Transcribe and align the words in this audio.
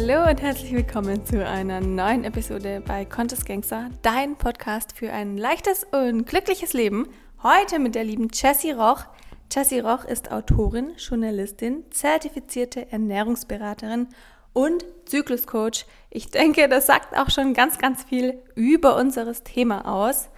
Hallo 0.00 0.30
und 0.30 0.40
herzlich 0.40 0.72
willkommen 0.72 1.26
zu 1.26 1.44
einer 1.44 1.80
neuen 1.80 2.22
Episode 2.22 2.80
bei 2.86 3.04
Contest 3.04 3.44
Gangster, 3.44 3.90
dein 4.02 4.36
Podcast 4.36 4.96
für 4.96 5.12
ein 5.12 5.36
leichtes 5.36 5.84
und 5.90 6.24
glückliches 6.24 6.72
Leben. 6.72 7.08
Heute 7.42 7.80
mit 7.80 7.96
der 7.96 8.04
lieben 8.04 8.28
Jessie 8.32 8.70
Roch. 8.70 9.06
Jessie 9.52 9.80
Roch 9.80 10.04
ist 10.04 10.30
Autorin, 10.30 10.92
Journalistin, 10.96 11.82
zertifizierte 11.90 12.92
Ernährungsberaterin 12.92 14.06
und 14.52 14.84
Zykluscoach. 15.06 15.84
Ich 16.10 16.30
denke, 16.30 16.68
das 16.68 16.86
sagt 16.86 17.18
auch 17.18 17.30
schon 17.30 17.52
ganz, 17.52 17.78
ganz 17.78 18.04
viel 18.04 18.38
über 18.54 18.94
unseres 18.94 19.42
Thema 19.42 19.84
aus. 19.84 20.28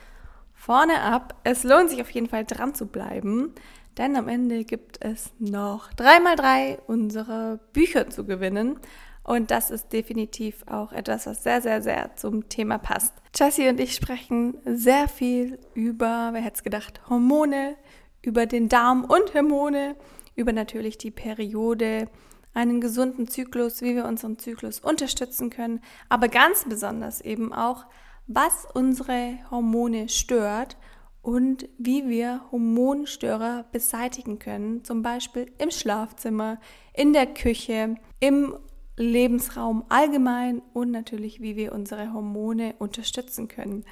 Vorne 0.55 1.03
ab, 1.03 1.39
es 1.45 1.65
lohnt 1.65 1.91
sich 1.91 2.01
auf 2.01 2.11
jeden 2.11 2.31
Fall 2.31 2.47
dran 2.47 2.75
zu 2.75 2.87
bleiben, 2.87 3.55
denn 3.99 4.17
am 4.17 4.27
Ende 4.27 4.65
gibt 4.65 5.05
es 5.05 5.33
noch 5.39 5.93
3x3 5.93 6.79
unserer 6.87 7.59
Bücher 7.75 8.09
zu 8.09 8.25
gewinnen. 8.25 8.81
Und 9.23 9.51
das 9.51 9.71
ist 9.71 9.93
definitiv 9.93 10.65
auch 10.67 10.93
etwas, 10.93 11.27
was 11.27 11.43
sehr, 11.43 11.61
sehr, 11.61 11.83
sehr 11.83 12.17
zum 12.17 12.49
Thema 12.49 12.79
passt. 12.79 13.15
Jessie 13.35 13.69
und 13.69 13.79
ich 13.79 13.95
sprechen 13.95 14.59
sehr 14.65 15.09
viel 15.09 15.59
über, 15.75 16.31
wer 16.33 16.41
hätte 16.41 16.57
es 16.57 16.63
gedacht, 16.63 17.01
Hormone, 17.09 17.77
über 18.23 18.47
den 18.47 18.69
Darm 18.69 19.05
und 19.05 19.35
Hormone, 19.35 19.97
über 20.35 20.53
natürlich 20.53 20.99
die 20.99 21.11
Periode, 21.11 22.09
einen 22.55 22.81
gesunden 22.81 23.29
Zyklus, 23.29 23.81
wie 23.83 23.95
wir 23.95 24.05
unseren 24.05 24.39
Zyklus 24.39 24.81
unterstützen 24.81 25.51
können, 25.51 25.81
aber 26.09 26.29
ganz 26.29 26.65
besonders 26.69 27.21
eben 27.21 27.53
auch, 27.53 27.87
was 28.27 28.67
unsere 28.75 29.39
Hormone 29.51 30.09
stört 30.09 30.77
und 31.23 31.69
wie 31.79 32.09
wir 32.09 32.41
Hormonstörer 32.51 33.67
beseitigen 33.73 34.39
können, 34.39 34.85
zum 34.85 35.03
Beispiel 35.03 35.53
im 35.59 35.71
Schlafzimmer, 35.71 36.59
in 36.95 37.13
der 37.13 37.27
Küche, 37.27 37.97
im 38.21 38.57
Lebensraum 39.01 39.85
allgemein 39.89 40.63
und 40.73 40.91
natürlich, 40.91 41.41
wie 41.41 41.57
wir 41.57 41.73
unsere 41.73 42.13
Hormone 42.13 42.75
unterstützen 42.79 43.49
können. 43.49 43.85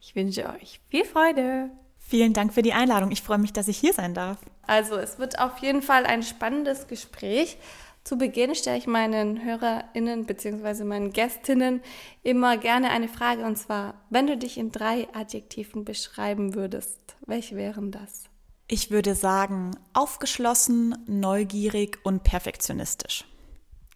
Ich 0.00 0.14
wünsche 0.14 0.48
euch 0.48 0.80
viel 0.88 1.04
Freude. 1.04 1.70
Vielen 1.98 2.34
Dank 2.34 2.52
für 2.52 2.62
die 2.62 2.74
Einladung. 2.74 3.10
Ich 3.10 3.22
freue 3.22 3.38
mich, 3.38 3.54
dass 3.54 3.68
ich 3.68 3.78
hier 3.78 3.94
sein 3.94 4.12
darf. 4.12 4.38
Also, 4.66 4.96
es 4.96 5.18
wird 5.18 5.38
auf 5.38 5.58
jeden 5.58 5.80
Fall 5.80 6.04
ein 6.04 6.22
spannendes 6.22 6.86
Gespräch. 6.86 7.56
Zu 8.04 8.18
Beginn 8.18 8.54
stelle 8.54 8.76
ich 8.76 8.86
meinen 8.86 9.42
HörerInnen 9.42 10.26
bzw. 10.26 10.84
meinen 10.84 11.14
Gästinnen 11.14 11.80
immer 12.22 12.58
gerne 12.58 12.90
eine 12.90 13.08
Frage 13.08 13.46
und 13.46 13.56
zwar, 13.56 13.94
wenn 14.10 14.26
du 14.26 14.36
dich 14.36 14.58
in 14.58 14.70
drei 14.70 15.08
Adjektiven 15.14 15.86
beschreiben 15.86 16.54
würdest, 16.54 17.16
welche 17.24 17.56
wären 17.56 17.90
das? 17.90 18.24
Ich 18.68 18.90
würde 18.90 19.14
sagen, 19.14 19.70
aufgeschlossen, 19.94 20.98
neugierig 21.06 21.98
und 22.02 22.24
perfektionistisch. 22.24 23.24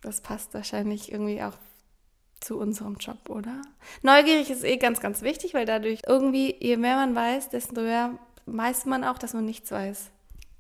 Das 0.00 0.20
passt 0.20 0.54
wahrscheinlich 0.54 1.12
irgendwie 1.12 1.42
auch 1.42 1.54
zu 2.40 2.58
unserem 2.58 2.96
Job, 2.96 3.28
oder? 3.28 3.62
Neugierig 4.02 4.50
ist 4.50 4.64
eh 4.64 4.76
ganz, 4.76 5.00
ganz 5.00 5.22
wichtig, 5.22 5.54
weil 5.54 5.66
dadurch 5.66 6.02
irgendwie, 6.06 6.54
je 6.60 6.76
mehr 6.76 6.96
man 6.96 7.14
weiß, 7.14 7.48
desto 7.50 7.80
mehr 7.80 8.18
weiß 8.46 8.86
man 8.86 9.04
auch, 9.04 9.18
dass 9.18 9.34
man 9.34 9.44
nichts 9.44 9.70
weiß. 9.70 10.10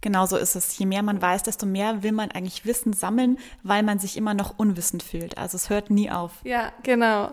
Genauso 0.00 0.36
ist 0.36 0.54
es. 0.54 0.78
Je 0.78 0.86
mehr 0.86 1.02
man 1.02 1.20
weiß, 1.20 1.42
desto 1.42 1.66
mehr 1.66 2.02
will 2.02 2.12
man 2.12 2.30
eigentlich 2.30 2.64
Wissen 2.64 2.92
sammeln, 2.92 3.38
weil 3.62 3.82
man 3.82 3.98
sich 3.98 4.16
immer 4.16 4.34
noch 4.34 4.58
unwissend 4.58 5.02
fühlt. 5.02 5.36
Also 5.38 5.56
es 5.56 5.70
hört 5.70 5.90
nie 5.90 6.10
auf. 6.10 6.32
Ja, 6.44 6.72
genau. 6.84 7.32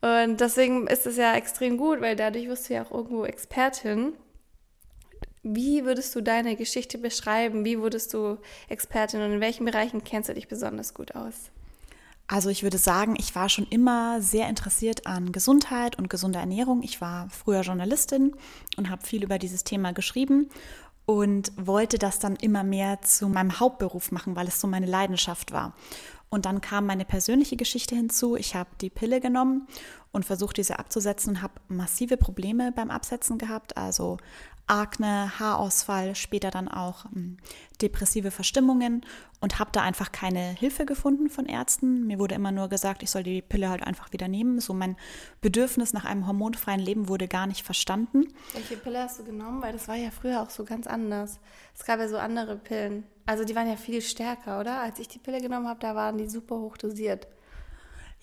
Und 0.00 0.40
deswegen 0.40 0.86
ist 0.86 1.06
es 1.06 1.16
ja 1.16 1.34
extrem 1.34 1.76
gut, 1.76 2.00
weil 2.00 2.16
dadurch 2.16 2.48
wirst 2.48 2.68
du 2.68 2.74
ja 2.74 2.84
auch 2.84 2.90
irgendwo 2.90 3.24
Expertin. 3.24 4.12
Wie 5.44 5.84
würdest 5.84 6.14
du 6.14 6.22
deine 6.22 6.56
Geschichte 6.56 6.96
beschreiben? 6.96 7.64
Wie 7.66 7.78
wurdest 7.78 8.14
du 8.14 8.38
Expertin 8.68 9.20
und 9.20 9.32
in 9.32 9.40
welchen 9.40 9.66
Bereichen 9.66 10.02
kennst 10.02 10.30
du 10.30 10.34
dich 10.34 10.48
besonders 10.48 10.94
gut 10.94 11.14
aus? 11.14 11.50
Also 12.26 12.48
ich 12.48 12.62
würde 12.62 12.78
sagen, 12.78 13.14
ich 13.18 13.34
war 13.34 13.50
schon 13.50 13.66
immer 13.68 14.22
sehr 14.22 14.48
interessiert 14.48 15.06
an 15.06 15.32
Gesundheit 15.32 15.98
und 15.98 16.08
gesunder 16.08 16.40
Ernährung. 16.40 16.82
Ich 16.82 17.02
war 17.02 17.28
früher 17.28 17.60
Journalistin 17.60 18.34
und 18.78 18.88
habe 18.88 19.04
viel 19.04 19.22
über 19.22 19.38
dieses 19.38 19.64
Thema 19.64 19.92
geschrieben 19.92 20.48
und 21.04 21.52
wollte 21.56 21.98
das 21.98 22.18
dann 22.18 22.36
immer 22.36 22.64
mehr 22.64 23.02
zu 23.02 23.28
meinem 23.28 23.60
Hauptberuf 23.60 24.10
machen, 24.10 24.36
weil 24.36 24.48
es 24.48 24.58
so 24.58 24.66
meine 24.66 24.86
Leidenschaft 24.86 25.52
war. 25.52 25.74
Und 26.30 26.46
dann 26.46 26.62
kam 26.62 26.86
meine 26.86 27.04
persönliche 27.04 27.56
Geschichte 27.56 27.94
hinzu. 27.94 28.34
Ich 28.34 28.56
habe 28.56 28.70
die 28.80 28.90
Pille 28.90 29.20
genommen 29.20 29.68
und 30.10 30.24
versucht, 30.24 30.56
diese 30.56 30.78
abzusetzen 30.78 31.36
und 31.36 31.42
habe 31.42 31.54
massive 31.68 32.16
Probleme 32.16 32.72
beim 32.72 32.90
Absetzen 32.90 33.36
gehabt. 33.36 33.76
Also 33.76 34.16
Akne, 34.66 35.38
Haarausfall, 35.38 36.14
später 36.14 36.50
dann 36.50 36.68
auch 36.68 37.04
ähm, 37.14 37.36
depressive 37.82 38.30
Verstimmungen 38.30 39.04
und 39.40 39.58
habe 39.58 39.70
da 39.72 39.82
einfach 39.82 40.10
keine 40.10 40.40
Hilfe 40.40 40.86
gefunden 40.86 41.28
von 41.28 41.44
Ärzten. 41.44 42.06
Mir 42.06 42.18
wurde 42.18 42.34
immer 42.34 42.50
nur 42.50 42.68
gesagt, 42.68 43.02
ich 43.02 43.10
soll 43.10 43.22
die 43.22 43.42
Pille 43.42 43.68
halt 43.68 43.82
einfach 43.82 44.12
wieder 44.12 44.26
nehmen. 44.26 44.60
So 44.60 44.72
mein 44.72 44.96
Bedürfnis 45.42 45.92
nach 45.92 46.06
einem 46.06 46.26
hormonfreien 46.26 46.80
Leben 46.80 47.08
wurde 47.08 47.28
gar 47.28 47.46
nicht 47.46 47.62
verstanden. 47.62 48.28
Welche 48.54 48.78
Pille 48.78 49.02
hast 49.02 49.18
du 49.18 49.24
genommen? 49.24 49.62
Weil 49.62 49.72
das 49.72 49.86
war 49.86 49.96
ja 49.96 50.10
früher 50.10 50.40
auch 50.42 50.50
so 50.50 50.64
ganz 50.64 50.86
anders. 50.86 51.40
Es 51.74 51.84
gab 51.84 51.98
ja 52.00 52.08
so 52.08 52.16
andere 52.16 52.56
Pillen. 52.56 53.04
Also 53.26 53.44
die 53.44 53.54
waren 53.54 53.68
ja 53.68 53.76
viel 53.76 54.00
stärker, 54.00 54.60
oder? 54.60 54.80
Als 54.80 54.98
ich 54.98 55.08
die 55.08 55.18
Pille 55.18 55.40
genommen 55.40 55.68
habe, 55.68 55.80
da 55.80 55.94
waren 55.94 56.16
die 56.16 56.28
super 56.28 56.56
hoch 56.56 56.78
dosiert. 56.78 57.26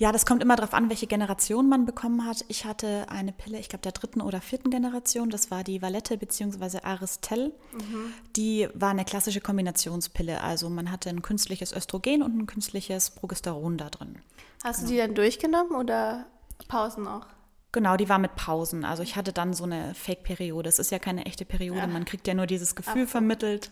Ja, 0.02 0.12
das 0.12 0.26
kommt 0.26 0.42
immer 0.42 0.56
darauf 0.56 0.74
an, 0.74 0.90
welche 0.90 1.06
Generation 1.06 1.70
man 1.70 1.86
bekommen 1.86 2.26
hat. 2.26 2.44
Ich 2.48 2.66
hatte 2.66 3.06
eine 3.10 3.32
Pille, 3.32 3.60
ich 3.60 3.70
glaube 3.70 3.84
der 3.84 3.92
dritten 3.92 4.20
oder 4.20 4.42
vierten 4.42 4.72
Generation, 4.72 5.30
das 5.30 5.52
war 5.52 5.64
die 5.64 5.84
Valette 5.84 6.18
bzw. 6.18 6.80
Aristel. 6.82 7.54
Mhm. 7.72 8.12
Die 8.36 8.68
war 8.74 8.90
eine 8.90 9.06
klassische 9.06 9.42
Kombinationspille, 9.42 10.42
also 10.42 10.72
man 10.72 10.90
hatte 10.90 11.10
ein 11.10 11.22
künstliches 11.22 11.72
Östrogen 11.72 12.24
und 12.24 12.36
ein 12.36 12.48
künstliches 12.48 13.12
Progesteron 13.12 13.78
da 13.78 13.92
drin. 13.92 14.16
Hast 14.64 14.78
genau. 14.78 14.88
du 14.88 14.94
die 14.96 14.98
dann 14.98 15.14
durchgenommen 15.14 15.76
oder 15.76 16.26
Pausen 16.68 17.08
auch? 17.08 17.28
Genau, 17.72 17.96
die 17.96 18.10
war 18.10 18.18
mit 18.18 18.36
Pausen. 18.36 18.84
Also 18.84 19.04
ich 19.04 19.16
hatte 19.16 19.34
dann 19.34 19.54
so 19.54 19.66
eine 19.66 19.94
Fake-Periode. 19.94 20.68
Es 20.68 20.80
ist 20.80 20.90
ja 20.90 20.98
keine 20.98 21.28
echte 21.28 21.46
Periode, 21.46 21.82
ja. 21.82 21.86
man 21.86 22.06
kriegt 22.06 22.26
ja 22.28 22.34
nur 22.34 22.48
dieses 22.48 22.74
Gefühl 22.74 23.04
Abbruch. 23.04 23.12
vermittelt. 23.12 23.72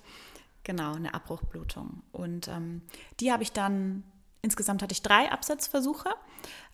Genau, 0.63 0.93
eine 0.93 1.11
Abbruchblutung. 1.11 2.03
Und 2.11 2.49
ähm, 2.49 2.83
die 3.19 3.31
habe 3.31 3.41
ich 3.41 3.51
dann 3.51 4.03
Insgesamt 4.41 4.81
hatte 4.81 4.93
ich 4.93 5.01
drei 5.01 5.31
Absetzversuche. 5.31 6.09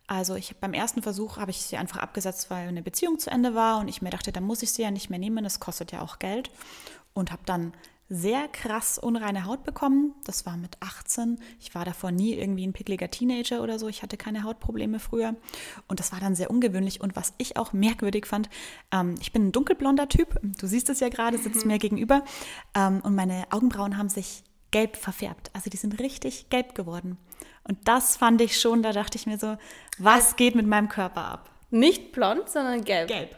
Also 0.07 0.35
ich 0.35 0.55
beim 0.57 0.73
ersten 0.73 1.01
Versuch 1.01 1.37
habe 1.37 1.51
ich 1.51 1.61
sie 1.61 1.77
einfach 1.77 1.97
abgesetzt, 1.97 2.49
weil 2.49 2.67
eine 2.67 2.83
Beziehung 2.83 3.17
zu 3.17 3.31
Ende 3.31 3.55
war 3.55 3.79
und 3.79 3.87
ich 3.87 4.01
mir 4.01 4.11
dachte, 4.11 4.31
da 4.31 4.39
muss 4.39 4.61
ich 4.61 4.71
sie 4.71 4.83
ja 4.83 4.91
nicht 4.91 5.09
mehr 5.09 5.19
nehmen, 5.19 5.43
das 5.43 5.59
kostet 5.59 5.91
ja 5.91 6.01
auch 6.01 6.19
Geld. 6.19 6.51
Und 7.13 7.31
habe 7.31 7.43
dann 7.45 7.73
sehr 8.07 8.47
krass 8.49 8.99
unreine 8.99 9.45
Haut 9.45 9.63
bekommen. 9.63 10.13
Das 10.25 10.45
war 10.45 10.57
mit 10.57 10.77
18. 10.79 11.39
Ich 11.59 11.73
war 11.73 11.85
davor 11.85 12.11
nie 12.11 12.33
irgendwie 12.33 12.65
ein 12.65 12.73
pickliger 12.73 13.09
Teenager 13.09 13.63
oder 13.63 13.79
so. 13.79 13.87
Ich 13.87 14.03
hatte 14.03 14.15
keine 14.15 14.43
Hautprobleme 14.43 14.99
früher. 14.99 15.35
Und 15.87 15.99
das 15.99 16.11
war 16.11 16.19
dann 16.19 16.35
sehr 16.35 16.51
ungewöhnlich. 16.51 17.01
Und 17.01 17.15
was 17.15 17.33
ich 17.39 17.57
auch 17.57 17.73
merkwürdig 17.73 18.27
fand, 18.27 18.49
ähm, 18.91 19.15
ich 19.19 19.31
bin 19.31 19.47
ein 19.47 19.51
dunkelblonder 19.51 20.07
Typ. 20.07 20.39
Du 20.59 20.67
siehst 20.67 20.89
es 20.89 20.99
ja 20.99 21.09
gerade, 21.09 21.37
sitzt 21.39 21.65
mhm. 21.65 21.71
mir 21.71 21.79
gegenüber. 21.79 22.23
Ähm, 22.75 23.01
und 23.01 23.15
meine 23.15 23.45
Augenbrauen 23.49 23.97
haben 23.97 24.09
sich 24.09 24.43
gelb 24.75 24.97
verfärbt. 24.97 25.51
Also 25.53 25.69
die 25.69 25.77
sind 25.77 26.01
richtig 26.01 26.49
gelb 26.49 26.75
geworden. 26.75 27.17
Und 27.63 27.87
das 27.87 28.17
fand 28.17 28.41
ich 28.41 28.59
schon, 28.59 28.83
da 28.83 28.91
dachte 28.91 29.17
ich 29.17 29.25
mir 29.25 29.37
so, 29.37 29.55
was 29.97 30.25
also, 30.25 30.35
geht 30.35 30.53
mit 30.53 30.67
meinem 30.67 30.89
Körper 30.89 31.23
ab? 31.23 31.49
Nicht 31.69 32.11
blond, 32.11 32.49
sondern 32.49 32.83
gelb. 32.83 33.07
Gelb. 33.07 33.37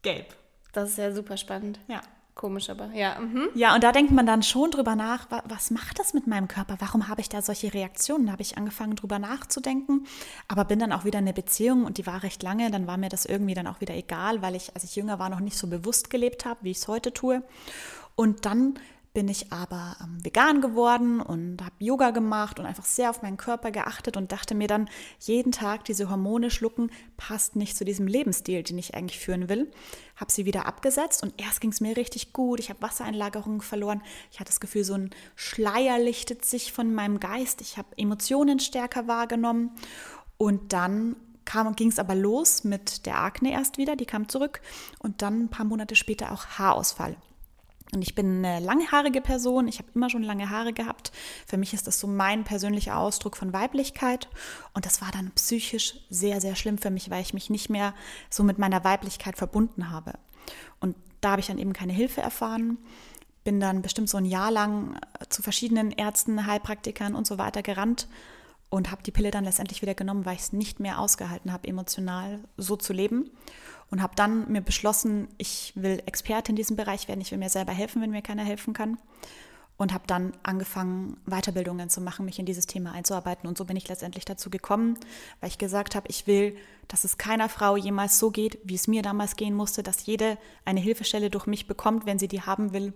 Gelb. 0.00 0.34
Das 0.72 0.88
ist 0.88 0.96
ja 0.96 1.12
super 1.12 1.36
spannend. 1.36 1.78
Ja. 1.86 2.00
Komisch, 2.34 2.70
aber 2.70 2.86
ja. 2.94 3.20
Mhm. 3.20 3.50
Ja, 3.54 3.74
und 3.74 3.84
da 3.84 3.92
denkt 3.92 4.10
man 4.12 4.24
dann 4.24 4.42
schon 4.42 4.70
drüber 4.70 4.96
nach, 4.96 5.26
was 5.44 5.70
macht 5.70 5.98
das 5.98 6.14
mit 6.14 6.26
meinem 6.26 6.48
Körper? 6.48 6.76
Warum 6.78 7.08
habe 7.08 7.20
ich 7.20 7.28
da 7.28 7.42
solche 7.42 7.74
Reaktionen? 7.74 8.24
Da 8.24 8.32
habe 8.32 8.40
ich 8.40 8.56
angefangen, 8.56 8.96
drüber 8.96 9.18
nachzudenken, 9.18 10.06
aber 10.48 10.64
bin 10.64 10.78
dann 10.78 10.92
auch 10.92 11.04
wieder 11.04 11.18
in 11.18 11.26
eine 11.26 11.34
Beziehung 11.34 11.84
und 11.84 11.98
die 11.98 12.06
war 12.06 12.22
recht 12.22 12.42
lange. 12.42 12.70
Dann 12.70 12.86
war 12.86 12.96
mir 12.96 13.10
das 13.10 13.26
irgendwie 13.26 13.52
dann 13.52 13.66
auch 13.66 13.82
wieder 13.82 13.94
egal, 13.94 14.40
weil 14.40 14.54
ich, 14.54 14.74
als 14.74 14.84
ich 14.84 14.96
jünger 14.96 15.18
war, 15.18 15.28
noch 15.28 15.40
nicht 15.40 15.58
so 15.58 15.66
bewusst 15.66 16.08
gelebt 16.08 16.46
habe, 16.46 16.60
wie 16.62 16.70
ich 16.70 16.78
es 16.78 16.88
heute 16.88 17.12
tue. 17.12 17.42
Und 18.16 18.46
dann 18.46 18.78
bin 19.12 19.28
ich 19.28 19.52
aber 19.52 19.96
ähm, 20.00 20.24
vegan 20.24 20.60
geworden 20.60 21.20
und 21.20 21.62
habe 21.62 21.74
Yoga 21.80 22.10
gemacht 22.10 22.60
und 22.60 22.66
einfach 22.66 22.84
sehr 22.84 23.10
auf 23.10 23.22
meinen 23.22 23.36
Körper 23.36 23.72
geachtet 23.72 24.16
und 24.16 24.30
dachte 24.30 24.54
mir 24.54 24.68
dann, 24.68 24.88
jeden 25.18 25.50
Tag 25.50 25.84
diese 25.84 26.08
Hormone 26.08 26.50
schlucken 26.50 26.90
passt 27.16 27.56
nicht 27.56 27.76
zu 27.76 27.84
diesem 27.84 28.06
Lebensstil, 28.06 28.62
den 28.62 28.78
ich 28.78 28.94
eigentlich 28.94 29.18
führen 29.18 29.48
will. 29.48 29.70
Habe 30.14 30.30
sie 30.30 30.46
wieder 30.46 30.66
abgesetzt 30.66 31.24
und 31.24 31.34
erst 31.40 31.60
ging 31.60 31.70
es 31.70 31.80
mir 31.80 31.96
richtig 31.96 32.32
gut. 32.32 32.60
Ich 32.60 32.70
habe 32.70 32.82
Wassereinlagerungen 32.82 33.62
verloren. 33.62 34.02
Ich 34.30 34.38
hatte 34.38 34.50
das 34.50 34.60
Gefühl, 34.60 34.84
so 34.84 34.94
ein 34.94 35.10
Schleier 35.34 35.98
lichtet 35.98 36.44
sich 36.44 36.72
von 36.72 36.94
meinem 36.94 37.18
Geist. 37.18 37.62
Ich 37.62 37.78
habe 37.78 37.88
Emotionen 37.96 38.60
stärker 38.60 39.08
wahrgenommen 39.08 39.72
und 40.36 40.72
dann 40.72 41.16
ging 41.74 41.88
es 41.88 41.98
aber 41.98 42.14
los 42.14 42.62
mit 42.62 43.06
der 43.06 43.18
Akne 43.18 43.50
erst 43.50 43.76
wieder, 43.76 43.96
die 43.96 44.06
kam 44.06 44.28
zurück 44.28 44.60
und 45.00 45.20
dann 45.20 45.44
ein 45.44 45.48
paar 45.48 45.66
Monate 45.66 45.96
später 45.96 46.30
auch 46.30 46.46
Haarausfall. 46.46 47.16
Und 47.92 48.02
ich 48.02 48.14
bin 48.14 48.44
eine 48.44 48.64
langhaarige 48.64 49.20
Person, 49.20 49.66
ich 49.66 49.78
habe 49.78 49.88
immer 49.94 50.10
schon 50.10 50.22
lange 50.22 50.50
Haare 50.50 50.72
gehabt. 50.72 51.10
Für 51.46 51.56
mich 51.56 51.74
ist 51.74 51.86
das 51.86 51.98
so 51.98 52.06
mein 52.06 52.44
persönlicher 52.44 52.96
Ausdruck 52.96 53.36
von 53.36 53.52
Weiblichkeit. 53.52 54.28
Und 54.74 54.86
das 54.86 55.00
war 55.00 55.10
dann 55.10 55.32
psychisch 55.32 55.94
sehr, 56.08 56.40
sehr 56.40 56.54
schlimm 56.54 56.78
für 56.78 56.90
mich, 56.90 57.10
weil 57.10 57.22
ich 57.22 57.34
mich 57.34 57.50
nicht 57.50 57.68
mehr 57.68 57.94
so 58.28 58.44
mit 58.44 58.58
meiner 58.58 58.84
Weiblichkeit 58.84 59.36
verbunden 59.36 59.90
habe. 59.90 60.12
Und 60.78 60.96
da 61.20 61.32
habe 61.32 61.40
ich 61.40 61.48
dann 61.48 61.58
eben 61.58 61.72
keine 61.72 61.92
Hilfe 61.92 62.20
erfahren. 62.20 62.78
Bin 63.42 63.58
dann 63.58 63.82
bestimmt 63.82 64.08
so 64.08 64.18
ein 64.18 64.24
Jahr 64.24 64.50
lang 64.50 64.98
zu 65.28 65.42
verschiedenen 65.42 65.90
Ärzten, 65.90 66.46
Heilpraktikern 66.46 67.14
und 67.14 67.26
so 67.26 67.38
weiter 67.38 67.62
gerannt 67.62 68.06
und 68.70 68.90
habe 68.90 69.02
die 69.02 69.10
Pille 69.10 69.30
dann 69.30 69.44
letztendlich 69.44 69.82
wieder 69.82 69.94
genommen, 69.94 70.24
weil 70.24 70.36
ich 70.36 70.42
es 70.42 70.52
nicht 70.52 70.80
mehr 70.80 71.00
ausgehalten 71.00 71.52
habe, 71.52 71.68
emotional 71.68 72.40
so 72.56 72.76
zu 72.76 72.92
leben. 72.92 73.30
Und 73.90 74.02
habe 74.02 74.14
dann 74.14 74.50
mir 74.50 74.60
beschlossen, 74.60 75.28
ich 75.36 75.72
will 75.74 76.00
Experte 76.06 76.52
in 76.52 76.56
diesem 76.56 76.76
Bereich 76.76 77.08
werden, 77.08 77.20
ich 77.20 77.32
will 77.32 77.38
mir 77.38 77.50
selber 77.50 77.72
helfen, 77.72 78.00
wenn 78.00 78.10
mir 78.10 78.22
keiner 78.22 78.44
helfen 78.44 78.72
kann 78.72 78.98
und 79.80 79.94
habe 79.94 80.04
dann 80.06 80.34
angefangen, 80.42 81.16
Weiterbildungen 81.24 81.88
zu 81.88 82.02
machen, 82.02 82.26
mich 82.26 82.38
in 82.38 82.44
dieses 82.44 82.66
Thema 82.66 82.92
einzuarbeiten. 82.92 83.48
Und 83.48 83.56
so 83.56 83.64
bin 83.64 83.78
ich 83.78 83.88
letztendlich 83.88 84.26
dazu 84.26 84.50
gekommen, 84.50 84.98
weil 85.40 85.48
ich 85.48 85.56
gesagt 85.56 85.94
habe, 85.94 86.06
ich 86.10 86.26
will, 86.26 86.54
dass 86.86 87.04
es 87.04 87.16
keiner 87.16 87.48
Frau 87.48 87.78
jemals 87.78 88.18
so 88.18 88.30
geht, 88.30 88.58
wie 88.62 88.74
es 88.74 88.88
mir 88.88 89.00
damals 89.00 89.36
gehen 89.36 89.54
musste, 89.54 89.82
dass 89.82 90.04
jede 90.04 90.36
eine 90.66 90.80
Hilfestelle 90.80 91.30
durch 91.30 91.46
mich 91.46 91.66
bekommt, 91.66 92.04
wenn 92.04 92.18
sie 92.18 92.28
die 92.28 92.42
haben 92.42 92.74
will, 92.74 92.92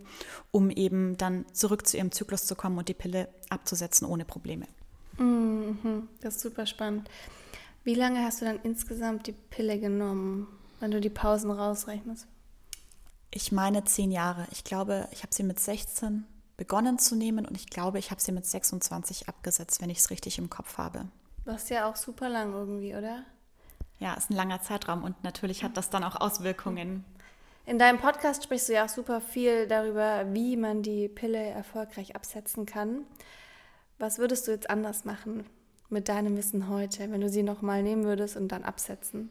um 0.50 0.68
eben 0.68 1.16
dann 1.16 1.46
zurück 1.54 1.86
zu 1.86 1.96
ihrem 1.96 2.12
Zyklus 2.12 2.44
zu 2.44 2.54
kommen 2.54 2.76
und 2.76 2.86
die 2.90 2.94
Pille 2.94 3.28
abzusetzen 3.48 4.06
ohne 4.06 4.26
Probleme. 4.26 4.66
Mhm, 5.16 6.08
das 6.20 6.36
ist 6.36 6.42
super 6.42 6.66
spannend. 6.66 7.08
Wie 7.82 7.94
lange 7.94 8.22
hast 8.24 8.42
du 8.42 8.44
dann 8.44 8.60
insgesamt 8.62 9.26
die 9.26 9.32
Pille 9.32 9.80
genommen, 9.80 10.48
wenn 10.84 10.90
du 10.90 11.00
die 11.00 11.08
Pausen 11.08 11.50
rausrechnest? 11.50 12.26
Ich 13.30 13.52
meine 13.52 13.84
zehn 13.84 14.10
Jahre. 14.10 14.46
Ich 14.52 14.64
glaube, 14.64 15.08
ich 15.12 15.22
habe 15.22 15.32
sie 15.34 15.42
mit 15.42 15.58
16 15.58 16.26
begonnen 16.58 16.98
zu 16.98 17.16
nehmen 17.16 17.46
und 17.46 17.56
ich 17.56 17.70
glaube, 17.70 17.98
ich 17.98 18.10
habe 18.10 18.20
sie 18.20 18.32
mit 18.32 18.44
26 18.44 19.26
abgesetzt, 19.26 19.80
wenn 19.80 19.88
ich 19.88 19.96
es 19.96 20.10
richtig 20.10 20.36
im 20.36 20.50
Kopf 20.50 20.76
habe. 20.76 21.06
Das 21.46 21.62
ist 21.62 21.70
ja 21.70 21.88
auch 21.88 21.96
super 21.96 22.28
lang 22.28 22.52
irgendwie, 22.52 22.94
oder? 22.94 23.24
Ja, 23.98 24.12
ist 24.12 24.28
ein 24.28 24.36
langer 24.36 24.60
Zeitraum 24.60 25.04
und 25.04 25.24
natürlich 25.24 25.64
hat 25.64 25.74
das 25.78 25.88
dann 25.88 26.04
auch 26.04 26.20
Auswirkungen. 26.20 27.06
In 27.64 27.78
deinem 27.78 27.98
Podcast 27.98 28.44
sprichst 28.44 28.68
du 28.68 28.74
ja 28.74 28.84
auch 28.84 28.90
super 28.90 29.22
viel 29.22 29.66
darüber, 29.66 30.34
wie 30.34 30.58
man 30.58 30.82
die 30.82 31.08
Pille 31.08 31.42
erfolgreich 31.42 32.14
absetzen 32.14 32.66
kann. 32.66 33.06
Was 33.98 34.18
würdest 34.18 34.46
du 34.46 34.52
jetzt 34.52 34.68
anders 34.68 35.06
machen 35.06 35.46
mit 35.88 36.10
deinem 36.10 36.36
Wissen 36.36 36.68
heute, 36.68 37.10
wenn 37.10 37.22
du 37.22 37.30
sie 37.30 37.42
nochmal 37.42 37.82
nehmen 37.82 38.04
würdest 38.04 38.36
und 38.36 38.48
dann 38.48 38.64
absetzen? 38.64 39.30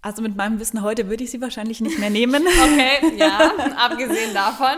Also 0.00 0.22
mit 0.22 0.36
meinem 0.36 0.60
Wissen 0.60 0.82
heute 0.82 1.08
würde 1.08 1.24
ich 1.24 1.30
sie 1.30 1.40
wahrscheinlich 1.40 1.80
nicht 1.80 1.98
mehr 1.98 2.10
nehmen. 2.10 2.46
okay, 2.46 3.16
ja, 3.16 3.52
abgesehen 3.76 4.32
davon. 4.32 4.76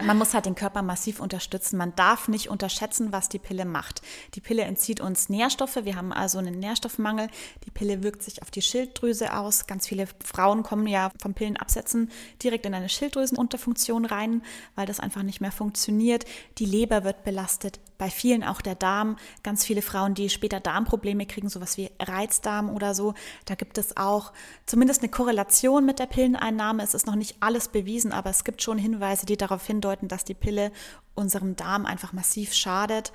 Man 0.00 0.16
muss 0.16 0.32
halt 0.32 0.46
den 0.46 0.54
Körper 0.54 0.82
massiv 0.82 1.20
unterstützen. 1.20 1.76
Man 1.76 1.94
darf 1.94 2.28
nicht 2.28 2.48
unterschätzen, 2.48 3.12
was 3.12 3.28
die 3.28 3.38
Pille 3.38 3.64
macht. 3.64 4.00
Die 4.34 4.40
Pille 4.40 4.62
entzieht 4.62 5.00
uns 5.00 5.28
Nährstoffe. 5.28 5.78
Wir 5.82 5.96
haben 5.96 6.12
also 6.12 6.38
einen 6.38 6.58
Nährstoffmangel. 6.58 7.28
Die 7.66 7.70
Pille 7.70 8.02
wirkt 8.02 8.22
sich 8.22 8.40
auf 8.40 8.50
die 8.50 8.62
Schilddrüse 8.62 9.36
aus. 9.36 9.66
Ganz 9.66 9.86
viele 9.86 10.06
Frauen 10.24 10.62
kommen 10.62 10.86
ja 10.86 11.10
vom 11.20 11.34
Pillenabsetzen 11.34 12.10
direkt 12.42 12.64
in 12.64 12.74
eine 12.74 12.88
Schilddrüsenunterfunktion 12.88 14.06
rein, 14.06 14.42
weil 14.76 14.86
das 14.86 14.98
einfach 14.98 15.22
nicht 15.22 15.40
mehr 15.40 15.52
funktioniert. 15.52 16.24
Die 16.58 16.66
Leber 16.66 17.04
wird 17.04 17.22
belastet. 17.24 17.78
Bei 17.98 18.10
vielen 18.10 18.42
auch 18.42 18.62
der 18.62 18.74
Darm. 18.74 19.16
Ganz 19.42 19.64
viele 19.64 19.82
Frauen, 19.82 20.14
die 20.14 20.28
später 20.28 20.58
Darmprobleme 20.58 21.26
kriegen, 21.26 21.48
sowas 21.48 21.76
wie 21.76 21.90
Reizdarm 22.00 22.70
oder 22.70 22.94
so. 22.94 23.14
Da 23.44 23.54
gibt 23.54 23.78
es 23.78 23.96
auch 23.96 24.32
zumindest 24.66 25.02
eine 25.02 25.10
Korrelation 25.10 25.84
mit 25.84 25.98
der 25.98 26.06
Pilleneinnahme. 26.06 26.82
Es 26.82 26.94
ist 26.94 27.06
noch 27.06 27.14
nicht 27.14 27.36
alles 27.40 27.68
bewiesen, 27.68 28.12
aber 28.12 28.30
es 28.30 28.42
gibt 28.42 28.62
schon 28.62 28.78
Hinweise, 28.78 29.26
die 29.26 29.36
darauf 29.36 29.64
hindeuten, 29.82 30.08
dass 30.08 30.24
die 30.24 30.34
Pille 30.34 30.70
unserem 31.14 31.56
Darm 31.56 31.84
einfach 31.86 32.12
massiv 32.12 32.54
schadet. 32.54 33.12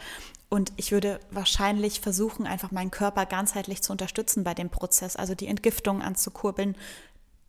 Und 0.49 0.71
ich 0.77 0.91
würde 0.91 1.19
wahrscheinlich 1.31 1.99
versuchen, 1.99 2.47
einfach 2.47 2.71
meinen 2.71 2.91
Körper 2.91 3.25
ganzheitlich 3.25 3.81
zu 3.81 3.91
unterstützen 3.91 4.43
bei 4.43 4.53
dem 4.53 4.69
Prozess, 4.69 5.15
also 5.15 5.35
die 5.35 5.47
Entgiftung 5.47 6.01
anzukurbeln, 6.01 6.75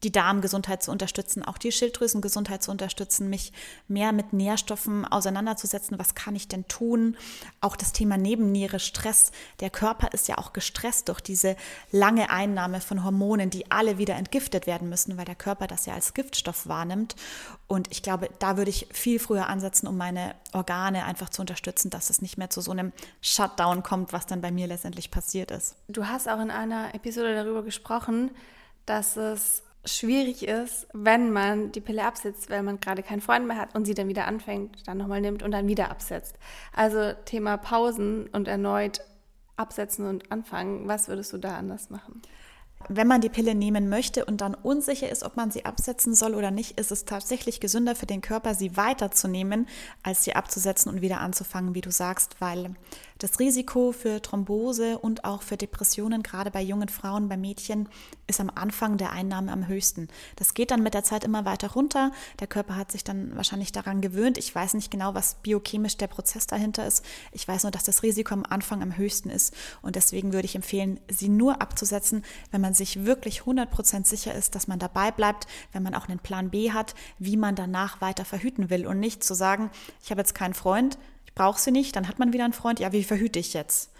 die 0.04 0.12
Darmgesundheit 0.12 0.82
zu 0.82 0.90
unterstützen, 0.90 1.44
auch 1.44 1.58
die 1.58 1.72
Schilddrüsengesundheit 1.72 2.62
zu 2.62 2.70
unterstützen, 2.70 3.28
mich 3.28 3.52
mehr 3.88 4.12
mit 4.12 4.32
Nährstoffen 4.32 5.04
auseinanderzusetzen. 5.04 5.98
Was 5.98 6.14
kann 6.14 6.36
ich 6.36 6.48
denn 6.48 6.68
tun? 6.68 7.16
Auch 7.60 7.76
das 7.76 7.92
Thema 7.92 8.16
Nebenniere, 8.16 8.78
Stress. 8.78 9.32
Der 9.60 9.70
Körper 9.70 10.12
ist 10.12 10.28
ja 10.28 10.38
auch 10.38 10.52
gestresst 10.52 11.08
durch 11.08 11.20
diese 11.20 11.56
lange 11.90 12.30
Einnahme 12.30 12.80
von 12.80 13.04
Hormonen, 13.04 13.50
die 13.50 13.70
alle 13.70 13.98
wieder 13.98 14.14
entgiftet 14.14 14.66
werden 14.66 14.88
müssen, 14.88 15.16
weil 15.16 15.24
der 15.24 15.34
Körper 15.34 15.66
das 15.66 15.86
ja 15.86 15.94
als 15.94 16.14
Giftstoff 16.14 16.68
wahrnimmt. 16.68 17.16
Und 17.66 17.90
ich 17.90 18.02
glaube, 18.02 18.30
da 18.38 18.56
würde 18.56 18.70
ich 18.70 18.86
viel 18.92 19.18
früher 19.18 19.48
ansetzen, 19.48 19.88
um 19.88 19.96
meine 19.96 20.34
Organe 20.52 21.04
einfach 21.04 21.28
zu 21.28 21.42
unterstützen, 21.42 21.90
dass 21.90 22.08
es 22.08 22.22
nicht 22.22 22.38
mehr 22.38 22.50
zu 22.50 22.60
so 22.60 22.70
einem 22.70 22.92
Shutdown 23.20 23.82
kommt, 23.82 24.12
was 24.12 24.26
dann 24.26 24.40
bei 24.40 24.50
mir 24.50 24.66
letztendlich 24.66 25.10
passiert 25.10 25.50
ist. 25.50 25.76
Du 25.88 26.06
hast 26.06 26.28
auch 26.28 26.40
in 26.40 26.50
einer 26.50 26.94
Episode 26.94 27.34
darüber 27.34 27.62
gesprochen, 27.62 28.30
dass 28.86 29.16
es 29.16 29.62
schwierig 29.88 30.46
ist, 30.46 30.86
wenn 30.92 31.32
man 31.32 31.72
die 31.72 31.80
Pille 31.80 32.04
absetzt, 32.04 32.50
weil 32.50 32.62
man 32.62 32.80
gerade 32.80 33.02
keinen 33.02 33.20
Freund 33.20 33.46
mehr 33.46 33.56
hat 33.56 33.74
und 33.74 33.84
sie 33.84 33.94
dann 33.94 34.08
wieder 34.08 34.26
anfängt, 34.26 34.86
dann 34.86 34.98
nochmal 34.98 35.20
nimmt 35.20 35.42
und 35.42 35.50
dann 35.50 35.66
wieder 35.66 35.90
absetzt. 35.90 36.36
Also 36.72 37.12
Thema 37.24 37.56
Pausen 37.56 38.28
und 38.28 38.48
erneut 38.48 39.00
absetzen 39.56 40.06
und 40.06 40.30
anfangen, 40.30 40.86
was 40.86 41.08
würdest 41.08 41.32
du 41.32 41.38
da 41.38 41.56
anders 41.56 41.90
machen? 41.90 42.22
Wenn 42.88 43.08
man 43.08 43.20
die 43.20 43.28
Pille 43.28 43.56
nehmen 43.56 43.88
möchte 43.88 44.24
und 44.24 44.40
dann 44.40 44.54
unsicher 44.54 45.08
ist, 45.10 45.24
ob 45.24 45.36
man 45.36 45.50
sie 45.50 45.64
absetzen 45.64 46.14
soll 46.14 46.36
oder 46.36 46.52
nicht, 46.52 46.78
ist 46.78 46.92
es 46.92 47.04
tatsächlich 47.04 47.58
gesünder 47.58 47.96
für 47.96 48.06
den 48.06 48.20
Körper, 48.20 48.54
sie 48.54 48.76
weiterzunehmen, 48.76 49.66
als 50.04 50.22
sie 50.22 50.36
abzusetzen 50.36 50.92
und 50.92 51.02
wieder 51.02 51.20
anzufangen, 51.20 51.74
wie 51.74 51.80
du 51.80 51.90
sagst, 51.90 52.40
weil 52.40 52.76
das 53.18 53.40
Risiko 53.40 53.92
für 53.92 54.22
Thrombose 54.22 54.98
und 54.98 55.24
auch 55.24 55.42
für 55.42 55.56
Depressionen, 55.56 56.22
gerade 56.22 56.50
bei 56.50 56.62
jungen 56.62 56.88
Frauen, 56.88 57.28
bei 57.28 57.36
Mädchen, 57.36 57.88
ist 58.28 58.40
am 58.40 58.50
Anfang 58.54 58.96
der 58.96 59.12
Einnahme 59.12 59.50
am 59.50 59.66
höchsten. 59.66 60.08
Das 60.36 60.54
geht 60.54 60.70
dann 60.70 60.82
mit 60.82 60.94
der 60.94 61.02
Zeit 61.02 61.24
immer 61.24 61.44
weiter 61.44 61.72
runter. 61.72 62.12
Der 62.40 62.46
Körper 62.46 62.76
hat 62.76 62.92
sich 62.92 63.02
dann 63.02 63.34
wahrscheinlich 63.36 63.72
daran 63.72 64.00
gewöhnt. 64.00 64.38
Ich 64.38 64.54
weiß 64.54 64.74
nicht 64.74 64.90
genau, 64.90 65.14
was 65.14 65.34
biochemisch 65.42 65.96
der 65.96 66.06
Prozess 66.06 66.46
dahinter 66.46 66.86
ist. 66.86 67.04
Ich 67.32 67.46
weiß 67.46 67.64
nur, 67.64 67.72
dass 67.72 67.84
das 67.84 68.02
Risiko 68.02 68.34
am 68.34 68.44
Anfang 68.48 68.82
am 68.82 68.96
höchsten 68.96 69.30
ist. 69.30 69.54
Und 69.82 69.96
deswegen 69.96 70.32
würde 70.32 70.46
ich 70.46 70.54
empfehlen, 70.54 71.00
sie 71.08 71.28
nur 71.28 71.60
abzusetzen, 71.60 72.24
wenn 72.52 72.60
man 72.60 72.74
sich 72.74 73.04
wirklich 73.04 73.42
100% 73.42 74.06
sicher 74.06 74.34
ist, 74.34 74.54
dass 74.54 74.68
man 74.68 74.78
dabei 74.78 75.10
bleibt, 75.10 75.46
wenn 75.72 75.82
man 75.82 75.94
auch 75.94 76.08
einen 76.08 76.20
Plan 76.20 76.50
B 76.50 76.70
hat, 76.70 76.94
wie 77.18 77.36
man 77.36 77.56
danach 77.56 78.00
weiter 78.00 78.24
verhüten 78.24 78.70
will 78.70 78.86
und 78.86 79.00
nicht 79.00 79.24
zu 79.24 79.34
sagen, 79.34 79.70
ich 80.02 80.10
habe 80.10 80.20
jetzt 80.20 80.34
keinen 80.34 80.54
Freund, 80.54 80.98
brauche 81.38 81.60
sie 81.60 81.70
nicht, 81.70 81.96
dann 81.96 82.08
hat 82.08 82.18
man 82.18 82.32
wieder 82.32 82.44
einen 82.44 82.52
Freund, 82.52 82.80
ja, 82.80 82.92
wie 82.92 83.04
verhüte 83.04 83.38
ich 83.38 83.54
jetzt? 83.54 83.90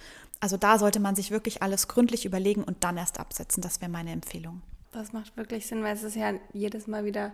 Also 0.41 0.57
da 0.57 0.79
sollte 0.79 1.01
man 1.01 1.15
sich 1.15 1.31
wirklich 1.31 1.63
alles 1.63 1.89
gründlich 1.89 2.27
überlegen 2.27 2.65
und 2.65 2.85
dann 2.85 2.97
erst 2.97 3.19
absetzen. 3.21 3.63
Das 3.63 3.81
wäre 3.81 3.91
meine 3.91 4.11
Empfehlung. 4.11 4.61
Das 4.93 5.13
macht 5.13 5.37
wirklich 5.37 5.67
Sinn, 5.67 5.83
weil 5.83 5.95
es 5.95 6.03
ist 6.03 6.17
ja 6.17 6.35
jedes 6.53 6.87
Mal 6.87 7.05
wieder 7.05 7.33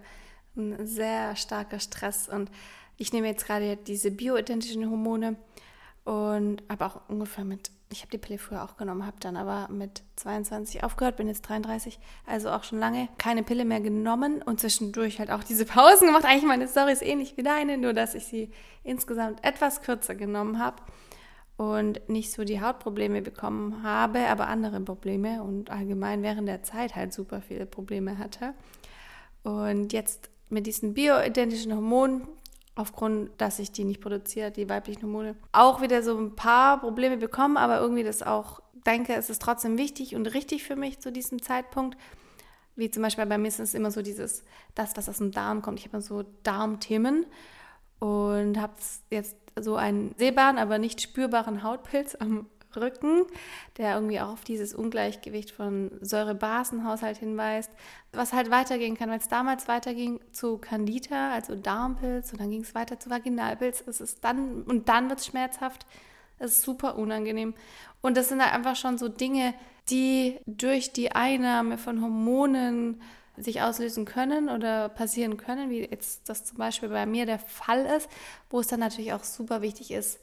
ein 0.56 0.86
sehr 0.86 1.36
starker 1.36 1.80
Stress. 1.80 2.28
Und 2.28 2.50
ich 2.98 3.12
nehme 3.12 3.26
jetzt 3.26 3.46
gerade 3.46 3.76
diese 3.76 4.10
bioidentischen 4.10 4.88
Hormone 4.90 5.36
und 6.04 6.62
habe 6.68 6.86
auch 6.86 7.00
ungefähr 7.08 7.44
mit 7.44 7.70
ich 7.90 8.00
habe 8.00 8.10
die 8.10 8.18
Pille 8.18 8.38
früher 8.38 8.64
auch 8.64 8.76
genommen, 8.76 9.06
habe 9.06 9.16
dann 9.20 9.36
aber 9.36 9.72
mit 9.72 10.02
22 10.16 10.82
aufgehört, 10.82 11.16
bin 11.16 11.28
jetzt 11.28 11.42
33, 11.42 11.98
also 12.26 12.50
auch 12.50 12.64
schon 12.64 12.78
lange 12.78 13.08
keine 13.18 13.42
Pille 13.42 13.64
mehr 13.64 13.80
genommen 13.80 14.42
und 14.42 14.60
zwischendurch 14.60 15.18
halt 15.18 15.30
auch 15.30 15.44
diese 15.44 15.64
Pausen 15.64 16.08
gemacht. 16.08 16.24
Eigentlich 16.24 16.44
meine 16.44 16.66
Story 16.66 16.92
ist 16.92 17.02
ähnlich 17.02 17.36
wie 17.36 17.42
deine, 17.42 17.78
nur 17.78 17.92
dass 17.92 18.14
ich 18.14 18.24
sie 18.24 18.50
insgesamt 18.82 19.44
etwas 19.44 19.82
kürzer 19.82 20.14
genommen 20.14 20.58
habe 20.58 20.82
und 21.56 22.08
nicht 22.08 22.32
so 22.32 22.44
die 22.44 22.60
Hautprobleme 22.60 23.22
bekommen 23.22 23.82
habe, 23.82 24.26
aber 24.26 24.48
andere 24.48 24.80
Probleme 24.80 25.42
und 25.42 25.70
allgemein 25.70 26.22
während 26.22 26.48
der 26.48 26.62
Zeit 26.62 26.96
halt 26.96 27.12
super 27.12 27.42
viele 27.42 27.66
Probleme 27.66 28.18
hatte. 28.18 28.54
Und 29.44 29.92
jetzt 29.92 30.30
mit 30.48 30.66
diesen 30.66 30.94
bioidentischen 30.94 31.74
Hormonen 31.74 32.26
aufgrund, 32.76 33.30
dass 33.40 33.58
ich 33.58 33.72
die 33.72 33.84
nicht 33.84 34.00
produziere, 34.00 34.50
die 34.50 34.68
weiblichen 34.68 35.02
Hormone, 35.02 35.36
auch 35.52 35.80
wieder 35.80 36.02
so 36.02 36.18
ein 36.18 36.34
paar 36.34 36.80
Probleme 36.80 37.16
bekommen, 37.16 37.56
aber 37.56 37.80
irgendwie 37.80 38.02
das 38.02 38.22
auch 38.22 38.60
denke, 38.86 39.14
es 39.14 39.30
ist 39.30 39.40
trotzdem 39.40 39.78
wichtig 39.78 40.14
und 40.14 40.26
richtig 40.34 40.64
für 40.64 40.76
mich 40.76 41.00
zu 41.00 41.12
diesem 41.12 41.40
Zeitpunkt. 41.40 41.96
Wie 42.76 42.90
zum 42.90 43.02
Beispiel 43.02 43.26
bei 43.26 43.38
mir 43.38 43.48
ist 43.48 43.60
es 43.60 43.74
immer 43.74 43.90
so 43.90 44.02
dieses, 44.02 44.44
das, 44.74 44.96
was 44.96 45.08
aus 45.08 45.18
dem 45.18 45.30
Darm 45.30 45.62
kommt. 45.62 45.78
Ich 45.78 45.86
habe 45.86 46.00
so 46.00 46.24
Darmthemen 46.42 47.26
und 48.00 48.60
habe 48.60 48.74
jetzt 49.10 49.36
so 49.58 49.76
einen 49.76 50.14
sehbaren, 50.18 50.58
aber 50.58 50.78
nicht 50.78 51.00
spürbaren 51.00 51.62
Hautpilz 51.62 52.16
am 52.16 52.46
Rücken, 52.76 53.24
der 53.76 53.94
irgendwie 53.94 54.20
auch 54.20 54.32
auf 54.32 54.44
dieses 54.44 54.74
Ungleichgewicht 54.74 55.50
von 55.50 55.90
Säure-Basen-Haushalt 56.00 57.18
hinweist, 57.18 57.70
was 58.12 58.32
halt 58.32 58.50
weitergehen 58.50 58.96
kann, 58.96 59.10
weil 59.10 59.18
es 59.18 59.28
damals 59.28 59.68
weiterging 59.68 60.20
zu 60.32 60.58
Candida, 60.58 61.32
also 61.32 61.56
Darmpilz, 61.56 62.32
und 62.32 62.40
dann 62.40 62.50
ging 62.50 62.62
es 62.62 62.74
weiter 62.74 62.98
zu 62.98 63.10
Vaginalpilz. 63.10 63.84
Es 63.86 64.00
ist 64.00 64.24
dann, 64.24 64.62
und 64.62 64.88
dann 64.88 65.08
wird 65.08 65.20
es 65.20 65.26
schmerzhaft. 65.26 65.86
Es 66.38 66.58
ist 66.58 66.62
super 66.62 66.96
unangenehm. 66.96 67.54
Und 68.00 68.16
das 68.16 68.28
sind 68.28 68.42
halt 68.42 68.52
einfach 68.52 68.76
schon 68.76 68.98
so 68.98 69.08
Dinge, 69.08 69.54
die 69.88 70.38
durch 70.46 70.92
die 70.92 71.12
Einnahme 71.12 71.78
von 71.78 72.00
Hormonen 72.00 73.00
sich 73.36 73.62
auslösen 73.62 74.04
können 74.04 74.48
oder 74.48 74.88
passieren 74.88 75.36
können, 75.36 75.70
wie 75.70 75.80
jetzt 75.80 76.28
das 76.28 76.44
zum 76.44 76.58
Beispiel 76.58 76.88
bei 76.88 77.04
mir 77.06 77.26
der 77.26 77.38
Fall 77.38 77.84
ist, 77.84 78.08
wo 78.50 78.60
es 78.60 78.68
dann 78.68 78.80
natürlich 78.80 79.12
auch 79.12 79.24
super 79.24 79.60
wichtig 79.60 79.90
ist, 79.90 80.20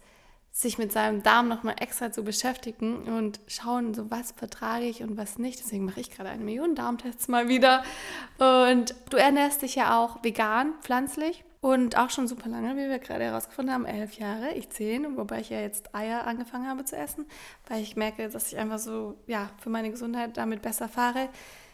sich 0.52 0.78
mit 0.78 0.92
seinem 0.92 1.24
Darm 1.24 1.48
nochmal 1.48 1.76
extra 1.80 2.12
zu 2.12 2.24
beschäftigen 2.24 3.04
und 3.04 3.40
schauen, 3.48 3.94
so 3.94 4.12
was 4.12 4.34
vertrage 4.34 4.86
ich 4.86 5.02
und 5.02 5.18
was 5.18 5.40
nicht. 5.40 5.60
Deswegen 5.60 5.86
mache 5.86 6.02
ich 6.02 6.12
gerade 6.12 6.30
eine 6.30 6.44
Million 6.44 6.76
Darmtests 6.76 7.30
mal 7.30 7.48
wieder. 7.48 7.84
Und 8.38 8.94
du 9.10 9.18
ernährst 9.18 9.62
dich 9.62 9.76
ja 9.76 9.98
auch 9.98 10.24
vegan, 10.24 10.74
pflanzlich. 10.82 11.46
Und 11.62 11.96
auch 11.96 12.10
schon 12.10 12.28
super 12.28 12.50
lange, 12.50 12.76
wie 12.76 12.90
wir 12.90 12.98
gerade 12.98 13.24
herausgefunden 13.24 13.74
haben, 13.74 13.86
elf 13.86 14.14
Jahre, 14.14 14.54
ich 14.56 14.72
zehn, 14.72 15.16
wobei 15.16 15.42
ich 15.42 15.52
ja 15.52 15.60
jetzt 15.60 15.94
Eier 15.94 16.26
angefangen 16.26 16.68
habe 16.68 16.86
zu 16.86 16.98
essen, 16.98 17.28
weil 17.68 17.84
ich 17.84 17.96
merke, 17.96 18.28
dass 18.28 18.52
ich 18.52 18.58
einfach 18.58 18.80
so, 18.80 19.16
ja, 19.28 19.52
für 19.62 19.70
meine 19.70 19.92
Gesundheit 19.92 20.38
damit 20.38 20.64
besser 20.64 20.90
fahre. 20.90 21.30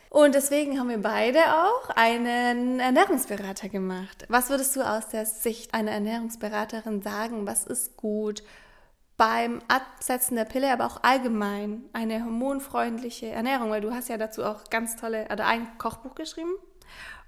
Und 0.10 0.36
deswegen 0.36 0.78
haben 0.78 0.90
wir 0.90 1.02
beide 1.02 1.40
auch 1.40 1.90
einen 1.96 2.82
Ernährungsberater 2.82 3.70
gemacht. 3.70 4.26
Was 4.28 4.50
würdest 4.50 4.76
du 4.76 4.82
aus 4.82 5.08
der 5.08 5.26
Sicht 5.26 5.74
einer 5.74 5.92
Ernährungsberaterin 5.92 7.02
sagen? 7.02 7.48
Was 7.48 7.66
ist 7.66 7.96
gut 7.96 8.44
beim 9.18 9.62
Absetzen 9.68 10.38
der 10.38 10.46
Pille, 10.46 10.72
aber 10.72 10.86
auch 10.86 11.04
allgemein 11.04 11.84
eine 11.94 12.24
hormonfreundliche 12.24 13.28
Ernährung? 13.28 13.72
Weil 13.72 13.82
du 13.82 13.94
hast 13.94 14.10
ja 14.10 14.18
dazu 14.18 14.44
auch 14.44 14.70
ganz 14.70 14.96
tolle, 14.96 15.26
oder 15.32 15.46
ein 15.46 15.78
Kochbuch 15.78 16.16
geschrieben. 16.16 16.54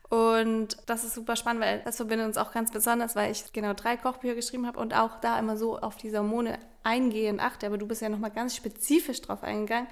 Und 0.09 0.77
das 0.87 1.03
ist 1.03 1.13
super 1.13 1.35
spannend, 1.35 1.61
weil 1.61 1.81
das 1.85 1.97
verbindet 1.97 2.27
uns 2.27 2.37
auch 2.37 2.51
ganz 2.51 2.71
besonders, 2.71 3.15
weil 3.15 3.31
ich 3.31 3.53
genau 3.53 3.73
drei 3.73 3.95
Kochbücher 3.95 4.33
geschrieben 4.33 4.65
habe 4.65 4.79
und 4.79 4.95
auch 4.95 5.19
da 5.19 5.37
immer 5.37 5.55
so 5.55 5.79
auf 5.79 5.97
diese 5.97 6.19
Hormone 6.19 6.57
eingehe 6.83 7.31
und 7.31 7.39
achte. 7.39 7.67
Aber 7.67 7.77
du 7.77 7.87
bist 7.87 8.01
ja 8.01 8.09
nochmal 8.09 8.31
ganz 8.31 8.55
spezifisch 8.55 9.21
drauf 9.21 9.43
eingegangen. 9.43 9.87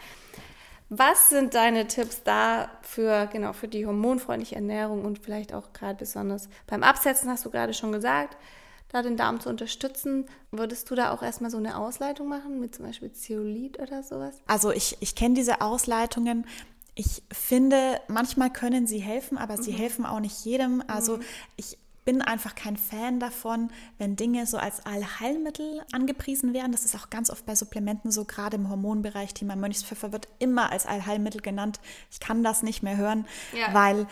Was 0.89 1.30
sind 1.30 1.54
deine 1.54 1.88
Tipps 1.88 2.24
da 2.24 2.70
für, 2.82 3.27
genau, 3.27 3.54
für 3.54 3.68
die 3.68 3.86
hormonfreundliche 3.86 4.56
Ernährung 4.56 5.04
und 5.04 5.20
vielleicht 5.20 5.54
auch 5.54 5.74
gerade 5.74 5.96
besonders 5.96 6.48
beim 6.66 6.82
Absetzen, 6.82 7.30
hast 7.30 7.46
du 7.46 7.51
gerade 7.51 7.74
schon 7.74 7.92
gesagt, 7.92 8.38
da 8.89 9.01
den 9.01 9.17
Darm 9.17 9.39
zu 9.39 9.50
unterstützen? 9.50 10.25
Würdest 10.51 10.89
du 10.89 10.96
da 10.96 11.12
auch 11.12 11.22
erstmal 11.22 11.51
so 11.51 11.58
eine 11.58 11.77
Ausleitung 11.77 12.27
machen 12.27 12.60
mit 12.60 12.75
zum 12.75 12.86
Beispiel 12.86 13.12
Zeolit 13.12 13.79
oder 13.79 14.03
sowas? 14.03 14.36
Also 14.48 14.72
ich, 14.72 14.98
ich 15.00 15.15
kenne 15.15 15.36
diese 15.36 15.62
Ausleitungen. 15.62 16.46
Ich 16.96 17.22
finde, 17.32 18.01
manchmal 18.08 18.51
können 18.51 18.88
sie 18.88 19.00
helfen, 19.00 19.38
aber 19.38 19.58
sie 19.58 19.72
mhm. 19.72 19.77
helfen 19.77 20.06
auch 20.06 20.20
nicht 20.20 20.46
jedem. 20.46 20.84
Also 20.88 21.17
mhm. 21.17 21.24
ich 21.58 21.77
bin 22.08 22.22
einfach 22.22 22.56
kein 22.56 22.77
Fan 22.77 23.20
davon, 23.20 23.70
wenn 23.98 24.15
Dinge 24.15 24.46
so 24.46 24.58
als 24.58 24.86
Allheilmittel 24.86 25.82
angepriesen 25.91 26.53
werden. 26.53 26.72
Das 26.72 26.86
ist 26.86 26.96
auch 26.96 27.10
ganz 27.10 27.29
oft 27.29 27.46
bei 27.46 27.53
Supplementen 27.53 28.12
so, 28.12 28.24
gerade 28.24 28.56
im 28.56 28.70
Hormonbereich. 28.70 29.34
Thema 29.34 29.58
Mönchspfeffer 29.58 30.13
wird 30.13 30.29
immer 30.39 30.72
als 30.72 30.86
Allheilmittel 30.86 31.41
genannt. 31.41 31.82
Ich 32.10 32.22
kann 32.22 32.44
das 32.44 32.63
nicht 32.63 32.82
mehr 32.82 32.96
hören, 32.96 33.27
ja. 33.51 33.74
weil 33.74 34.08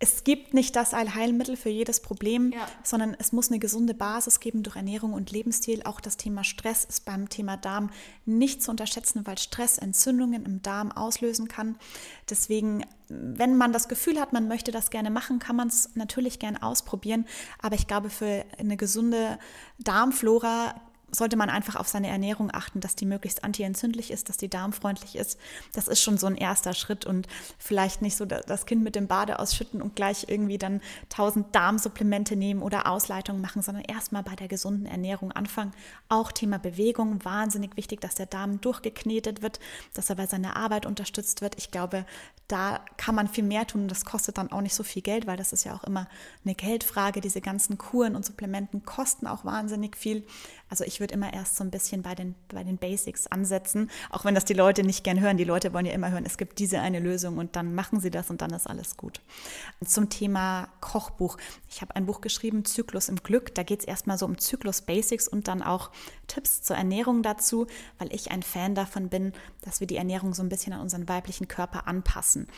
es 0.00 0.22
gibt 0.22 0.54
nicht 0.54 0.76
das 0.76 0.94
Allheilmittel 0.94 1.56
für 1.56 1.70
jedes 1.70 2.00
Problem, 2.00 2.52
ja. 2.52 2.68
sondern 2.84 3.16
es 3.18 3.32
muss 3.32 3.50
eine 3.50 3.58
gesunde 3.58 3.94
Basis 3.94 4.38
geben 4.38 4.62
durch 4.62 4.76
Ernährung 4.76 5.12
und 5.12 5.32
Lebensstil. 5.32 5.82
Auch 5.84 6.00
das 6.00 6.16
Thema 6.16 6.44
Stress 6.44 6.84
ist 6.84 7.04
beim 7.04 7.28
Thema 7.28 7.56
Darm 7.56 7.90
nicht 8.24 8.62
zu 8.62 8.70
unterschätzen, 8.70 9.26
weil 9.26 9.38
Stress 9.38 9.76
Entzündungen 9.76 10.44
im 10.44 10.62
Darm 10.62 10.92
auslösen 10.92 11.48
kann. 11.48 11.76
Deswegen, 12.30 12.86
wenn 13.08 13.56
man 13.56 13.72
das 13.72 13.88
Gefühl 13.88 14.20
hat, 14.20 14.32
man 14.32 14.46
möchte 14.46 14.70
das 14.70 14.90
gerne 14.90 15.10
machen, 15.10 15.40
kann 15.40 15.56
man 15.56 15.66
es 15.66 15.90
natürlich 15.96 16.38
gerne 16.38 16.62
ausprobieren. 16.62 17.26
Aber 17.60 17.74
ich 17.74 17.88
glaube, 17.88 18.08
für 18.08 18.44
eine 18.56 18.76
gesunde 18.76 19.36
Darmflora 19.78 20.76
sollte 21.10 21.36
man 21.36 21.50
einfach 21.50 21.76
auf 21.76 21.88
seine 21.88 22.08
Ernährung 22.08 22.50
achten, 22.52 22.80
dass 22.80 22.94
die 22.94 23.06
möglichst 23.06 23.44
antientzündlich 23.44 24.10
ist, 24.10 24.28
dass 24.28 24.36
die 24.36 24.48
darmfreundlich 24.48 25.16
ist. 25.16 25.38
Das 25.72 25.88
ist 25.88 26.02
schon 26.02 26.18
so 26.18 26.26
ein 26.26 26.36
erster 26.36 26.74
Schritt 26.74 27.06
und 27.06 27.26
vielleicht 27.58 28.02
nicht 28.02 28.16
so 28.16 28.26
das 28.26 28.66
Kind 28.66 28.82
mit 28.82 28.94
dem 28.94 29.06
Bade 29.06 29.38
ausschütten 29.38 29.80
und 29.80 29.96
gleich 29.96 30.26
irgendwie 30.28 30.58
dann 30.58 30.80
tausend 31.08 31.54
Darmsupplemente 31.54 32.36
nehmen 32.36 32.62
oder 32.62 32.86
Ausleitungen 32.90 33.40
machen, 33.40 33.62
sondern 33.62 33.84
erstmal 33.84 34.22
bei 34.22 34.36
der 34.36 34.48
gesunden 34.48 34.86
Ernährung 34.86 35.32
anfangen. 35.32 35.72
Auch 36.08 36.32
Thema 36.32 36.58
Bewegung, 36.58 37.24
wahnsinnig 37.24 37.76
wichtig, 37.76 38.00
dass 38.00 38.14
der 38.14 38.26
Darm 38.26 38.60
durchgeknetet 38.60 39.42
wird, 39.42 39.60
dass 39.94 40.10
er 40.10 40.16
bei 40.16 40.26
seiner 40.26 40.56
Arbeit 40.56 40.84
unterstützt 40.84 41.40
wird. 41.40 41.56
Ich 41.56 41.70
glaube, 41.70 42.04
da 42.48 42.80
kann 42.96 43.14
man 43.14 43.28
viel 43.28 43.44
mehr 43.44 43.66
tun 43.66 43.82
und 43.82 43.90
das 43.90 44.06
kostet 44.06 44.38
dann 44.38 44.50
auch 44.52 44.62
nicht 44.62 44.74
so 44.74 44.82
viel 44.82 45.02
Geld, 45.02 45.26
weil 45.26 45.36
das 45.36 45.52
ist 45.52 45.64
ja 45.64 45.74
auch 45.74 45.84
immer 45.84 46.08
eine 46.44 46.54
Geldfrage. 46.54 47.20
Diese 47.20 47.42
ganzen 47.42 47.76
Kuren 47.76 48.16
und 48.16 48.24
Supplementen 48.24 48.84
kosten 48.84 49.26
auch 49.26 49.44
wahnsinnig 49.44 49.96
viel. 49.96 50.26
Also 50.70 50.84
ich 50.84 50.97
würde 51.00 51.14
immer 51.14 51.32
erst 51.32 51.56
so 51.56 51.64
ein 51.64 51.70
bisschen 51.70 52.02
bei 52.02 52.14
den, 52.14 52.34
bei 52.48 52.64
den 52.64 52.78
Basics 52.78 53.26
ansetzen, 53.26 53.90
auch 54.10 54.24
wenn 54.24 54.34
das 54.34 54.44
die 54.44 54.54
Leute 54.54 54.82
nicht 54.82 55.04
gern 55.04 55.20
hören. 55.20 55.36
Die 55.36 55.44
Leute 55.44 55.72
wollen 55.72 55.86
ja 55.86 55.92
immer 55.92 56.10
hören, 56.10 56.24
es 56.26 56.38
gibt 56.38 56.58
diese 56.58 56.80
eine 56.80 57.00
Lösung 57.00 57.38
und 57.38 57.56
dann 57.56 57.74
machen 57.74 58.00
sie 58.00 58.10
das 58.10 58.30
und 58.30 58.42
dann 58.42 58.52
ist 58.52 58.68
alles 58.68 58.96
gut. 58.96 59.20
Zum 59.84 60.10
Thema 60.10 60.68
Kochbuch. 60.80 61.36
Ich 61.68 61.80
habe 61.80 61.94
ein 61.96 62.06
Buch 62.06 62.20
geschrieben, 62.20 62.64
Zyklus 62.64 63.08
im 63.08 63.16
Glück. 63.16 63.54
Da 63.54 63.62
geht 63.62 63.80
es 63.80 63.86
erstmal 63.86 64.18
so 64.18 64.26
um 64.26 64.38
Zyklus 64.38 64.82
Basics 64.82 65.28
und 65.28 65.48
dann 65.48 65.62
auch 65.62 65.90
Tipps 66.26 66.62
zur 66.62 66.76
Ernährung 66.76 67.22
dazu, 67.22 67.66
weil 67.98 68.12
ich 68.12 68.30
ein 68.30 68.42
Fan 68.42 68.74
davon 68.74 69.08
bin, 69.08 69.32
dass 69.62 69.80
wir 69.80 69.86
die 69.86 69.96
Ernährung 69.96 70.34
so 70.34 70.42
ein 70.42 70.48
bisschen 70.48 70.72
an 70.72 70.80
unseren 70.80 71.08
weiblichen 71.08 71.48
Körper 71.48 71.86
anpassen 71.88 72.48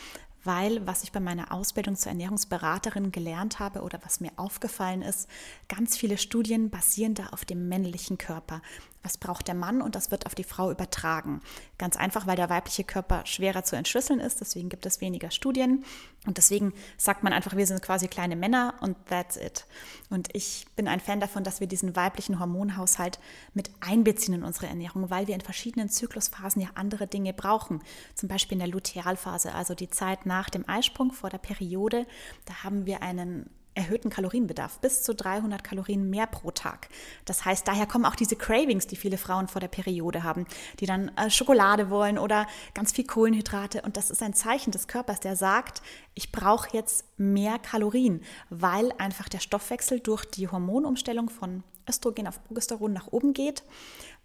weil 0.45 0.87
was 0.87 1.03
ich 1.03 1.13
bei 1.13 1.21
meiner 1.21 1.53
Ausbildung 1.53 1.97
zur 1.97 2.11
Ernährungsberaterin 2.11 3.13
gelernt 3.13 3.59
habe 3.59 3.83
oder 3.83 4.01
was 4.05 4.21
mir 4.21 4.33
aufgefallen 4.37 5.03
ist, 5.03 5.29
ganz 5.69 5.97
viele 5.97 6.19
Studien 6.19 6.71
basieren 6.71 7.15
da 7.15 7.27
auf 7.29 7.45
dem 7.45 7.69
männlichen 7.69 8.19
Körper 8.19 8.63
was 9.03 9.17
braucht 9.17 9.49
der 9.49 9.55
Mann 9.55 9.81
und 9.81 9.95
das 9.95 10.11
wird 10.11 10.27
auf 10.27 10.35
die 10.35 10.45
Frau 10.45 10.71
übertragen. 10.71 11.41
Ganz 11.79 11.97
einfach, 11.97 12.27
weil 12.27 12.37
der 12.37 12.51
weibliche 12.51 12.85
Körper 12.85 13.25
schwerer 13.25 13.65
zu 13.65 13.77
entschlüsseln 13.77 14.21
ist, 14.21 14.41
deswegen 14.41 14.69
gibt 14.69 14.87
es 14.87 15.01
weniger 15.01 15.31
Studien 15.31 15.85
und 16.27 16.37
deswegen 16.37 16.75
sagt 16.99 17.23
man 17.23 17.33
einfach, 17.33 17.57
wir 17.57 17.67
sind 17.67 17.81
quasi 17.81 18.09
kleine 18.09 18.37
Männer 18.37 18.75
und 18.81 18.97
that's 19.07 19.37
it. 19.37 19.65
Und 20.11 20.29
ich 20.35 20.67
bin 20.77 20.87
ein 20.87 21.01
Fan 21.01 21.21
davon, 21.21 21.45
dass 21.45 21.61
wir 21.61 21.67
diesen 21.67 21.97
weiblichen 21.97 22.39
Hormonhaushalt 22.39 23.19
mit 23.55 23.71
einbeziehen 23.81 24.35
in 24.35 24.45
unsere 24.45 24.67
Ernährung, 24.67 25.09
weil 25.09 25.29
wir 25.29 25.35
in 25.35 25.41
verschiedenen 25.41 25.89
Zyklusphasen 25.89 26.61
ja 26.61 26.69
andere 26.75 27.07
Dinge 27.07 27.33
brauchen. 27.33 27.83
Zum 28.15 28.29
Beispiel 28.29 28.57
in 28.57 28.61
der 28.61 28.69
Lutealphase, 28.69 29.55
also 29.55 29.75
die 29.75 29.89
Zeit 29.89 30.27
nach 30.27 30.51
dem 30.51 30.69
Eisprung 30.69 31.13
vor 31.13 31.31
der 31.31 31.39
Periode, 31.39 32.07
da 32.45 32.65
haben 32.65 32.85
wir 32.85 33.03
einen 33.03 33.49
erhöhten 33.75 34.11
Kalorienbedarf, 34.11 34.81
bis 34.81 35.03
zu 35.03 35.15
300 35.15 35.63
Kalorien 35.63 36.11
mehr 36.11 36.27
pro 36.27 36.51
Tag. 36.51 36.89
Das 37.25 37.45
heißt, 37.45 37.67
daher 37.67 37.87
kommen 37.87 38.05
auch 38.05 38.17
diese 38.17 38.37
Cravings, 38.37 38.87
die 38.87 38.97
viele 38.97 39.17
Frauen 39.17 39.49
vor 39.49 39.61
der 39.61 39.69
Periode 39.69 40.25
haben, 40.25 40.47
die 40.81 40.87
dann 40.87 41.09
äh, 41.17 41.31
Schokolade 41.31 41.89
wollen 41.89 42.19
oder 42.19 42.47
ganz 42.75 42.93
viel 42.93 43.07
Kohlenhydrate. 43.07 43.83
Und 43.83 43.97
das 43.97 44.11
ist 44.11 44.23
ein 44.23 44.35
Zeichen 44.35 44.73
des 44.73 44.89
Körpers, 44.89 45.21
der 45.21 45.37
sagt, 45.37 45.83
ich 46.15 46.33
brauche 46.33 46.77
jetzt 46.77 47.05
mehr 47.17 47.59
Kalorien, 47.59 48.23
weil 48.49 48.93
einfach 48.99 49.29
der 49.29 49.39
Stoffwechsel 49.39 50.01
durch 50.01 50.25
die 50.25 50.49
Hormonumstellung 50.49 51.31
von 51.31 51.63
Östrogen 51.89 52.27
auf 52.27 52.43
Progesteron 52.45 52.93
nach 52.93 53.09
oben 53.09 53.33
geht. 53.33 53.63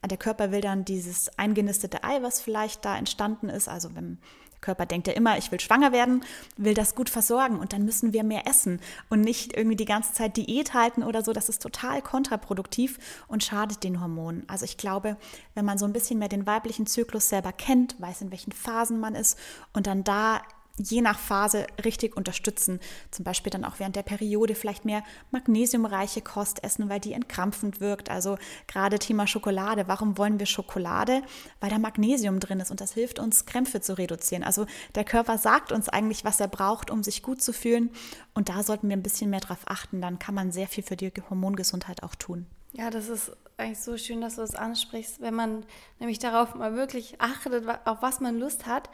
Der 0.06 0.18
Körper 0.18 0.52
will 0.52 0.62
dann 0.62 0.86
dieses 0.86 1.30
eingenistete 1.40 2.04
Ei, 2.04 2.22
was 2.22 2.40
vielleicht 2.40 2.86
da 2.86 2.96
entstanden 2.96 3.50
ist, 3.50 3.68
also 3.68 3.96
wenn 3.96 4.20
Körper 4.66 4.86
denkt 4.86 5.08
ja 5.08 5.14
immer, 5.14 5.38
ich 5.38 5.52
will 5.52 5.60
schwanger 5.60 5.92
werden, 5.92 6.24
will 6.58 6.74
das 6.74 6.96
gut 6.96 7.10
versorgen 7.10 7.60
und 7.60 7.72
dann 7.72 7.86
müssen 7.86 8.14
wir 8.14 8.24
mehr 8.24 8.48
essen 8.48 8.80
und 9.10 9.22
nicht 9.22 9.56
irgendwie 9.56 9.76
die 9.76 9.86
ganze 9.86 10.14
Zeit 10.14 10.38
Diät 10.38 10.74
halten 10.74 11.04
oder 11.04 11.24
so. 11.24 11.34
Das 11.34 11.50
ist 11.50 11.62
total 11.62 12.02
kontraproduktiv 12.02 12.98
und 13.28 13.44
schadet 13.44 13.84
den 13.84 14.02
Hormonen. 14.02 14.44
Also 14.48 14.66
ich 14.66 14.78
glaube, 14.78 15.18
wenn 15.54 15.66
man 15.66 15.78
so 15.78 15.86
ein 15.86 15.94
bisschen 15.94 16.20
mehr 16.20 16.30
den 16.30 16.48
weiblichen 16.48 16.88
Zyklus 16.88 17.30
selber 17.30 17.52
kennt, 17.52 17.96
weiß, 18.02 18.22
in 18.22 18.32
welchen 18.32 18.52
Phasen 18.52 19.00
man 19.00 19.14
ist 19.14 19.38
und 19.74 19.86
dann 19.86 20.04
da 20.04 20.42
je 20.78 21.02
nach 21.02 21.20
Phase 21.20 21.68
richtig 21.84 22.18
unterstützen. 22.18 22.80
Zum 23.12 23.24
Beispiel 23.24 23.50
dann 23.50 23.64
auch 23.64 23.80
während 23.80 23.96
der 23.96 24.04
Periode 24.04 24.56
vielleicht 24.56 24.86
mehr 24.86 25.04
magnesiumreiche 25.32 26.22
Kost 26.22 26.64
essen, 26.64 26.90
weil 26.90 27.00
die 27.00 27.14
entkrampfend 27.14 27.80
wirkt. 27.80 28.10
Also 28.10 28.38
gerade 28.68 29.00
Thema 29.00 29.28
Schokolade. 29.28 29.88
Warum 29.88 30.18
wollen 30.18 30.40
wir 30.40 30.46
Schokolade? 30.46 31.22
Weil 31.60 31.70
da 31.70 31.80
Magnesium 31.80 32.40
drin 32.40 32.60
ist 32.60 32.72
und 32.72 32.82
das 32.82 32.94
hilft 32.94 33.20
uns, 33.20 33.46
Krämpfe 33.46 33.82
zu 33.82 33.98
reduzieren. 33.98 34.44
Also 34.44 34.66
der 34.96 35.06
Körper 35.06 35.38
sagt 35.38 35.72
uns 35.72 35.90
eigentlich, 35.90 36.26
was 36.26 36.40
er 36.40 36.48
braucht, 36.48 36.92
um 36.92 37.04
sich 37.04 37.24
gut 37.24 37.42
zu 37.42 37.54
fühlen. 37.54 37.92
Und 38.34 38.50
da 38.50 38.64
sollten 38.64 38.90
wir 38.90 38.98
ein 38.98 39.04
bisschen 39.04 39.30
mehr 39.30 39.40
drauf 39.40 39.60
achten. 39.66 40.02
Dann 40.02 40.20
kann 40.20 40.36
man 40.36 40.52
sehr 40.52 40.68
viel 40.68 40.84
für 40.84 40.98
die 40.98 41.12
Hormongesundheit 41.30 42.04
auch 42.04 42.16
tun. 42.16 42.48
Ja, 42.74 42.90
das 42.90 43.08
ist 43.08 43.32
eigentlich 43.58 43.80
so 43.80 43.98
schön, 43.98 44.20
dass 44.20 44.36
du 44.36 44.42
das 44.42 44.56
ansprichst, 44.56 45.22
wenn 45.22 45.34
man 45.34 45.66
nämlich 46.00 46.20
darauf 46.20 46.56
mal 46.56 46.76
wirklich 46.76 47.22
achtet, 47.22 47.66
auf 47.86 48.02
was 48.02 48.20
man 48.20 48.38
Lust 48.38 48.66
hat, 48.66 48.90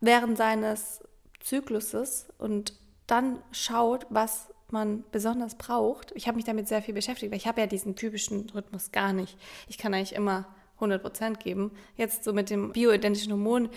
während 0.00 0.38
seines 0.38 1.02
Zykluses 1.40 2.28
und 2.38 2.74
dann 3.06 3.42
schaut, 3.50 4.06
was 4.10 4.48
man 4.72 5.04
besonders 5.10 5.56
braucht. 5.56 6.12
Ich 6.14 6.28
habe 6.28 6.36
mich 6.36 6.44
damit 6.44 6.68
sehr 6.68 6.82
viel 6.82 6.94
beschäftigt, 6.94 7.32
weil 7.32 7.38
ich 7.38 7.46
habe 7.46 7.60
ja 7.60 7.66
diesen 7.66 7.96
typischen 7.96 8.48
Rhythmus 8.50 8.92
gar 8.92 9.12
nicht. 9.12 9.36
Ich 9.68 9.78
kann 9.78 9.92
eigentlich 9.94 10.14
immer 10.14 10.46
100 10.76 11.02
Prozent 11.02 11.40
geben. 11.40 11.72
Jetzt 11.96 12.24
so 12.24 12.32
mit 12.32 12.50
dem 12.50 12.72
bioidentischen 12.72 13.32
Hormon 13.32 13.68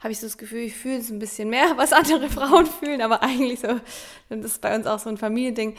habe 0.00 0.12
ich 0.12 0.20
so 0.20 0.26
das 0.26 0.38
Gefühl, 0.38 0.60
ich 0.60 0.76
fühle 0.76 0.98
es 0.98 1.10
ein 1.10 1.18
bisschen 1.18 1.50
mehr, 1.50 1.76
was 1.76 1.92
andere 1.92 2.28
Frauen 2.30 2.66
fühlen, 2.66 3.00
aber 3.00 3.22
eigentlich 3.22 3.60
so, 3.60 3.80
das 4.28 4.44
ist 4.44 4.60
bei 4.60 4.74
uns 4.74 4.86
auch 4.86 4.98
so 4.98 5.08
ein 5.08 5.16
Familiending. 5.16 5.74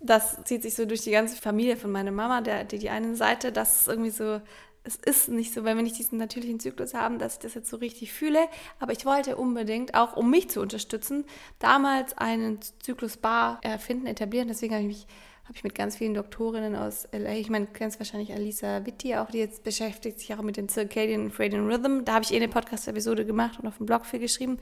Das 0.00 0.42
zieht 0.44 0.62
sich 0.62 0.74
so 0.74 0.86
durch 0.86 1.02
die 1.02 1.10
ganze 1.10 1.40
Familie 1.40 1.76
von 1.76 1.92
meiner 1.92 2.10
Mama, 2.10 2.40
der, 2.40 2.64
die, 2.64 2.78
die 2.78 2.90
eine 2.90 3.16
Seite, 3.16 3.52
das 3.52 3.82
ist 3.82 3.88
irgendwie 3.88 4.10
so 4.10 4.40
es 4.84 4.96
ist 4.96 5.28
nicht 5.28 5.52
so, 5.52 5.64
wenn 5.64 5.76
wir 5.76 5.82
nicht 5.82 5.98
diesen 5.98 6.18
natürlichen 6.18 6.60
Zyklus 6.60 6.94
haben, 6.94 7.18
dass 7.18 7.34
ich 7.34 7.38
das 7.40 7.54
jetzt 7.54 7.70
so 7.70 7.76
richtig 7.76 8.12
fühle. 8.12 8.40
Aber 8.78 8.92
ich 8.92 9.04
wollte 9.04 9.36
unbedingt, 9.36 9.94
auch 9.94 10.16
um 10.16 10.30
mich 10.30 10.48
zu 10.50 10.60
unterstützen, 10.60 11.24
damals 11.58 12.16
einen 12.16 12.60
Zyklusbar 12.82 13.58
erfinden, 13.62 14.06
etablieren. 14.06 14.48
Deswegen 14.48 14.74
habe 14.74 14.82
ich 14.84 14.88
mich 14.88 15.06
habe 15.50 15.56
ich 15.56 15.64
mit 15.64 15.74
ganz 15.74 15.96
vielen 15.96 16.14
Doktorinnen 16.14 16.76
aus 16.76 17.08
LA, 17.10 17.32
ich 17.32 17.50
meine, 17.50 17.66
du 17.66 17.72
kennst 17.72 17.98
wahrscheinlich 17.98 18.32
Alisa 18.32 18.86
Witti 18.86 19.16
auch, 19.16 19.32
die 19.32 19.38
jetzt 19.38 19.64
beschäftigt 19.64 20.20
sich 20.20 20.32
auch 20.32 20.42
mit 20.42 20.56
den 20.56 20.68
Circadian 20.68 21.22
and 21.22 21.40
Radian 21.40 21.66
Rhythm. 21.68 22.04
Da 22.04 22.14
habe 22.14 22.24
ich 22.24 22.32
eh 22.32 22.36
eine 22.36 22.46
Podcast-Episode 22.46 23.26
gemacht 23.26 23.58
und 23.60 23.66
auf 23.66 23.78
dem 23.78 23.86
Blog 23.86 24.06
viel 24.06 24.20
geschrieben. 24.20 24.58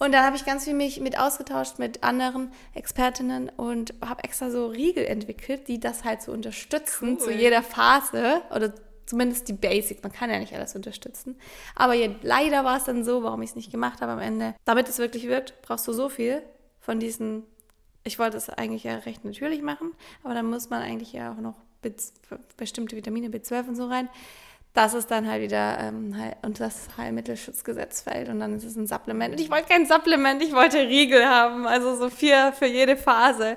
Und 0.00 0.10
da 0.10 0.24
habe 0.24 0.34
ich 0.34 0.44
ganz 0.44 0.64
viel 0.64 0.74
mich 0.74 0.98
mit 0.98 1.16
ausgetauscht 1.16 1.78
mit 1.78 2.02
anderen 2.02 2.50
Expertinnen 2.74 3.50
und 3.50 3.94
habe 4.04 4.24
extra 4.24 4.50
so 4.50 4.66
Riegel 4.66 5.04
entwickelt, 5.04 5.68
die 5.68 5.78
das 5.78 6.02
halt 6.02 6.22
so 6.22 6.32
unterstützen 6.32 7.10
cool. 7.10 7.18
zu 7.18 7.30
jeder 7.30 7.62
Phase 7.62 8.42
oder 8.52 8.74
zumindest 9.06 9.48
die 9.48 9.52
Basics. 9.54 10.02
Man 10.02 10.12
kann 10.12 10.30
ja 10.30 10.38
nicht 10.38 10.54
alles 10.54 10.74
unterstützen. 10.74 11.38
Aber 11.74 11.94
ja, 11.94 12.08
leider 12.22 12.64
war 12.64 12.76
es 12.76 12.84
dann 12.84 13.04
so, 13.04 13.22
warum 13.22 13.42
ich 13.42 13.50
es 13.50 13.56
nicht 13.56 13.70
gemacht 13.70 14.00
habe 14.00 14.12
am 14.12 14.18
Ende. 14.18 14.54
Damit 14.64 14.88
es 14.88 14.98
wirklich 14.98 15.28
wirkt, 15.28 15.54
brauchst 15.62 15.86
du 15.88 15.92
so 15.92 16.08
viel 16.08 16.42
von 16.80 17.00
diesen 17.00 17.44
ich 18.06 18.18
wollte 18.18 18.36
es 18.36 18.48
eigentlich 18.48 18.84
ja 18.84 18.94
recht 18.98 19.24
natürlich 19.24 19.62
machen, 19.62 19.92
aber 20.22 20.34
dann 20.34 20.46
muss 20.46 20.70
man 20.70 20.80
eigentlich 20.80 21.12
ja 21.12 21.32
auch 21.32 21.40
noch 21.40 21.56
bestimmte 22.56 22.96
Vitamine 22.96 23.28
B12 23.28 23.68
und 23.68 23.76
so 23.76 23.86
rein. 23.86 24.08
Das 24.74 24.92
ist 24.92 25.10
dann 25.10 25.28
halt 25.28 25.42
wieder 25.42 25.78
ähm, 25.80 26.14
unter 26.42 26.64
das 26.64 26.88
Heilmittelschutzgesetz 26.96 28.02
fällt 28.02 28.28
und 28.28 28.40
dann 28.40 28.54
ist 28.54 28.64
es 28.64 28.76
ein 28.76 28.86
Supplement. 28.86 29.34
Und 29.34 29.40
ich 29.40 29.50
wollte 29.50 29.68
kein 29.68 29.86
Supplement, 29.86 30.42
ich 30.42 30.52
wollte 30.52 30.78
Riegel 30.78 31.26
haben, 31.26 31.66
also 31.66 31.96
so 31.96 32.10
vier 32.10 32.52
für 32.52 32.66
jede 32.66 32.96
Phase. 32.96 33.56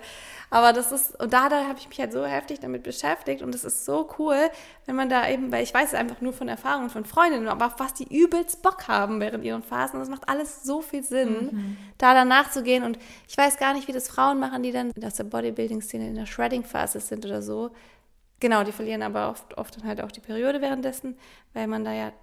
Aber 0.49 0.73
das 0.73 0.91
ist, 0.91 1.19
und 1.19 1.31
da, 1.31 1.47
da 1.47 1.67
habe 1.67 1.77
ich 1.79 1.87
mich 1.87 1.99
halt 1.99 2.11
so 2.11 2.25
heftig 2.25 2.59
damit 2.59 2.83
beschäftigt 2.83 3.41
und 3.41 3.53
es 3.53 3.63
ist 3.63 3.85
so 3.85 4.09
cool, 4.17 4.37
wenn 4.85 4.95
man 4.95 5.09
da 5.09 5.29
eben, 5.29 5.51
weil 5.51 5.63
ich 5.63 5.73
weiß 5.73 5.89
es 5.89 5.93
einfach 5.93 6.21
nur 6.21 6.33
von 6.33 6.47
Erfahrungen 6.47 6.89
von 6.89 7.05
Freundinnen, 7.05 7.47
aber 7.47 7.67
auf 7.67 7.79
was 7.79 7.93
die 7.93 8.07
übelst 8.15 8.61
Bock 8.63 8.87
haben 8.87 9.19
während 9.19 9.43
ihren 9.43 9.61
Phasen. 9.61 9.99
Das 9.99 10.09
macht 10.09 10.27
alles 10.27 10.63
so 10.63 10.81
viel 10.81 11.03
Sinn, 11.03 11.49
mhm. 11.51 11.77
da 11.97 12.13
danach 12.13 12.49
zu 12.49 12.63
gehen. 12.63 12.83
Und 12.83 12.97
ich 13.27 13.37
weiß 13.37 13.57
gar 13.57 13.73
nicht, 13.73 13.87
wie 13.87 13.93
das 13.93 14.09
Frauen 14.09 14.39
machen, 14.39 14.63
die 14.63 14.71
dann 14.71 14.91
aus 15.03 15.15
der 15.15 15.25
Bodybuilding-Szene 15.25 16.07
in 16.07 16.15
der 16.15 16.25
Shredding-Phase 16.25 16.99
sind 16.99 17.25
oder 17.25 17.41
so. 17.41 17.71
Genau, 18.39 18.63
die 18.63 18.71
verlieren 18.71 19.03
aber 19.03 19.29
oft, 19.29 19.57
oft 19.57 19.75
dann 19.75 19.85
halt 19.85 20.01
auch 20.01 20.11
die 20.11 20.21
Periode 20.21 20.61
währenddessen, 20.61 21.17
weil 21.53 21.67
man 21.67 21.83
da 21.83 21.93
ja, 21.93 22.13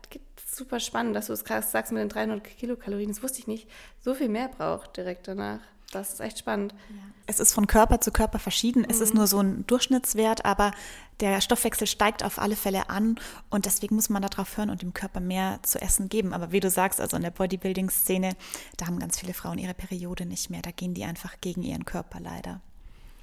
super 0.47 0.81
spannend, 0.81 1.15
dass 1.15 1.27
du 1.27 1.35
es 1.35 1.45
sagst 1.47 1.93
mit 1.93 2.01
den 2.01 2.09
300 2.09 2.43
Kilokalorien, 2.43 3.11
das 3.11 3.23
wusste 3.23 3.41
ich 3.41 3.47
nicht, 3.47 3.69
so 4.01 4.15
viel 4.15 4.31
mehr 4.31 4.49
braucht 4.49 4.97
direkt 4.97 5.29
danach. 5.29 5.61
Das 5.97 6.13
ist 6.13 6.21
echt 6.21 6.39
spannend. 6.39 6.75
Ja. 6.91 6.97
Es 7.27 7.41
ist 7.41 7.53
von 7.53 7.67
Körper 7.67 8.01
zu 8.01 8.13
Körper 8.13 8.39
verschieden. 8.39 8.83
Mhm. 8.83 8.89
Es 8.91 9.01
ist 9.01 9.13
mhm. 9.13 9.19
nur 9.19 9.27
so 9.27 9.41
ein 9.41 9.67
Durchschnittswert, 9.67 10.45
aber 10.45 10.73
der 11.21 11.41
Stoffwechsel 11.41 11.87
steigt 11.87 12.23
auf 12.23 12.39
alle 12.39 12.57
Fälle 12.57 12.91
an 12.91 13.19
und 13.51 13.67
deswegen 13.67 13.95
muss 13.95 14.11
man 14.11 14.23
darauf 14.23 14.57
hören 14.57 14.71
und 14.71 14.83
dem 14.83 14.93
Körper 14.93 15.21
mehr 15.21 15.59
zu 15.63 15.81
essen 15.81 16.09
geben. 16.09 16.33
Aber 16.33 16.53
wie 16.53 16.61
du 16.61 16.71
sagst, 16.71 17.01
also 17.01 17.17
in 17.17 17.23
der 17.23 17.31
Bodybuilding-Szene, 17.31 18.37
da 18.77 18.87
haben 18.87 18.99
ganz 18.99 19.19
viele 19.19 19.35
Frauen 19.35 19.59
ihre 19.59 19.75
Periode 19.75 20.27
nicht 20.27 20.51
mehr. 20.51 20.63
Da 20.63 20.71
gehen 20.71 20.95
die 20.95 21.05
einfach 21.05 21.41
gegen 21.41 21.63
ihren 21.63 21.85
Körper 21.85 22.21
leider. 22.21 22.61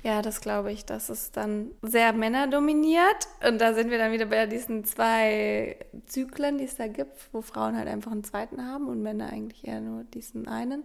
Ja, 0.03 0.22
das 0.22 0.42
glaube 0.42 0.72
ich. 0.72 0.86
Das 0.86 1.10
ist 1.10 1.38
dann 1.38 1.72
sehr 1.82 2.12
männerdominiert. 2.12 3.27
Und 3.48 3.62
da 3.62 3.74
sind 3.74 3.89
wir 3.89 3.98
dann 3.98 4.12
wieder 4.12 4.25
bei 4.25 4.48
diesen 4.48 4.84
zwei 4.84 5.77
Zyklen, 6.08 6.58
die 6.58 6.65
es 6.65 6.75
da 6.75 6.88
gibt, 6.88 7.30
wo 7.32 7.42
Frauen 7.42 7.77
halt 7.77 7.88
einfach 7.88 8.12
einen 8.12 8.25
zweiten 8.25 8.65
haben 8.68 8.88
und 8.89 9.01
Männer 9.01 9.30
eigentlich 9.32 9.65
eher 9.65 9.80
nur 9.80 10.03
diesen 10.03 10.48
einen. 10.50 10.84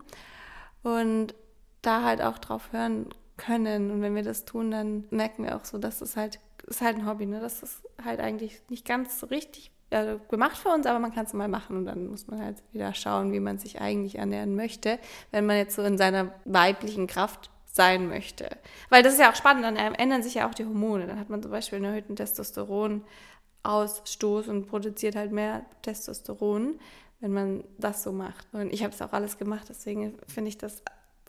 Und 0.85 1.35
da 1.83 2.03
halt 2.03 2.23
auch 2.23 2.39
drauf 2.39 2.73
hören 2.73 3.09
können. 3.37 3.91
Und 3.91 4.03
wenn 4.03 4.15
wir 4.15 4.23
das 4.23 4.45
tun, 4.45 4.71
dann 4.71 5.05
merken 5.11 5.45
wir 5.45 5.57
auch 5.57 5.65
so, 5.65 5.79
dass 5.79 6.01
es 6.01 6.17
halt, 6.17 6.39
ist 6.67 6.81
halt 6.81 6.97
ein 6.97 7.07
Hobby, 7.07 7.27
ne? 7.27 7.41
Das 7.41 7.63
ist 7.63 7.83
halt 8.05 8.21
eigentlich 8.21 8.63
nicht 8.69 8.87
ganz 8.87 9.21
so 9.21 9.27
richtig 9.27 9.71
also 9.91 10.21
gemacht 10.29 10.57
für 10.57 10.69
uns, 10.69 10.87
aber 10.87 10.99
man 10.99 11.15
kann 11.15 11.25
es 11.25 11.33
mal 11.33 11.49
machen 11.49 11.79
und 11.79 11.87
dann 11.87 12.09
muss 12.09 12.27
man 12.27 12.43
halt 12.43 12.63
wieder 12.73 12.93
schauen, 12.95 13.33
wie 13.33 13.41
man 13.41 13.57
sich 13.59 13.81
eigentlich 13.81 14.17
ernähren 14.17 14.55
möchte, 14.55 14.99
wenn 15.31 15.47
man 15.47 15.57
jetzt 15.57 15.77
so 15.77 15.83
in 15.83 15.97
seiner 15.97 16.35
weiblichen 16.45 17.07
Kraft 17.07 17.49
sein 17.65 18.07
möchte. 18.09 18.51
Weil 18.91 19.03
das 19.03 19.15
ist 19.15 19.21
ja 19.21 19.31
auch 19.31 19.37
spannend, 19.37 19.65
dann 19.65 19.77
ändern 19.77 20.23
sich 20.23 20.35
ja 20.35 20.47
auch 20.49 20.55
die 20.55 20.67
Hormone. 20.67 21.07
Dann 21.07 21.19
hat 21.19 21.31
man 21.31 21.43
zum 21.43 21.51
Beispiel 21.51 21.77
einen 21.77 21.87
erhöhten 21.87 22.17
Testosteronausstoß 22.17 24.49
und 24.49 24.67
produziert 24.67 25.17
halt 25.17 25.33
mehr 25.33 25.65
Testosteron, 25.83 26.79
wenn 27.21 27.33
man 27.33 27.65
das 27.79 28.03
so 28.03 28.13
macht. 28.13 28.47
Und 28.53 28.71
ich 28.73 28.83
habe 28.83 28.93
es 28.93 29.01
auch 29.01 29.13
alles 29.13 29.39
gemacht, 29.39 29.69
deswegen 29.69 30.19
finde 30.27 30.49
ich 30.49 30.59
das 30.59 30.83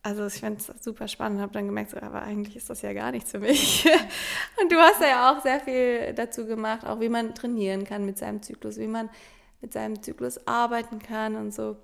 also 0.04 0.26
ich 0.28 0.34
finde 0.34 0.60
es 0.60 0.84
super 0.84 1.08
spannend, 1.08 1.42
habe 1.42 1.52
dann 1.52 1.66
gemerkt, 1.66 1.96
aber 2.02 2.22
eigentlich 2.22 2.56
ist 2.56 2.70
das 2.70 2.82
ja 2.82 2.94
gar 2.94 3.12
nichts 3.12 3.32
für 3.32 3.40
mich. 3.40 3.86
und 4.62 4.72
du 4.72 4.78
hast 4.78 5.02
ja 5.02 5.32
auch 5.32 5.42
sehr 5.42 5.60
viel 5.60 6.14
dazu 6.14 6.46
gemacht, 6.46 6.86
auch 6.86 7.00
wie 7.00 7.10
man 7.10 7.36
trainieren 7.36 7.84
kann 7.84 8.06
mit 8.06 8.18
seinem 8.18 8.42
Zyklus, 8.42 8.78
wie 8.78 8.88
man 8.88 9.10
mit 9.62 9.74
seinem 9.74 10.02
Zyklus 10.02 10.48
arbeiten 10.48 11.00
kann 11.00 11.36
und 11.36 11.54
so. 11.54 11.78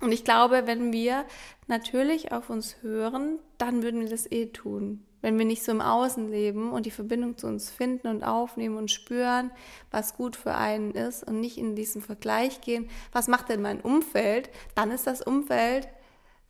Und 0.00 0.12
ich 0.12 0.24
glaube, 0.24 0.66
wenn 0.66 0.92
wir 0.92 1.24
natürlich 1.68 2.32
auf 2.32 2.50
uns 2.50 2.82
hören, 2.82 3.38
dann 3.56 3.82
würden 3.82 4.00
wir 4.00 4.10
das 4.10 4.30
eh 4.30 4.46
tun. 4.46 5.06
Wenn 5.20 5.38
wir 5.38 5.44
nicht 5.44 5.62
so 5.62 5.70
im 5.70 5.80
Außen 5.80 6.28
leben 6.30 6.72
und 6.72 6.84
die 6.84 6.90
Verbindung 6.90 7.38
zu 7.38 7.46
uns 7.46 7.70
finden 7.70 8.08
und 8.08 8.24
aufnehmen 8.24 8.76
und 8.76 8.90
spüren, 8.90 9.52
was 9.92 10.16
gut 10.16 10.34
für 10.34 10.56
einen 10.56 10.90
ist 10.90 11.22
und 11.22 11.40
nicht 11.40 11.56
in 11.56 11.76
diesen 11.76 12.02
Vergleich 12.02 12.60
gehen, 12.60 12.90
was 13.12 13.28
macht 13.28 13.48
denn 13.48 13.62
mein 13.62 13.80
Umfeld, 13.80 14.50
dann 14.74 14.90
ist 14.90 15.06
das 15.06 15.22
Umfeld 15.22 15.88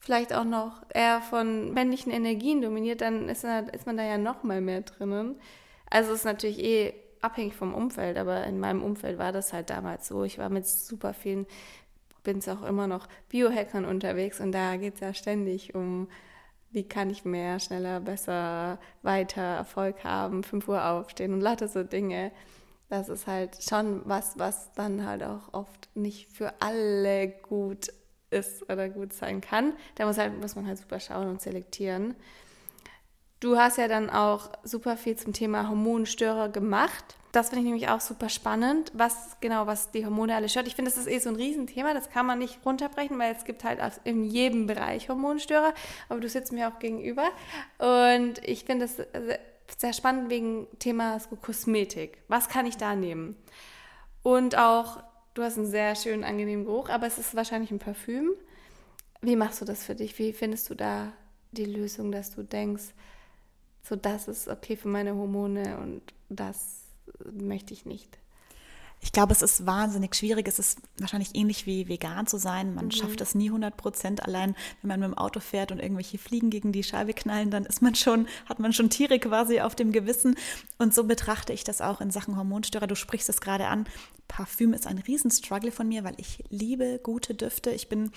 vielleicht 0.03 0.35
auch 0.35 0.45
noch 0.45 0.83
eher 0.93 1.21
von 1.21 1.73
männlichen 1.73 2.12
Energien 2.12 2.61
dominiert, 2.61 3.01
dann 3.01 3.29
ist, 3.29 3.45
ist 3.45 3.87
man 3.87 3.97
da 3.97 4.03
ja 4.03 4.19
noch 4.19 4.43
mal 4.43 4.61
mehr 4.61 4.83
drinnen. 4.83 5.37
Also 5.88 6.11
es 6.12 6.19
ist 6.19 6.25
natürlich 6.25 6.59
eh 6.59 6.95
abhängig 7.21 7.55
vom 7.55 7.73
Umfeld, 7.73 8.19
aber 8.19 8.45
in 8.45 8.59
meinem 8.59 8.83
Umfeld 8.83 9.19
war 9.19 9.31
das 9.31 9.53
halt 9.53 9.71
damals 9.71 10.09
so. 10.09 10.25
Ich 10.25 10.38
war 10.38 10.49
mit 10.49 10.67
super 10.67 11.15
vielen, 11.15 11.47
bin 12.25 12.38
es 12.38 12.49
auch 12.49 12.62
immer 12.62 12.88
noch, 12.88 13.07
Biohackern 13.29 13.85
unterwegs 13.85 14.41
und 14.41 14.51
da 14.53 14.77
geht 14.77 14.95
es 14.95 15.01
ja 15.01 15.15
ständig 15.15 15.77
um, 15.77 16.09
wie 16.73 16.83
kann 16.88 17.09
ich 17.09 17.25
mehr, 17.25 17.61
schneller, 17.61 18.01
besser, 18.01 18.79
weiter 19.03 19.41
Erfolg 19.41 20.03
haben, 20.03 20.43
5 20.43 20.67
Uhr 20.67 20.85
aufstehen 20.85 21.33
und 21.33 21.43
lauter 21.43 21.69
so 21.69 21.85
Dinge. 21.85 22.33
Das 22.88 23.09
ist 23.09 23.29
halt 23.29 23.62
schon 23.62 24.03
was, 24.05 24.37
was 24.37 24.73
dann 24.73 25.07
halt 25.07 25.23
auch 25.23 25.53
oft 25.53 25.91
nicht 25.95 26.29
für 26.33 26.55
alle 26.61 27.29
gut 27.29 27.93
ist 28.33 28.68
oder 28.71 28.88
gut 28.88 29.12
sein 29.12 29.40
kann. 29.40 29.75
Da 29.95 30.07
muss, 30.07 30.18
halt, 30.18 30.40
muss 30.40 30.57
man 30.57 30.66
halt 30.66 30.79
super 30.79 31.01
schauen 31.01 31.29
und 31.29 31.40
selektieren. 31.40 32.14
Du 33.40 33.57
hast 33.57 33.77
ja 33.77 33.88
dann 33.88 34.09
auch 34.09 34.51
super 34.62 34.97
viel 34.97 35.16
zum 35.16 35.33
Thema 35.33 35.68
Hormonstörer 35.68 36.49
gemacht. 36.49 37.16
Das 37.33 37.49
finde 37.49 37.62
ich 37.62 37.64
nämlich 37.64 37.88
auch 37.88 38.01
super 38.01 38.29
spannend, 38.29 38.92
was 38.95 39.38
genau, 39.40 39.66
was 39.66 39.90
die 39.90 40.05
Hormone 40.05 40.37
alle 40.37 40.51
stört. 40.51 40.66
Ich 40.68 40.77
finde, 40.77 40.90
das 40.90 40.99
ist 40.99 41.09
eh 41.09 41.18
so 41.18 41.31
ein 41.31 41.37
Riesenthema, 41.37 41.95
das 41.95 42.11
kann 42.11 42.27
man 42.27 42.38
nicht 42.38 42.64
runterbrechen, 42.64 43.18
weil 43.18 43.35
es 43.35 43.45
gibt 43.45 43.64
halt 43.64 43.81
in 44.05 44.23
jedem 44.25 44.66
Bereich 44.66 45.09
Hormonstörer, 45.09 45.73
aber 46.11 46.21
du 46.21 46.29
sitzt 46.29 46.53
mir 46.53 46.68
auch 46.68 46.79
gegenüber. 46.79 47.25
Und 47.79 48.47
ich 48.47 48.64
finde 48.64 48.87
das 48.87 49.05
sehr 49.79 49.92
spannend 49.92 50.31
wegen 50.31 50.68
Thema 50.79 51.18
Kosmetik. 51.40 52.18
Was 52.29 52.49
kann 52.49 52.66
ich 52.66 52.77
da 52.77 52.95
nehmen? 52.95 53.37
Und 54.23 54.57
auch 54.57 55.03
Du 55.35 55.42
hast 55.42 55.57
einen 55.57 55.66
sehr 55.66 55.95
schönen, 55.97 56.25
angenehmen 56.25 56.66
Geruch, 56.66 56.90
aber 56.90 57.07
es 57.07 57.18
ist 57.18 57.35
wahrscheinlich 57.35 57.71
ein 57.71 57.79
Parfüm. 57.79 58.33
Wie 59.23 59.37
machst 59.37 59.61
du 59.61 59.64
das 59.64 59.85
für 59.85 59.95
dich? 59.95 60.18
Wie 60.18 60.33
findest 60.33 60.68
du 60.68 60.75
da 60.75 61.12
die 61.53 61.64
Lösung, 61.64 62.12
dass 62.12 62.35
du 62.35 62.42
denkst, 62.42 62.95
so 63.83 63.97
das 63.97 64.29
ist 64.29 64.49
okay 64.49 64.77
für 64.77 64.88
meine 64.88 65.14
Hormone 65.14 65.79
und 65.79 66.03
das 66.29 66.83
möchte 67.25 67.73
ich 67.73 67.87
nicht? 67.87 68.18
Ich 69.05 69.11
glaube, 69.11 69.33
es 69.33 69.43
ist 69.43 69.67
wahnsinnig 69.67 70.15
schwierig. 70.15 70.47
Es 70.47 70.61
ist 70.61 70.79
wahrscheinlich 70.97 71.35
ähnlich 71.35 71.67
wie 71.67 71.88
vegan 71.88 72.29
zu 72.29 72.38
sein. 72.38 72.73
Man 72.73 72.87
mhm. 72.87 72.91
schafft 72.93 73.21
das 73.21 73.35
nie 73.35 73.49
100 73.49 73.77
Prozent. 73.77 74.23
Allein, 74.23 74.55
wenn 74.81 74.88
man 74.88 75.01
mit 75.01 75.09
dem 75.09 75.19
Auto 75.19 75.41
fährt 75.41 75.73
und 75.73 75.81
irgendwelche 75.81 76.19
Fliegen 76.19 76.51
gegen 76.51 76.71
die 76.71 76.85
Scheibe 76.85 77.12
knallen, 77.12 77.51
dann 77.51 77.67
ist 77.67 77.83
man 77.83 77.97
schon, 77.97 78.29
hat 78.49 78.61
man 78.61 78.73
schon 78.73 78.91
Tiere 78.91 79.19
quasi 79.19 79.61
auf 79.61 79.75
dem 79.75 79.91
Gewissen. 79.91 80.37
Und 80.79 80.95
so 80.95 81.03
betrachte 81.03 81.53
ich 81.53 81.65
das 81.65 81.81
auch 81.81 82.01
in 82.01 82.12
Sachen 82.12 82.37
Hormonstörer. 82.37 82.87
Du 82.87 82.95
sprichst 82.95 83.29
es 83.29 83.41
gerade 83.41 83.67
an. 83.67 83.87
Parfüm 84.29 84.73
ist 84.73 84.87
ein 84.87 84.99
Riesenstruggle 84.99 85.73
von 85.73 85.88
mir, 85.88 86.05
weil 86.05 86.15
ich 86.17 86.45
liebe 86.49 87.01
gute 87.03 87.35
Düfte. 87.35 87.71
Ich 87.71 87.88
bin, 87.88 88.12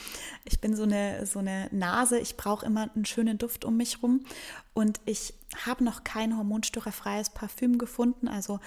ich 0.46 0.62
bin 0.62 0.76
so 0.76 0.84
eine, 0.84 1.26
so 1.26 1.40
eine 1.40 1.68
Nase. 1.72 2.20
Ich 2.20 2.38
brauche 2.38 2.66
immer 2.66 2.92
einen 2.96 3.06
schönen 3.06 3.40
Duft 3.40 3.66
um 3.66 3.76
mich 3.76 4.04
rum. 4.04 4.24
Und 4.74 5.02
ich 5.06 5.34
habe 5.66 5.84
noch 5.84 6.04
kein 6.04 6.38
hormonstörerfreies 6.38 7.32
Parfüm 7.32 7.78
gefunden. 7.78 8.28
Also 8.28 8.60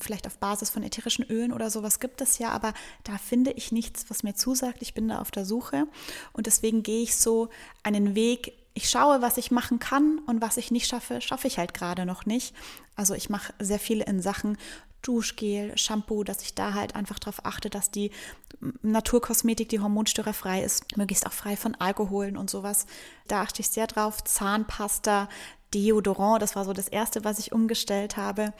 vielleicht 0.00 0.26
auf 0.26 0.38
Basis 0.38 0.70
von 0.70 0.82
ätherischen 0.82 1.24
Ölen 1.24 1.52
oder 1.52 1.70
sowas 1.70 2.00
gibt 2.00 2.20
es 2.20 2.38
ja, 2.38 2.50
aber 2.50 2.74
da 3.04 3.18
finde 3.18 3.52
ich 3.52 3.72
nichts, 3.72 4.06
was 4.08 4.22
mir 4.22 4.34
zusagt. 4.34 4.82
Ich 4.82 4.94
bin 4.94 5.08
da 5.08 5.20
auf 5.20 5.30
der 5.30 5.44
Suche 5.44 5.86
und 6.32 6.46
deswegen 6.46 6.82
gehe 6.82 7.02
ich 7.02 7.16
so 7.16 7.48
einen 7.82 8.14
Weg. 8.14 8.54
Ich 8.74 8.90
schaue, 8.90 9.22
was 9.22 9.36
ich 9.36 9.50
machen 9.50 9.78
kann 9.78 10.18
und 10.26 10.40
was 10.40 10.56
ich 10.56 10.70
nicht 10.70 10.86
schaffe, 10.86 11.20
schaffe 11.20 11.46
ich 11.46 11.58
halt 11.58 11.74
gerade 11.74 12.06
noch 12.06 12.26
nicht. 12.26 12.54
Also 12.96 13.14
ich 13.14 13.30
mache 13.30 13.52
sehr 13.60 13.78
viel 13.78 14.00
in 14.00 14.20
Sachen 14.20 14.56
Duschgel, 15.02 15.76
Shampoo, 15.76 16.24
dass 16.24 16.42
ich 16.42 16.54
da 16.54 16.74
halt 16.74 16.94
einfach 16.94 17.18
darauf 17.18 17.44
achte, 17.44 17.68
dass 17.68 17.90
die 17.90 18.12
Naturkosmetik, 18.82 19.68
die 19.68 19.80
hormonstörerfrei 19.80 20.62
ist, 20.62 20.96
möglichst 20.96 21.26
auch 21.26 21.32
frei 21.32 21.56
von 21.56 21.74
Alkoholen 21.74 22.36
und 22.36 22.48
sowas. 22.48 22.86
Da 23.26 23.42
achte 23.42 23.60
ich 23.60 23.68
sehr 23.68 23.88
drauf. 23.88 24.22
Zahnpasta, 24.22 25.28
Deodorant, 25.74 26.40
das 26.40 26.54
war 26.54 26.64
so 26.64 26.72
das 26.72 26.88
Erste, 26.88 27.24
was 27.24 27.38
ich 27.38 27.52
umgestellt 27.52 28.16
habe. 28.16 28.52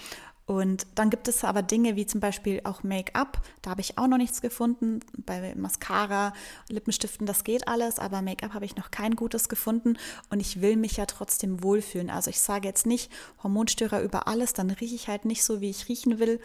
Und 0.44 0.86
dann 0.96 1.10
gibt 1.10 1.28
es 1.28 1.44
aber 1.44 1.62
Dinge 1.62 1.94
wie 1.94 2.06
zum 2.06 2.20
Beispiel 2.20 2.60
auch 2.64 2.82
Make-up. 2.82 3.40
Da 3.62 3.70
habe 3.70 3.80
ich 3.80 3.96
auch 3.96 4.08
noch 4.08 4.18
nichts 4.18 4.42
gefunden. 4.42 5.00
Bei 5.16 5.54
Mascara, 5.54 6.32
Lippenstiften, 6.68 7.26
das 7.26 7.44
geht 7.44 7.68
alles, 7.68 7.98
aber 7.98 8.22
Make-up 8.22 8.52
habe 8.52 8.64
ich 8.64 8.76
noch 8.76 8.90
kein 8.90 9.14
gutes 9.14 9.48
gefunden. 9.48 9.96
Und 10.30 10.40
ich 10.40 10.60
will 10.60 10.76
mich 10.76 10.96
ja 10.96 11.06
trotzdem 11.06 11.62
wohlfühlen. 11.62 12.10
Also 12.10 12.30
ich 12.30 12.40
sage 12.40 12.66
jetzt 12.66 12.86
nicht 12.86 13.10
Hormonstörer 13.42 14.02
über 14.02 14.26
alles, 14.26 14.52
dann 14.52 14.70
rieche 14.70 14.96
ich 14.96 15.08
halt 15.08 15.24
nicht 15.24 15.44
so, 15.44 15.60
wie 15.60 15.70
ich 15.70 15.88
riechen 15.88 16.18
will. 16.18 16.40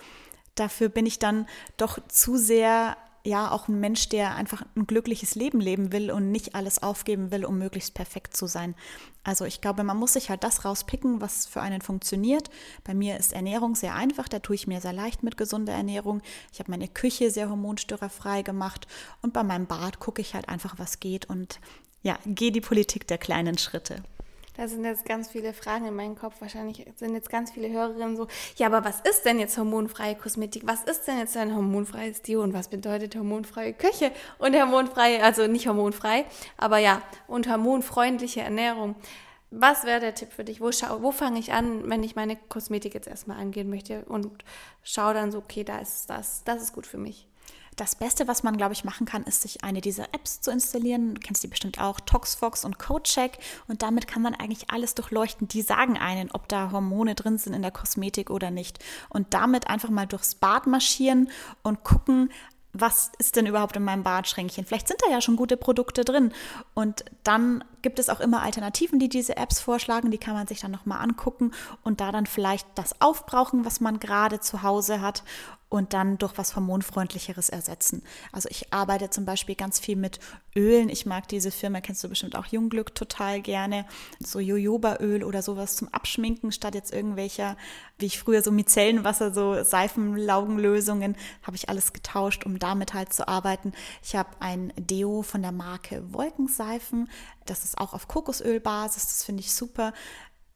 Dafür 0.53 0.89
bin 0.89 1.05
ich 1.05 1.19
dann 1.19 1.47
doch 1.77 1.99
zu 2.07 2.37
sehr 2.37 2.97
ja 3.23 3.51
auch 3.51 3.67
ein 3.67 3.79
Mensch, 3.79 4.09
der 4.09 4.35
einfach 4.35 4.63
ein 4.75 4.87
glückliches 4.87 5.35
Leben 5.35 5.59
leben 5.59 5.91
will 5.91 6.11
und 6.11 6.31
nicht 6.31 6.55
alles 6.55 6.81
aufgeben 6.81 7.31
will, 7.31 7.45
um 7.45 7.57
möglichst 7.57 7.93
perfekt 7.93 8.35
zu 8.35 8.47
sein. 8.47 8.75
Also 9.23 9.45
ich 9.45 9.61
glaube, 9.61 9.83
man 9.83 9.97
muss 9.97 10.13
sich 10.13 10.29
halt 10.29 10.43
das 10.43 10.63
rauspicken, 10.63 11.19
was 11.21 11.45
für 11.45 11.61
einen 11.61 11.81
funktioniert. 11.81 12.49
Bei 12.83 12.93
mir 12.93 13.17
ist 13.17 13.33
Ernährung 13.33 13.75
sehr 13.75 13.95
einfach, 13.95 14.27
da 14.27 14.39
tue 14.39 14.55
ich 14.55 14.67
mir 14.67 14.81
sehr 14.81 14.93
leicht 14.93 15.23
mit 15.23 15.37
gesunder 15.37 15.73
Ernährung. 15.73 16.21
Ich 16.53 16.59
habe 16.59 16.71
meine 16.71 16.87
Küche 16.87 17.29
sehr 17.29 17.49
hormonstörerfrei 17.49 18.41
gemacht 18.41 18.87
und 19.21 19.33
bei 19.33 19.43
meinem 19.43 19.67
Bad 19.67 19.99
gucke 19.99 20.21
ich 20.21 20.33
halt 20.33 20.47
einfach, 20.49 20.79
was 20.79 20.99
geht 20.99 21.29
und 21.29 21.59
ja, 22.03 22.17
gehe 22.25 22.51
die 22.51 22.61
Politik 22.61 23.07
der 23.07 23.17
kleinen 23.17 23.57
Schritte. 23.57 24.03
Da 24.57 24.67
sind 24.67 24.83
jetzt 24.83 25.05
ganz 25.05 25.29
viele 25.29 25.53
Fragen 25.53 25.85
in 25.85 25.95
meinem 25.95 26.15
Kopf. 26.15 26.41
Wahrscheinlich 26.41 26.83
sind 26.95 27.13
jetzt 27.13 27.29
ganz 27.29 27.51
viele 27.51 27.69
Hörerinnen 27.69 28.17
so, 28.17 28.27
ja, 28.55 28.65
aber 28.65 28.83
was 28.83 29.01
ist 29.01 29.23
denn 29.23 29.39
jetzt 29.39 29.55
hormonfreie 29.57 30.15
Kosmetik? 30.15 30.63
Was 30.65 30.83
ist 30.83 31.07
denn 31.07 31.19
jetzt 31.19 31.37
ein 31.37 31.55
hormonfreies 31.55 32.23
Deo 32.23 32.41
und 32.41 32.53
was 32.53 32.67
bedeutet 32.67 33.15
hormonfreie 33.15 33.73
Küche 33.73 34.11
und 34.39 34.55
hormonfreie, 34.55 35.23
also 35.23 35.45
nicht 35.45 35.67
hormonfrei, 35.67 36.25
aber 36.57 36.79
ja, 36.79 37.03
und 37.27 37.47
hormonfreundliche 37.47 38.41
Ernährung. 38.41 38.95
Was 39.51 39.85
wäre 39.85 39.99
der 39.99 40.15
Tipp 40.15 40.33
für 40.33 40.43
dich? 40.43 40.59
Wo, 40.59 40.71
wo 41.01 41.11
fange 41.11 41.39
ich 41.39 41.53
an, 41.53 41.87
wenn 41.87 42.03
ich 42.03 42.15
meine 42.15 42.35
Kosmetik 42.35 42.95
jetzt 42.95 43.07
erstmal 43.07 43.39
angehen 43.39 43.69
möchte 43.69 44.05
und 44.05 44.43
schaue 44.83 45.13
dann 45.13 45.31
so, 45.31 45.37
okay, 45.37 45.63
da 45.63 45.77
ist 45.77 46.09
das, 46.09 46.43
das 46.43 46.63
ist 46.63 46.73
gut 46.73 46.87
für 46.87 46.97
mich. 46.97 47.26
Das 47.77 47.95
Beste, 47.95 48.27
was 48.27 48.41
man, 48.41 48.57
glaube 48.57 48.73
ich, 48.73 48.83
machen 48.83 49.05
kann, 49.05 49.23
ist, 49.23 49.43
sich 49.43 49.63
eine 49.63 49.81
dieser 49.81 50.05
Apps 50.05 50.41
zu 50.41 50.49
installieren. 50.49 51.13
Du 51.13 51.21
kennst 51.21 51.43
die 51.43 51.47
bestimmt 51.47 51.79
auch, 51.79 51.99
Toxfox 51.99 52.65
und 52.65 52.79
CodeCheck. 52.79 53.37
Und 53.67 53.83
damit 53.83 54.07
kann 54.07 54.23
man 54.23 54.33
eigentlich 54.33 54.71
alles 54.71 54.95
durchleuchten. 54.95 55.47
Die 55.47 55.61
sagen 55.61 55.95
einen, 55.95 56.31
ob 56.31 56.49
da 56.49 56.71
Hormone 56.71 57.13
drin 57.13 57.37
sind 57.37 57.53
in 57.53 57.61
der 57.61 57.69
Kosmetik 57.71 58.31
oder 58.31 58.49
nicht. 58.49 58.83
Und 59.09 59.35
damit 59.35 59.67
einfach 59.67 59.91
mal 59.91 60.07
durchs 60.07 60.33
Bad 60.33 60.65
marschieren 60.65 61.29
und 61.61 61.83
gucken, 61.83 62.31
was 62.73 63.11
ist 63.19 63.35
denn 63.35 63.45
überhaupt 63.45 63.75
in 63.75 63.83
meinem 63.83 64.03
Badschränkchen? 64.03 64.65
Vielleicht 64.65 64.87
sind 64.87 65.01
da 65.05 65.11
ja 65.11 65.21
schon 65.21 65.35
gute 65.35 65.55
Produkte 65.55 66.03
drin. 66.03 66.33
Und 66.73 67.05
dann 67.23 67.63
gibt 67.87 67.99
es 67.99 68.09
auch 68.09 68.19
immer 68.19 68.41
Alternativen, 68.41 68.99
die 68.99 69.07
diese 69.07 69.37
Apps 69.37 69.61
vorschlagen. 69.61 70.11
Die 70.11 70.17
kann 70.17 70.33
man 70.33 70.45
sich 70.45 70.59
dann 70.59 70.71
nochmal 70.71 70.99
angucken 70.99 71.51
und 71.85 72.01
da 72.01 72.11
dann 72.11 72.25
vielleicht 72.25 72.67
das 72.75 72.99
aufbrauchen, 72.99 73.63
was 73.63 73.79
man 73.79 74.01
gerade 74.01 74.41
zu 74.41 74.61
Hause 74.61 74.99
hat 74.99 75.23
und 75.69 75.93
dann 75.93 76.17
durch 76.17 76.37
was 76.37 76.55
Hormonfreundlicheres 76.55 77.49
ersetzen. 77.49 78.01
Also 78.31 78.47
ich 78.49 78.73
arbeite 78.73 79.09
zum 79.09 79.25
Beispiel 79.25 79.55
ganz 79.55 79.79
viel 79.79 79.95
mit 79.97 80.19
Ölen. 80.55 80.89
Ich 80.89 81.05
mag 81.05 81.27
diese 81.27 81.51
Firma, 81.51 81.81
kennst 81.81 82.03
du 82.03 82.09
bestimmt 82.09 82.35
auch 82.35 82.45
Jungglück 82.45 82.95
total 82.95 83.41
gerne. 83.41 83.85
So 84.19 84.39
Jojobaöl 84.39 85.23
oder 85.23 85.41
sowas 85.41 85.75
zum 85.75 85.89
Abschminken 85.93 86.51
statt 86.51 86.73
jetzt 86.73 86.93
irgendwelcher, 86.93 87.57
wie 87.99 88.05
ich 88.05 88.19
früher 88.19 88.41
so 88.41 88.51
Micellenwasser, 88.51 89.33
so 89.33 89.61
Seifenlaugenlösungen, 89.61 91.15
habe 91.43 91.57
ich 91.57 91.67
alles 91.69 91.91
getauscht, 91.91 92.45
um 92.45 92.59
damit 92.59 92.93
halt 92.93 93.11
zu 93.11 93.27
arbeiten. 93.27 93.73
Ich 94.01 94.15
habe 94.15 94.29
ein 94.39 94.73
Deo 94.77 95.21
von 95.21 95.41
der 95.41 95.51
Marke 95.51 96.01
Wolkenseifen. 96.13 97.09
Das 97.49 97.63
ist 97.63 97.77
auch 97.77 97.93
auf 97.93 98.07
Kokosölbasis. 98.07 99.07
Das 99.07 99.23
finde 99.23 99.41
ich 99.41 99.53
super 99.53 99.93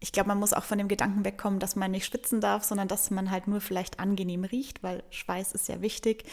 ich 0.01 0.12
glaube, 0.12 0.30
man 0.30 0.39
muss 0.39 0.54
auch 0.54 0.63
von 0.63 0.80
dem 0.80 0.88
Gedanken 0.88 1.23
wegkommen, 1.23 1.60
dass 1.60 1.75
man 1.75 1.91
nicht 1.91 2.08
schwitzen 2.08 2.41
darf, 2.41 2.63
sondern 2.63 2.88
dass 2.88 3.12
man 3.12 3.30
halt 3.30 3.47
nur 3.47 3.62
vielleicht 3.62 3.99
angenehm 3.99 4.43
riecht, 4.43 4.82
weil 4.82 5.04
Schweiß 5.12 5.54
ist 5.54 5.69
ja 5.69 5.80
wichtig. 5.82 6.25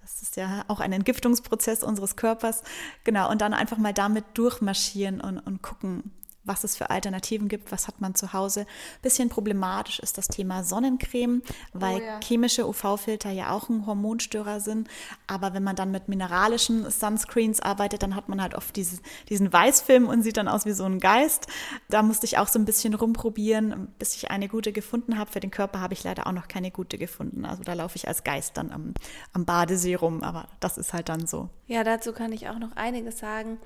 Das 0.00 0.22
ist 0.22 0.36
ja 0.36 0.64
auch 0.68 0.78
ein 0.78 0.92
Entgiftungsprozess 0.92 1.82
unseres 1.82 2.14
Körpers. 2.14 2.62
Genau, 3.02 3.28
und 3.28 3.40
dann 3.40 3.52
einfach 3.52 3.78
mal 3.78 3.92
damit 3.92 4.24
durchmarschieren 4.34 5.20
und, 5.20 5.40
und 5.40 5.60
gucken, 5.60 6.12
was 6.46 6.64
es 6.64 6.76
für 6.76 6.90
Alternativen 6.90 7.48
gibt, 7.48 7.72
was 7.72 7.88
hat 7.88 8.00
man 8.00 8.14
zu 8.14 8.32
Hause. 8.32 8.66
Bisschen 9.02 9.28
problematisch 9.28 9.98
ist 9.98 10.16
das 10.18 10.28
Thema 10.28 10.62
Sonnencreme, 10.62 11.42
weil 11.72 11.96
oh 11.96 12.04
ja. 12.04 12.20
chemische 12.20 12.66
UV-Filter 12.66 13.30
ja 13.30 13.50
auch 13.50 13.68
ein 13.68 13.86
Hormonstörer 13.86 14.60
sind. 14.60 14.88
Aber 15.26 15.54
wenn 15.54 15.62
man 15.62 15.76
dann 15.76 15.90
mit 15.90 16.08
mineralischen 16.08 16.90
Sunscreens 16.90 17.60
arbeitet, 17.60 18.02
dann 18.02 18.14
hat 18.14 18.28
man 18.28 18.40
halt 18.40 18.54
oft 18.54 18.74
diese, 18.76 18.98
diesen 19.28 19.52
Weißfilm 19.52 20.08
und 20.08 20.22
sieht 20.22 20.36
dann 20.36 20.48
aus 20.48 20.64
wie 20.64 20.72
so 20.72 20.84
ein 20.84 21.00
Geist. 21.00 21.48
Da 21.88 22.02
musste 22.02 22.26
ich 22.26 22.38
auch 22.38 22.48
so 22.48 22.58
ein 22.58 22.64
bisschen 22.64 22.94
rumprobieren, 22.94 23.88
bis 23.98 24.14
ich 24.14 24.30
eine 24.30 24.48
gute 24.48 24.72
gefunden 24.72 25.18
habe. 25.18 25.30
Für 25.30 25.40
den 25.40 25.50
Körper 25.50 25.80
habe 25.80 25.94
ich 25.94 26.04
leider 26.04 26.26
auch 26.26 26.32
noch 26.32 26.48
keine 26.48 26.70
gute 26.70 26.98
gefunden. 26.98 27.44
Also 27.44 27.62
da 27.62 27.74
laufe 27.74 27.96
ich 27.96 28.08
als 28.08 28.24
Geist 28.24 28.56
dann 28.56 28.70
am, 28.70 28.94
am 29.32 29.44
Badesee 29.44 29.94
rum, 29.96 30.22
aber 30.22 30.48
das 30.60 30.78
ist 30.78 30.92
halt 30.92 31.08
dann 31.08 31.26
so. 31.26 31.48
Ja, 31.66 31.82
dazu 31.84 32.12
kann 32.12 32.32
ich 32.32 32.48
auch 32.48 32.58
noch 32.58 32.76
einiges 32.76 33.18
sagen. 33.18 33.58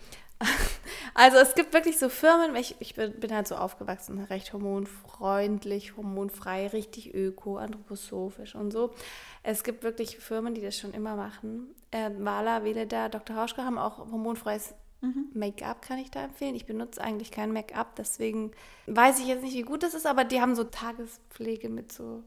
Also 1.14 1.38
es 1.38 1.54
gibt 1.54 1.74
wirklich 1.74 1.98
so 1.98 2.08
Firmen, 2.08 2.54
ich, 2.56 2.76
ich 2.78 2.94
bin, 2.94 3.34
halt 3.34 3.48
so 3.48 3.56
aufgewachsen, 3.56 4.20
recht 4.20 4.52
hormonfreundlich, 4.52 5.96
hormonfrei, 5.96 6.68
richtig 6.68 7.14
öko, 7.14 7.56
anthroposophisch 7.58 8.54
und 8.54 8.70
so. 8.70 8.94
Es 9.42 9.64
gibt 9.64 9.82
wirklich 9.82 10.18
Firmen, 10.18 10.54
die 10.54 10.60
das 10.60 10.78
schon 10.78 10.92
immer 10.92 11.16
machen. 11.16 11.74
Äh, 11.90 12.10
Wala, 12.18 12.64
Veleda, 12.64 13.08
Dr. 13.08 13.36
Hauschka 13.36 13.64
haben 13.64 13.78
auch 13.78 13.98
hormonfreies 13.98 14.74
mhm. 15.00 15.26
Make-up, 15.34 15.82
kann 15.82 15.98
ich 15.98 16.10
da 16.10 16.24
empfehlen. 16.24 16.54
Ich 16.54 16.66
benutze 16.66 17.00
eigentlich 17.00 17.30
kein 17.30 17.52
Make-up, 17.52 17.96
deswegen 17.96 18.52
weiß 18.86 19.18
ich 19.18 19.26
jetzt 19.26 19.42
nicht, 19.42 19.56
wie 19.56 19.62
gut 19.62 19.82
das 19.82 19.94
ist, 19.94 20.06
aber 20.06 20.24
die 20.24 20.40
haben 20.40 20.54
so 20.54 20.64
Tagespflege 20.64 21.68
mit 21.68 21.92
so 21.92 22.22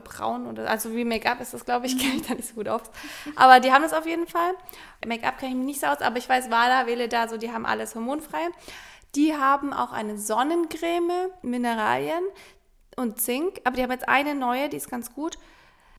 braun 0.00 0.46
oder 0.46 0.68
also 0.68 0.94
wie 0.94 1.04
Make-up 1.04 1.40
ist 1.40 1.54
das, 1.54 1.64
glaube 1.64 1.86
ich, 1.86 1.98
kenne 2.00 2.16
ich 2.16 2.26
da 2.26 2.34
nicht 2.34 2.48
so 2.48 2.54
gut 2.54 2.68
aus. 2.68 2.82
Aber 3.36 3.60
die 3.60 3.72
haben 3.72 3.82
das 3.82 3.92
auf 3.92 4.06
jeden 4.06 4.26
Fall. 4.26 4.54
Make-up 5.06 5.38
kenne 5.38 5.52
ich 5.52 5.56
mich 5.56 5.66
nicht 5.66 5.80
so 5.80 5.86
aus, 5.86 6.00
aber 6.00 6.18
ich 6.18 6.28
weiß, 6.28 6.50
Wala, 6.50 6.86
Wähle 6.86 7.08
da, 7.08 7.28
so, 7.28 7.36
die 7.36 7.52
haben 7.52 7.66
alles 7.66 7.94
hormonfrei. 7.94 8.48
Die 9.14 9.34
haben 9.34 9.72
auch 9.72 9.92
eine 9.92 10.18
Sonnencreme, 10.18 11.30
Mineralien 11.42 12.22
und 12.96 13.20
Zink, 13.20 13.60
aber 13.64 13.76
die 13.76 13.82
haben 13.82 13.92
jetzt 13.92 14.08
eine 14.08 14.34
neue, 14.34 14.68
die 14.68 14.76
ist 14.76 14.90
ganz 14.90 15.14
gut. 15.14 15.38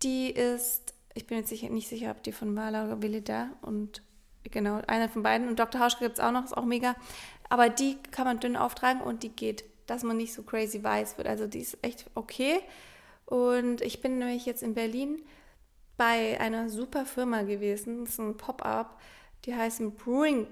Die 0.03 0.29
ist, 0.29 0.93
ich 1.13 1.25
bin 1.25 1.37
jetzt 1.37 1.49
sicher, 1.49 1.69
nicht 1.69 1.87
sicher, 1.87 2.11
ob 2.11 2.23
die 2.23 2.33
von 2.33 2.55
Wala 2.55 2.85
oder 2.85 3.01
Veleda 3.01 3.49
und 3.61 4.01
genau, 4.43 4.81
eine 4.87 5.09
von 5.09 5.23
beiden. 5.23 5.47
Und 5.47 5.59
Dr. 5.59 5.81
Hauschke 5.81 6.05
gibt 6.05 6.19
es 6.19 6.23
auch 6.23 6.31
noch, 6.31 6.43
ist 6.43 6.55
auch 6.55 6.65
mega. 6.65 6.95
Aber 7.49 7.69
die 7.69 7.97
kann 8.11 8.25
man 8.25 8.39
dünn 8.39 8.55
auftragen 8.55 9.01
und 9.01 9.23
die 9.23 9.29
geht, 9.29 9.63
dass 9.87 10.03
man 10.03 10.17
nicht 10.17 10.33
so 10.33 10.43
crazy 10.43 10.83
weiß 10.83 11.17
wird. 11.17 11.27
Also 11.27 11.47
die 11.47 11.59
ist 11.59 11.77
echt 11.81 12.05
okay. 12.15 12.59
Und 13.25 13.81
ich 13.81 14.01
bin 14.01 14.19
nämlich 14.19 14.45
jetzt 14.45 14.63
in 14.63 14.73
Berlin 14.73 15.21
bei 15.97 16.39
einer 16.39 16.69
super 16.69 17.05
Firma 17.05 17.43
gewesen. 17.43 18.05
Das 18.05 18.13
ist 18.13 18.19
ein 18.19 18.37
Pop-up. 18.37 18.99
Die 19.45 19.55
heißen 19.55 19.95
Brewing 19.95 20.47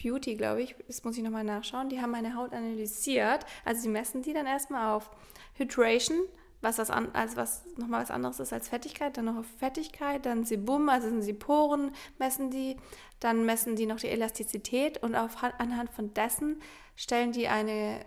Beauty, 0.00 0.34
glaube 0.36 0.62
ich. 0.62 0.76
Das 0.86 1.04
muss 1.04 1.16
ich 1.16 1.22
nochmal 1.22 1.44
nachschauen. 1.44 1.88
Die 1.88 2.00
haben 2.00 2.10
meine 2.10 2.34
Haut 2.34 2.52
analysiert. 2.52 3.44
Also 3.64 3.82
sie 3.82 3.88
messen 3.88 4.22
die 4.22 4.32
dann 4.32 4.46
erstmal 4.46 4.94
auf 4.94 5.10
Hydration, 5.54 6.20
was 6.60 6.76
das 6.76 6.90
an, 6.90 7.08
also 7.12 7.36
was 7.36 7.64
nochmal 7.76 8.02
was 8.02 8.10
anderes 8.10 8.40
ist 8.40 8.52
als 8.52 8.68
Fettigkeit, 8.68 9.16
dann 9.16 9.26
noch 9.26 9.36
auf 9.36 9.46
Fettigkeit, 9.58 10.26
dann 10.26 10.44
Sebum, 10.44 10.88
also 10.88 11.08
sind 11.08 11.22
sie 11.22 11.32
Poren, 11.32 11.92
messen 12.18 12.50
die, 12.50 12.76
dann 13.20 13.44
messen 13.44 13.76
die 13.76 13.86
noch 13.86 14.00
die 14.00 14.08
Elastizität 14.08 15.02
und 15.02 15.14
auf, 15.14 15.36
anhand 15.42 15.90
von 15.90 16.14
dessen 16.14 16.60
stellen 16.96 17.32
die 17.32 17.48
eine 17.48 18.04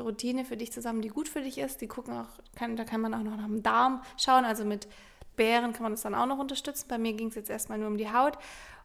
Routine 0.00 0.44
für 0.44 0.56
dich 0.56 0.72
zusammen, 0.72 1.02
die 1.02 1.08
gut 1.08 1.28
für 1.28 1.42
dich 1.42 1.58
ist. 1.58 1.80
Die 1.80 1.88
gucken 1.88 2.14
auch, 2.14 2.28
kann, 2.56 2.76
da 2.76 2.84
kann 2.84 3.00
man 3.00 3.14
auch 3.14 3.22
noch 3.22 3.36
nach 3.36 3.46
dem 3.46 3.62
Darm 3.62 4.02
schauen. 4.16 4.44
Also 4.44 4.64
mit 4.64 4.88
Beeren 5.36 5.72
kann 5.72 5.82
man 5.82 5.92
das 5.92 6.02
dann 6.02 6.14
auch 6.14 6.26
noch 6.26 6.38
unterstützen. 6.38 6.86
Bei 6.88 6.98
mir 6.98 7.12
ging 7.14 7.28
es 7.28 7.34
jetzt 7.34 7.50
erstmal 7.50 7.78
nur 7.78 7.88
um 7.88 7.96
die 7.96 8.12
Haut. 8.12 8.38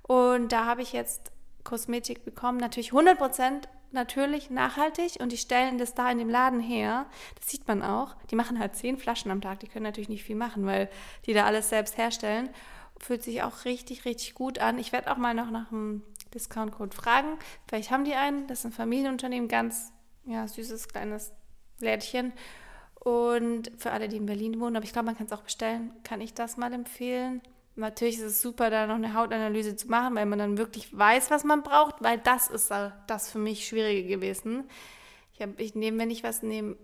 Und 0.04 0.52
da 0.52 0.65
habe 0.65 0.82
ich 0.82 0.93
jetzt 0.93 1.32
Kosmetik 1.63 2.24
bekommen. 2.24 2.58
Natürlich 2.58 2.91
100% 2.91 3.63
natürlich 3.91 4.50
nachhaltig 4.50 5.17
und 5.20 5.32
die 5.32 5.38
stellen 5.38 5.78
das 5.78 5.93
da 5.93 6.12
in 6.12 6.17
dem 6.17 6.30
Laden 6.30 6.60
her. 6.60 7.06
Das 7.36 7.50
sieht 7.50 7.67
man 7.67 7.82
auch. 7.82 8.15
Die 8.30 8.36
machen 8.36 8.60
halt 8.60 8.76
zehn 8.76 8.98
Flaschen 8.98 9.32
am 9.32 9.41
Tag. 9.41 9.60
Die 9.62 9.67
können 9.67 9.84
natürlich 9.84 10.10
nicht 10.10 10.24
viel 10.24 10.36
machen, 10.36 10.65
weil 10.65 10.89
die 11.26 11.34
da 11.34 11.46
alles 11.46 11.70
selbst 11.70 11.98
herstellen. 11.98 12.50
Fühlt 13.00 13.24
sich 13.24 13.43
auch 13.43 13.65
richtig, 13.65 14.06
richtig 14.06 14.34
gut 14.34 14.60
an. 14.60 14.80
Ich 14.80 14.91
werde 14.91 15.12
auch 15.12 15.17
mal 15.17 15.34
noch 15.34 15.52
nach 15.52 15.72
einem 15.72 16.04
Discount-Code 16.34 16.96
fragen. 16.96 17.38
Vielleicht 17.67 17.91
haben 17.91 18.06
die 18.06 18.15
einen. 18.15 18.48
Das 18.48 18.60
ist 18.60 18.65
ein 18.65 18.72
Familienunternehmen, 18.72 19.48
ganz 19.48 19.91
ja, 20.28 20.48
süßes 20.48 20.88
kleines 20.88 21.34
Lädchen. 21.80 22.34
Und 23.00 23.72
für 23.78 23.92
alle, 23.92 24.08
die 24.08 24.18
in 24.18 24.26
Berlin 24.26 24.60
wohnen, 24.60 24.76
aber 24.76 24.86
ich 24.86 24.94
glaube, 24.94 25.06
man 25.06 25.18
kann 25.18 25.28
es 25.28 25.32
auch 25.32 25.44
bestellen, 25.44 25.92
kann 26.04 26.22
ich 26.22 26.34
das 26.34 26.58
mal 26.58 26.74
empfehlen. 26.74 27.42
Natürlich 27.76 28.18
ist 28.18 28.24
es 28.24 28.42
super, 28.42 28.70
da 28.70 28.88
noch 28.88 28.96
eine 28.96 29.13
Hautanalyse 29.13 29.76
zu 29.76 29.88
machen, 29.88 30.16
weil 30.16 30.26
man 30.26 30.40
dann 30.40 30.58
wirklich 30.58 30.98
weiß, 30.98 31.30
was 31.30 31.44
man 31.44 31.63
braucht, 31.63 32.02
weil 32.02 32.18
das 32.18 32.50
ist 32.50 32.72
das 33.08 33.32
für 33.32 33.40
mich 33.40 33.68
Schwierige 33.68 34.08
gewesen. 34.08 34.63
Ich, 35.34 35.48
ich 35.58 35.76
nehme, 35.76 36.00
wenn 36.00 36.10
ich 36.10 36.24
was 36.24 36.42
nehme, 36.42 36.76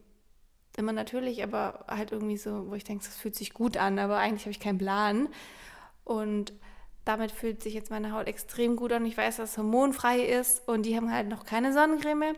immer 0.78 0.94
natürlich, 0.94 1.44
aber 1.44 1.86
halt 1.88 2.12
irgendwie 2.12 2.38
so, 2.38 2.70
wo 2.70 2.76
ich 2.76 2.84
denke, 2.84 3.04
das 3.04 3.18
fühlt 3.18 3.36
sich 3.36 3.54
gut 3.54 3.76
an, 3.76 4.00
aber 4.00 4.18
eigentlich 4.18 4.44
habe 4.44 4.52
ich 4.52 4.60
keinen 4.60 4.78
Plan. 4.78 5.30
Und 6.04 6.54
damit 7.06 7.32
fühlt 7.32 7.62
sich 7.62 7.74
jetzt 7.74 7.92
meine 7.92 8.12
Haut 8.14 8.28
extrem 8.28 8.76
gut 8.76 8.94
an. 8.94 9.06
Ich 9.06 9.18
weiß, 9.18 9.38
dass 9.38 9.52
es 9.52 9.58
hormonfrei 9.58 10.22
ist 10.22 10.68
und 10.68 10.86
die 10.86 10.96
haben 10.96 11.12
halt 11.12 11.28
noch 11.28 11.46
keine 11.46 11.74
Sonnencreme. 11.74 12.36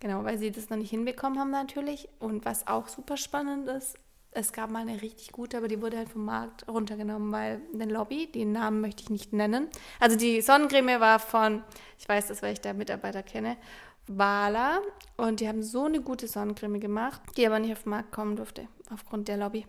Genau, 0.00 0.24
weil 0.24 0.38
sie 0.38 0.52
das 0.52 0.70
noch 0.70 0.76
nicht 0.76 0.90
hinbekommen 0.90 1.38
haben 1.38 1.50
natürlich. 1.50 2.08
Und 2.18 2.44
was 2.44 2.66
auch 2.66 2.88
super 2.88 3.16
spannend 3.16 3.68
ist, 3.68 3.98
es 4.30 4.52
gab 4.52 4.70
mal 4.70 4.80
eine 4.80 5.00
richtig 5.02 5.32
gute, 5.32 5.56
aber 5.56 5.68
die 5.68 5.80
wurde 5.80 5.96
halt 5.96 6.10
vom 6.10 6.24
Markt 6.24 6.68
runtergenommen, 6.68 7.32
weil 7.32 7.60
eine 7.74 7.86
Lobby, 7.86 8.30
den 8.30 8.52
Namen 8.52 8.80
möchte 8.80 9.02
ich 9.02 9.10
nicht 9.10 9.32
nennen. 9.32 9.68
Also 10.00 10.16
die 10.16 10.40
Sonnencreme 10.40 11.00
war 11.00 11.18
von, 11.18 11.62
ich 11.98 12.08
weiß 12.08 12.28
das, 12.28 12.42
weil 12.42 12.52
ich 12.52 12.60
da 12.60 12.72
Mitarbeiter 12.72 13.22
kenne, 13.22 13.56
Wala 14.06 14.80
und 15.16 15.40
die 15.40 15.48
haben 15.48 15.62
so 15.62 15.84
eine 15.84 16.00
gute 16.00 16.28
Sonnencreme 16.28 16.80
gemacht, 16.80 17.20
die 17.36 17.46
aber 17.46 17.58
nicht 17.58 17.72
auf 17.72 17.82
den 17.82 17.90
Markt 17.90 18.12
kommen 18.12 18.36
durfte, 18.36 18.68
aufgrund 18.90 19.28
der 19.28 19.36
Lobby. 19.36 19.66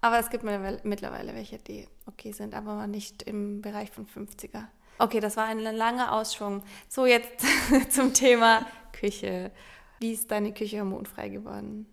Aber 0.00 0.18
es 0.18 0.30
gibt 0.30 0.44
mittlerweile 0.44 1.34
welche, 1.34 1.58
die 1.58 1.86
okay 2.06 2.32
sind, 2.32 2.54
aber 2.54 2.86
nicht 2.86 3.22
im 3.22 3.62
Bereich 3.62 3.90
von 3.90 4.06
50er. 4.06 4.64
Okay, 4.98 5.20
das 5.20 5.36
war 5.36 5.44
ein 5.44 5.58
langer 5.58 6.12
Ausschwung. 6.12 6.62
So, 6.88 7.06
jetzt 7.06 7.44
zum 7.90 8.14
Thema 8.14 8.64
Küche. 8.98 9.50
Wie 10.00 10.12
ist 10.12 10.30
deine 10.30 10.52
Küche 10.52 10.78
hormonfrei 10.78 11.28
geworden? 11.28 11.86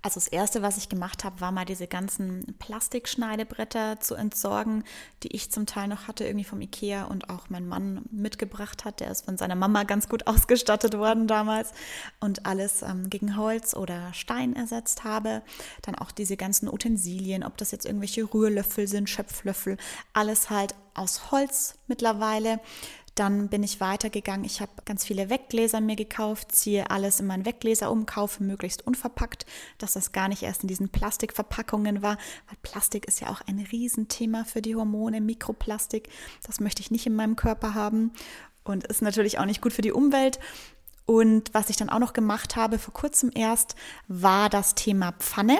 Also 0.00 0.20
das 0.20 0.28
Erste, 0.28 0.62
was 0.62 0.76
ich 0.76 0.88
gemacht 0.88 1.24
habe, 1.24 1.40
war 1.40 1.50
mal 1.50 1.64
diese 1.64 1.88
ganzen 1.88 2.54
Plastikschneidebretter 2.60 3.98
zu 3.98 4.14
entsorgen, 4.14 4.84
die 5.24 5.34
ich 5.34 5.50
zum 5.50 5.66
Teil 5.66 5.88
noch 5.88 6.06
hatte, 6.06 6.24
irgendwie 6.24 6.44
vom 6.44 6.60
Ikea 6.60 7.06
und 7.06 7.28
auch 7.30 7.50
mein 7.50 7.66
Mann 7.66 8.02
mitgebracht 8.12 8.84
hat. 8.84 9.00
Der 9.00 9.10
ist 9.10 9.24
von 9.24 9.36
seiner 9.36 9.56
Mama 9.56 9.82
ganz 9.82 10.08
gut 10.08 10.26
ausgestattet 10.28 10.96
worden 10.96 11.26
damals 11.26 11.72
und 12.20 12.46
alles 12.46 12.82
ähm, 12.82 13.10
gegen 13.10 13.36
Holz 13.36 13.74
oder 13.74 14.14
Stein 14.14 14.54
ersetzt 14.54 15.02
habe. 15.02 15.42
Dann 15.82 15.96
auch 15.96 16.12
diese 16.12 16.36
ganzen 16.36 16.68
Utensilien, 16.68 17.42
ob 17.42 17.56
das 17.56 17.72
jetzt 17.72 17.84
irgendwelche 17.84 18.22
Rührlöffel 18.22 18.86
sind, 18.86 19.10
Schöpflöffel, 19.10 19.78
alles 20.12 20.48
halt 20.48 20.76
aus 20.94 21.32
Holz 21.32 21.74
mittlerweile. 21.88 22.60
Dann 23.18 23.48
bin 23.48 23.64
ich 23.64 23.80
weitergegangen. 23.80 24.44
Ich 24.44 24.60
habe 24.60 24.70
ganz 24.84 25.04
viele 25.04 25.28
Weggläser 25.28 25.80
mir 25.80 25.96
gekauft, 25.96 26.52
ziehe 26.52 26.88
alles 26.88 27.18
in 27.18 27.26
meinen 27.26 27.44
Weggläser 27.44 27.90
um, 27.90 28.06
kaufe 28.06 28.44
möglichst 28.44 28.86
unverpackt, 28.86 29.44
dass 29.78 29.94
das 29.94 30.12
gar 30.12 30.28
nicht 30.28 30.44
erst 30.44 30.62
in 30.62 30.68
diesen 30.68 30.88
Plastikverpackungen 30.88 32.00
war, 32.00 32.16
weil 32.46 32.56
Plastik 32.62 33.06
ist 33.06 33.20
ja 33.20 33.30
auch 33.30 33.40
ein 33.48 33.58
Riesenthema 33.72 34.44
für 34.44 34.62
die 34.62 34.76
Hormone, 34.76 35.20
Mikroplastik. 35.20 36.10
Das 36.46 36.60
möchte 36.60 36.80
ich 36.80 36.92
nicht 36.92 37.06
in 37.06 37.16
meinem 37.16 37.34
Körper 37.34 37.74
haben 37.74 38.12
und 38.62 38.86
ist 38.86 39.02
natürlich 39.02 39.40
auch 39.40 39.46
nicht 39.46 39.62
gut 39.62 39.72
für 39.72 39.82
die 39.82 39.92
Umwelt. 39.92 40.38
Und 41.04 41.52
was 41.54 41.70
ich 41.70 41.76
dann 41.76 41.90
auch 41.90 41.98
noch 41.98 42.12
gemacht 42.12 42.54
habe, 42.54 42.78
vor 42.78 42.94
kurzem 42.94 43.32
erst, 43.34 43.74
war 44.06 44.48
das 44.48 44.76
Thema 44.76 45.10
Pfanne. 45.18 45.58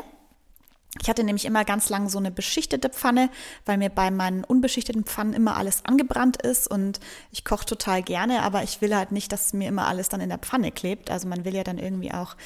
Ich 1.03 1.09
hatte 1.09 1.25
nämlich 1.25 1.45
immer 1.45 1.65
ganz 1.65 1.89
lang 1.89 2.09
so 2.09 2.19
eine 2.19 2.31
beschichtete 2.31 2.89
Pfanne, 2.89 3.31
weil 3.65 3.79
mir 3.79 3.91
bei 3.91 4.11
meinen 4.11 4.45
unbeschichteten 4.45 5.05
Pfannen 5.05 5.33
immer 5.33 5.57
alles 5.57 5.85
angebrannt 5.85 6.43
ist 6.43 6.69
und 6.69 7.01
ich 7.31 7.45
koche 7.45 7.67
total 7.67 8.03
gerne, 8.03 8.43
aber 8.43 8.63
ich 8.63 8.81
will 8.81 8.95
halt 8.95 9.13
nicht, 9.13 9.33
dass 9.33 9.53
mir 9.53 9.69
immer 9.69 9.87
alles 9.87 10.09
dann 10.09 10.21
in 10.21 10.29
der 10.29 10.39
Pfanne 10.39 10.73
klebt. 10.73 11.11
Also 11.11 11.29
man 11.29 11.45
will 11.45 11.55
ja 11.55 11.65
dann 11.65 11.79
irgendwie 11.79 12.13
auch 12.13 12.37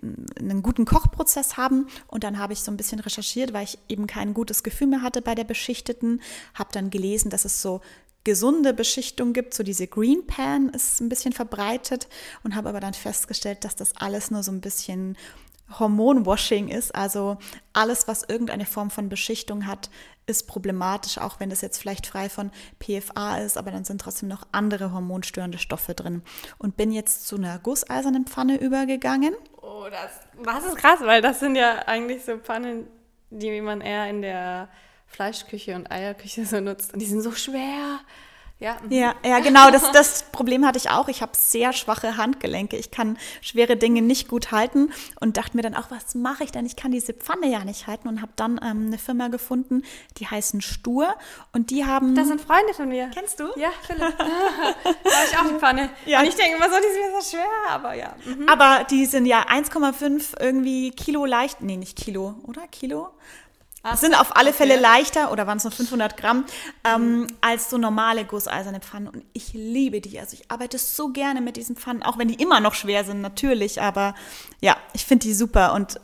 mm, 0.00 0.14
einen 0.38 0.62
guten 0.62 0.84
Kochprozess 0.84 1.56
haben 1.56 1.88
und 2.06 2.24
dann 2.24 2.38
habe 2.38 2.52
ich 2.52 2.60
so 2.60 2.70
ein 2.70 2.76
bisschen 2.76 3.00
recherchiert, 3.00 3.52
weil 3.52 3.64
ich 3.64 3.78
eben 3.88 4.06
kein 4.06 4.34
gutes 4.34 4.62
Gefühl 4.62 4.86
mehr 4.86 5.02
hatte 5.02 5.22
bei 5.22 5.34
der 5.34 5.44
beschichteten, 5.44 6.20
habe 6.54 6.70
dann 6.72 6.90
gelesen, 6.90 7.30
dass 7.30 7.44
es 7.44 7.60
so 7.60 7.80
gesunde 8.26 8.74
Beschichtung 8.74 9.32
gibt, 9.32 9.54
so 9.54 9.62
diese 9.62 9.86
Green 9.86 10.26
Pan 10.26 10.68
ist 10.70 11.00
ein 11.00 11.08
bisschen 11.08 11.32
verbreitet 11.32 12.08
und 12.42 12.56
habe 12.56 12.68
aber 12.70 12.80
dann 12.80 12.92
festgestellt, 12.92 13.62
dass 13.64 13.76
das 13.76 13.94
alles 13.96 14.32
nur 14.32 14.42
so 14.42 14.50
ein 14.50 14.60
bisschen 14.60 15.16
Hormonwashing 15.78 16.68
ist. 16.68 16.94
Also 16.94 17.38
alles, 17.72 18.08
was 18.08 18.22
irgendeine 18.22 18.66
Form 18.66 18.90
von 18.90 19.08
Beschichtung 19.08 19.66
hat, 19.66 19.90
ist 20.26 20.48
problematisch, 20.48 21.18
auch 21.18 21.38
wenn 21.38 21.50
das 21.50 21.60
jetzt 21.60 21.78
vielleicht 21.78 22.06
frei 22.06 22.28
von 22.28 22.50
PFA 22.80 23.38
ist, 23.38 23.56
aber 23.56 23.70
dann 23.70 23.84
sind 23.84 24.00
trotzdem 24.00 24.28
noch 24.28 24.46
andere 24.50 24.92
hormonstörende 24.92 25.58
Stoffe 25.58 25.94
drin. 25.94 26.22
Und 26.58 26.76
bin 26.76 26.90
jetzt 26.90 27.26
zu 27.28 27.36
einer 27.36 27.58
gusseisernen 27.58 28.26
Pfanne 28.26 28.60
übergegangen. 28.60 29.34
Oh, 29.62 29.86
das, 29.90 30.20
das 30.44 30.64
ist 30.66 30.76
krass, 30.76 31.00
weil 31.02 31.22
das 31.22 31.40
sind 31.40 31.56
ja 31.56 31.86
eigentlich 31.86 32.24
so 32.24 32.38
Pfannen, 32.38 32.88
die 33.30 33.60
man 33.60 33.80
eher 33.80 34.08
in 34.10 34.22
der 34.22 34.68
Fleischküche 35.06 35.76
und 35.76 35.90
Eierküche 35.90 36.44
so 36.44 36.60
nutzt. 36.60 36.92
Und 36.92 37.00
die 37.00 37.06
sind 37.06 37.22
so 37.22 37.32
schwer. 37.32 38.00
Ja. 38.58 38.78
ja, 38.88 39.14
ja, 39.22 39.38
genau. 39.40 39.70
Das, 39.70 39.92
das 39.92 40.22
Problem 40.32 40.64
hatte 40.64 40.78
ich 40.78 40.88
auch. 40.88 41.08
Ich 41.08 41.20
habe 41.20 41.32
sehr 41.34 41.74
schwache 41.74 42.16
Handgelenke. 42.16 42.78
Ich 42.78 42.90
kann 42.90 43.18
schwere 43.42 43.76
Dinge 43.76 44.00
nicht 44.00 44.28
gut 44.28 44.50
halten 44.50 44.92
und 45.20 45.36
dachte 45.36 45.58
mir 45.58 45.62
dann 45.62 45.74
auch, 45.74 45.90
was 45.90 46.14
mache 46.14 46.44
ich 46.44 46.52
denn? 46.52 46.64
Ich 46.64 46.74
kann 46.74 46.90
diese 46.90 47.12
Pfanne 47.12 47.48
ja 47.48 47.64
nicht 47.64 47.86
halten 47.86 48.08
und 48.08 48.22
habe 48.22 48.32
dann 48.36 48.58
ähm, 48.64 48.86
eine 48.86 48.96
Firma 48.96 49.28
gefunden, 49.28 49.82
die 50.16 50.26
heißen 50.26 50.62
Stur 50.62 51.14
und 51.52 51.68
die 51.68 51.84
haben. 51.84 52.14
Das 52.14 52.28
sind 52.28 52.40
Freunde 52.40 52.72
von 52.72 52.88
mir. 52.88 53.10
Kennst 53.12 53.40
du? 53.40 53.44
Ja, 53.56 53.68
Philipp. 53.86 54.16
da 54.18 54.24
habe 54.24 55.26
ich 55.30 55.38
auch 55.38 55.48
die 55.48 55.58
Pfanne. 55.58 55.90
Ja. 56.06 56.20
Und 56.20 56.26
ich 56.26 56.34
denke 56.34 56.56
immer 56.56 56.70
so, 56.70 56.76
die 56.76 56.92
sind 56.94 57.12
mir 57.12 57.20
so 57.20 57.30
schwer, 57.30 57.46
aber 57.68 57.92
ja. 57.92 58.14
Mhm. 58.24 58.48
Aber 58.48 58.84
die 58.84 59.04
sind 59.04 59.26
ja 59.26 59.44
1,5 59.48 60.40
irgendwie 60.40 60.92
Kilo 60.92 61.26
leicht. 61.26 61.60
Nee, 61.60 61.76
nicht 61.76 61.98
Kilo, 61.98 62.36
oder? 62.44 62.66
Kilo? 62.68 63.10
Es 63.92 64.00
sind 64.00 64.18
auf 64.18 64.36
alle 64.36 64.52
Fälle 64.52 64.76
leichter, 64.76 65.32
oder 65.32 65.46
waren 65.46 65.58
es 65.58 65.64
nur 65.64 65.72
500 65.72 66.16
Gramm, 66.16 66.44
ähm, 66.84 67.20
mhm. 67.20 67.26
als 67.40 67.70
so 67.70 67.78
normale 67.78 68.24
gusseiserne 68.24 68.80
Pfannen. 68.80 69.08
Und 69.08 69.24
ich 69.32 69.52
liebe 69.52 70.00
die. 70.00 70.18
Also 70.18 70.34
ich 70.34 70.50
arbeite 70.50 70.78
so 70.78 71.08
gerne 71.08 71.40
mit 71.40 71.56
diesen 71.56 71.76
Pfannen, 71.76 72.02
auch 72.02 72.18
wenn 72.18 72.28
die 72.28 72.42
immer 72.42 72.60
noch 72.60 72.74
schwer 72.74 73.04
sind, 73.04 73.20
natürlich. 73.20 73.80
Aber 73.80 74.14
ja, 74.60 74.76
ich 74.92 75.04
finde 75.04 75.26
die 75.26 75.34
super 75.34 75.74
und 75.74 76.00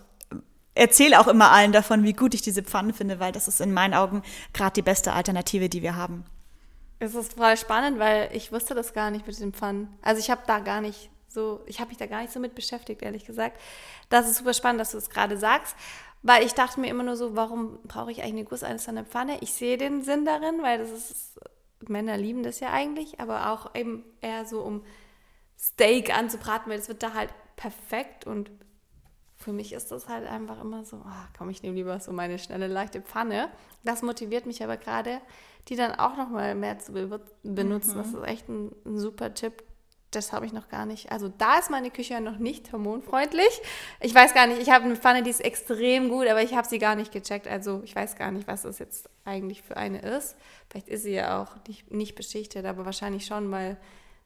erzähle 0.75 1.21
auch 1.21 1.29
immer 1.29 1.51
allen 1.51 1.73
davon, 1.73 2.05
wie 2.05 2.13
gut 2.13 2.35
ich 2.35 2.43
diese 2.43 2.63
Pfannen 2.63 2.95
finde, 2.95 3.21
weil 3.21 3.33
das 3.33 3.49
ist 3.49 3.61
in 3.61 3.73
meinen 3.73 3.95
Augen 3.95 4.23
gerade 4.53 4.73
die 4.73 4.83
beste 4.83 5.13
Alternative, 5.13 5.69
die 5.69 5.83
wir 5.83 5.97
haben. 5.97 6.25
Es 6.99 7.15
ist 7.15 7.35
voll 7.35 7.57
spannend, 7.57 7.99
weil 7.99 8.31
ich 8.33 8.53
wusste 8.53 8.75
das 8.75 8.95
gar 8.95 9.11
nicht 9.11 9.27
mit 9.27 9.39
den 9.41 9.53
Pfannen. 9.53 9.89
Also 10.03 10.21
ich 10.21 10.31
habe 10.31 10.43
da 10.47 10.61
gar 10.61 10.81
nicht 10.81 11.11
so, 11.27 11.61
ich 11.67 11.81
habe 11.81 11.89
mich 11.89 11.99
da 11.99 12.07
gar 12.07 12.21
nicht 12.21 12.33
so 12.33 12.39
mit 12.39 12.55
beschäftigt, 12.55 13.03
ehrlich 13.03 13.25
gesagt. 13.25 13.59
Das 14.09 14.29
ist 14.29 14.37
super 14.37 14.55
spannend, 14.55 14.81
dass 14.81 14.93
du 14.93 14.99
es 14.99 15.11
gerade 15.11 15.37
sagst. 15.37 15.75
Weil 16.23 16.45
ich 16.45 16.55
dachte 16.55 16.81
mir 16.81 16.89
immer 16.89 17.03
nur 17.03 17.17
so, 17.17 17.35
warum 17.35 17.81
brauche 17.83 18.13
ich 18.13 18.23
eigentlich 18.23 18.33
eine 18.33 18.45
gusseiserne 18.45 19.05
Pfanne? 19.05 19.39
Ich 19.41 19.53
sehe 19.53 19.77
den 19.77 20.03
Sinn 20.03 20.25
darin, 20.25 20.63
weil 20.63 20.79
das 20.79 20.91
ist, 20.91 21.41
Männer 21.89 22.17
lieben 22.17 22.45
das 22.45 22.61
ja 22.61 22.71
eigentlich, 22.71 23.21
aber 23.21 23.51
auch 23.51 23.75
eben 23.75 24.05
eher 24.21 24.47
so, 24.47 24.61
um 24.61 24.83
Steak 25.59 26.17
anzubraten, 26.17 26.71
weil 26.71 26.79
das 26.79 26.89
wird 26.89 27.03
da 27.03 27.15
halt 27.15 27.31
perfekt 27.57 28.27
und 28.27 28.51
für 29.37 29.53
mich 29.53 29.73
ist 29.73 29.91
das 29.91 30.09
halt 30.09 30.27
einfach 30.27 30.61
immer 30.61 30.85
so, 30.85 30.99
oh, 30.99 31.25
komm, 31.37 31.51
ich 31.51 31.63
nehme 31.63 31.75
lieber 31.75 31.99
so 31.99 32.13
meine 32.13 32.39
schnelle, 32.39 32.69
leichte 32.69 33.03
Pfanne. 33.03 33.51
Das 33.83 34.03
motiviert 34.03 34.47
mich 34.47 34.63
aber 34.63 34.77
gerade, 34.77 35.21
die 35.69 35.77
dann 35.77 35.93
auch 35.93 36.17
nochmal 36.17 36.55
mehr 36.55 36.79
zu 36.79 36.93
benutzen. 36.93 37.95
Mhm. 37.95 37.99
Das 37.99 38.15
ist 38.15 38.23
echt 38.23 38.49
ein, 38.49 38.73
ein 38.85 38.99
super 38.99 39.35
Tipp, 39.35 39.65
das 40.15 40.33
habe 40.33 40.47
ich 40.47 40.53
noch 40.53 40.69
gar 40.69 40.87
nicht. 40.87 41.11
Also 41.11 41.29
da 41.29 41.59
ist 41.59 41.71
meine 41.71 41.91
Küche 41.91 42.21
noch 42.21 42.39
nicht 42.39 42.73
hormonfreundlich. 42.73 43.61
Ich 44.01 44.15
weiß 44.15 44.35
gar 44.35 44.47
nicht, 44.47 44.61
ich 44.61 44.71
habe 44.71 44.85
eine 44.85 44.97
Pfanne, 44.97 45.23
die 45.23 45.31
ist 45.31 45.41
extrem 45.41 46.09
gut, 46.09 46.27
aber 46.29 46.43
ich 46.43 46.55
habe 46.55 46.69
sie 46.69 46.79
gar 46.79 46.95
nicht 46.95 47.13
gecheckt. 47.13 47.49
Also 47.49 47.83
ich 47.85 47.95
weiß 47.95 48.17
gar 48.17 48.31
nicht, 48.31 48.47
was 48.47 48.63
das 48.63 48.79
jetzt 48.79 49.09
eigentlich 49.25 49.63
für 49.63 49.77
eine 49.77 50.01
ist. 50.01 50.37
Vielleicht 50.71 50.89
ist 50.89 51.03
sie 51.03 51.15
ja 51.15 51.43
auch 51.43 51.57
nicht, 51.67 51.91
nicht 51.91 52.15
beschichtet, 52.15 52.65
aber 52.65 52.85
wahrscheinlich 52.85 53.27
schon, 53.27 53.51
weil 53.51 53.77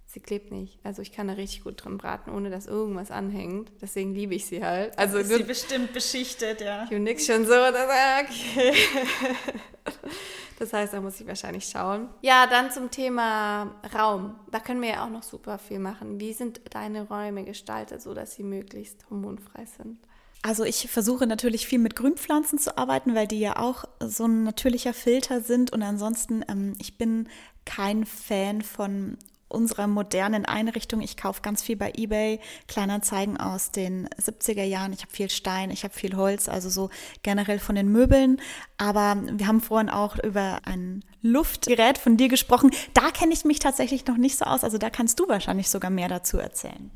sie 0.07 0.21
klebt 0.21 0.53
nicht. 0.53 0.79
Also 0.85 1.03
ich 1.03 1.13
kann 1.13 1.29
da 1.29 1.35
richtig 1.35 1.65
gut 1.65 1.85
drin 1.85 1.99
braten, 1.99 2.33
ohne 2.33 2.51
dass 2.51 2.67
irgendwas 2.67 3.11
anhängt. 3.11 3.71
Deswegen 3.81 4.15
liebe 4.15 4.35
ich 4.35 4.47
sie 4.47 4.65
halt. 4.65 4.99
Also 4.99 5.19
ist 5.19 5.29
sie 5.29 5.43
bestimmt 5.43 5.93
beschichtet, 5.93 6.61
ja. 6.61 6.87
Du 6.87 6.99
nix 6.99 7.27
schon 7.27 7.47
so, 7.47 7.55
okay. 7.55 8.75
Das 10.59 10.73
heißt, 10.73 10.93
da 10.95 11.01
muss 11.01 11.21
ich 11.21 11.27
wahrscheinlich 11.27 11.67
schauen. 11.67 12.09
Ja, 12.23 12.47
dann 12.47 12.71
zum 12.71 12.91
Thema 12.91 13.75
Raum. 13.95 14.37
Da 14.51 14.61
können 14.61 14.81
wir 14.81 14.89
ja 14.89 15.05
auch 15.05 15.11
noch 15.11 15.23
super 15.23 15.59
viel 15.59 15.79
machen. 15.79 16.19
Wie 16.19 16.33
sind 16.33 16.61
deine 16.71 17.09
Räume 17.09 17.45
gestaltet, 17.45 18.01
sodass 18.03 18.35
sie 18.35 18.43
möglichst 18.43 19.09
hormonfrei 19.11 19.67
sind? 19.67 19.99
Also 20.43 20.65
ich 20.65 20.89
versuche 20.91 21.27
natürlich 21.27 21.67
viel 21.67 21.79
mit 21.79 21.97
Grünpflanzen 21.97 22.59
zu 22.59 22.79
arbeiten, 22.79 23.15
weil 23.15 23.27
die 23.27 23.41
ja 23.41 23.57
auch 23.59 23.85
so 24.01 24.27
ein 24.27 24.45
natürlicher 24.45 24.95
Filter 24.95 25.41
sind. 25.41 25.73
Und 25.73 25.83
ansonsten, 25.83 26.45
ähm, 26.49 26.75
ich 26.79 26.97
bin 26.97 27.29
kein 27.65 28.07
Fan 28.07 28.63
von 28.63 29.19
unserer 29.49 29.87
modernen 29.87 30.45
Einrichtung. 30.45 31.01
Ich 31.01 31.17
kaufe 31.17 31.43
ganz 31.43 31.63
viel 31.63 31.77
bei 31.77 31.93
eBay, 31.97 32.41
Kleinanzeigen 32.69 33.37
aus 33.37 33.71
den 33.71 34.09
70er 34.09 34.65
Jahren. 34.65 34.93
Ich 34.93 35.03
habe 35.03 35.13
viel 35.13 35.31
Stein, 35.31 35.71
ich 35.71 35.85
habe 35.85 35.95
viel 35.95 36.17
Holz, 36.17 36.49
also 36.49 36.69
so 36.69 36.91
generell 37.23 37.59
von 37.59 37.75
den 37.75 37.89
Möbeln. 37.89 38.41
Aber 38.79 39.17
wir 39.31 39.47
haben 39.47 39.61
vorhin 39.61 39.91
auch 39.91 40.19
über 40.19 40.61
ein 40.65 41.05
Luftgerät 41.23 41.99
von 41.99 42.17
dir 42.17 42.29
gesprochen. 42.29 42.71
Da 42.95 43.11
kenne 43.11 43.33
ich 43.33 43.45
mich 43.45 43.59
tatsächlich 43.59 44.07
noch 44.07 44.17
nicht 44.17 44.37
so 44.37 44.45
aus. 44.45 44.65
Also 44.65 44.79
da 44.79 44.91
kannst 44.91 45.21
du 45.21 45.29
wahrscheinlich 45.29 45.69
sogar 45.69 45.91
mehr 45.91 46.09
dazu 46.09 46.39
erzählen. 46.39 46.91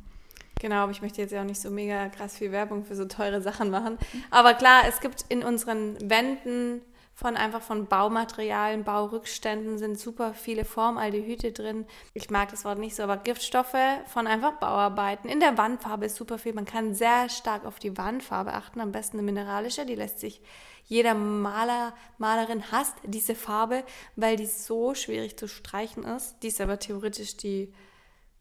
Genau, 0.60 0.76
aber 0.76 0.92
ich 0.92 1.00
möchte 1.00 1.22
jetzt 1.22 1.30
ja 1.30 1.40
auch 1.40 1.46
nicht 1.46 1.60
so 1.60 1.70
mega 1.70 2.10
krass 2.10 2.36
viel 2.36 2.52
Werbung 2.52 2.84
für 2.84 2.94
so 2.94 3.06
teure 3.06 3.40
Sachen 3.40 3.70
machen. 3.70 3.96
Aber 4.30 4.52
klar, 4.54 4.82
es 4.86 5.00
gibt 5.00 5.24
in 5.30 5.42
unseren 5.42 5.96
Wänden 6.08 6.82
von 7.20 7.36
einfach 7.36 7.60
von 7.60 7.86
Baumaterialien, 7.86 8.82
Baurückständen 8.82 9.76
sind 9.76 9.98
super 9.98 10.32
viele 10.32 10.64
Formaldehyde 10.64 11.52
drin. 11.52 11.84
Ich 12.14 12.30
mag 12.30 12.48
das 12.48 12.64
Wort 12.64 12.78
nicht 12.78 12.96
so, 12.96 13.02
aber 13.02 13.18
Giftstoffe 13.18 13.76
von 14.06 14.26
einfach 14.26 14.54
Bauarbeiten. 14.54 15.28
In 15.28 15.38
der 15.38 15.58
Wandfarbe 15.58 16.06
ist 16.06 16.16
super 16.16 16.38
viel. 16.38 16.54
Man 16.54 16.64
kann 16.64 16.94
sehr 16.94 17.28
stark 17.28 17.66
auf 17.66 17.78
die 17.78 17.98
Wandfarbe 17.98 18.54
achten, 18.54 18.80
am 18.80 18.90
besten 18.90 19.18
eine 19.18 19.26
mineralische, 19.26 19.84
die 19.84 19.96
lässt 19.96 20.18
sich 20.18 20.40
jeder 20.86 21.12
Maler, 21.12 21.92
Malerin 22.16 22.72
hasst 22.72 22.96
diese 23.04 23.34
Farbe, 23.34 23.84
weil 24.16 24.36
die 24.36 24.46
so 24.46 24.94
schwierig 24.94 25.36
zu 25.36 25.46
streichen 25.46 26.04
ist. 26.04 26.36
Die 26.42 26.48
ist 26.48 26.60
aber 26.60 26.78
theoretisch 26.78 27.36
die 27.36 27.70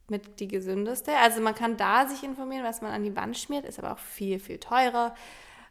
mit 0.07 0.39
die 0.39 0.47
gesündeste. 0.47 1.17
Also 1.17 1.41
man 1.41 1.53
kann 1.53 1.75
da 1.75 2.07
sich 2.07 2.23
informieren, 2.23 2.63
was 2.63 2.81
man 2.81 2.91
an 2.91 3.03
die 3.03 3.15
Wand 3.15 3.37
schmiert, 3.37 3.65
ist 3.65 3.77
aber 3.77 3.91
auch 3.91 3.99
viel, 3.99 4.39
viel 4.39 4.57
teurer. 4.57 5.13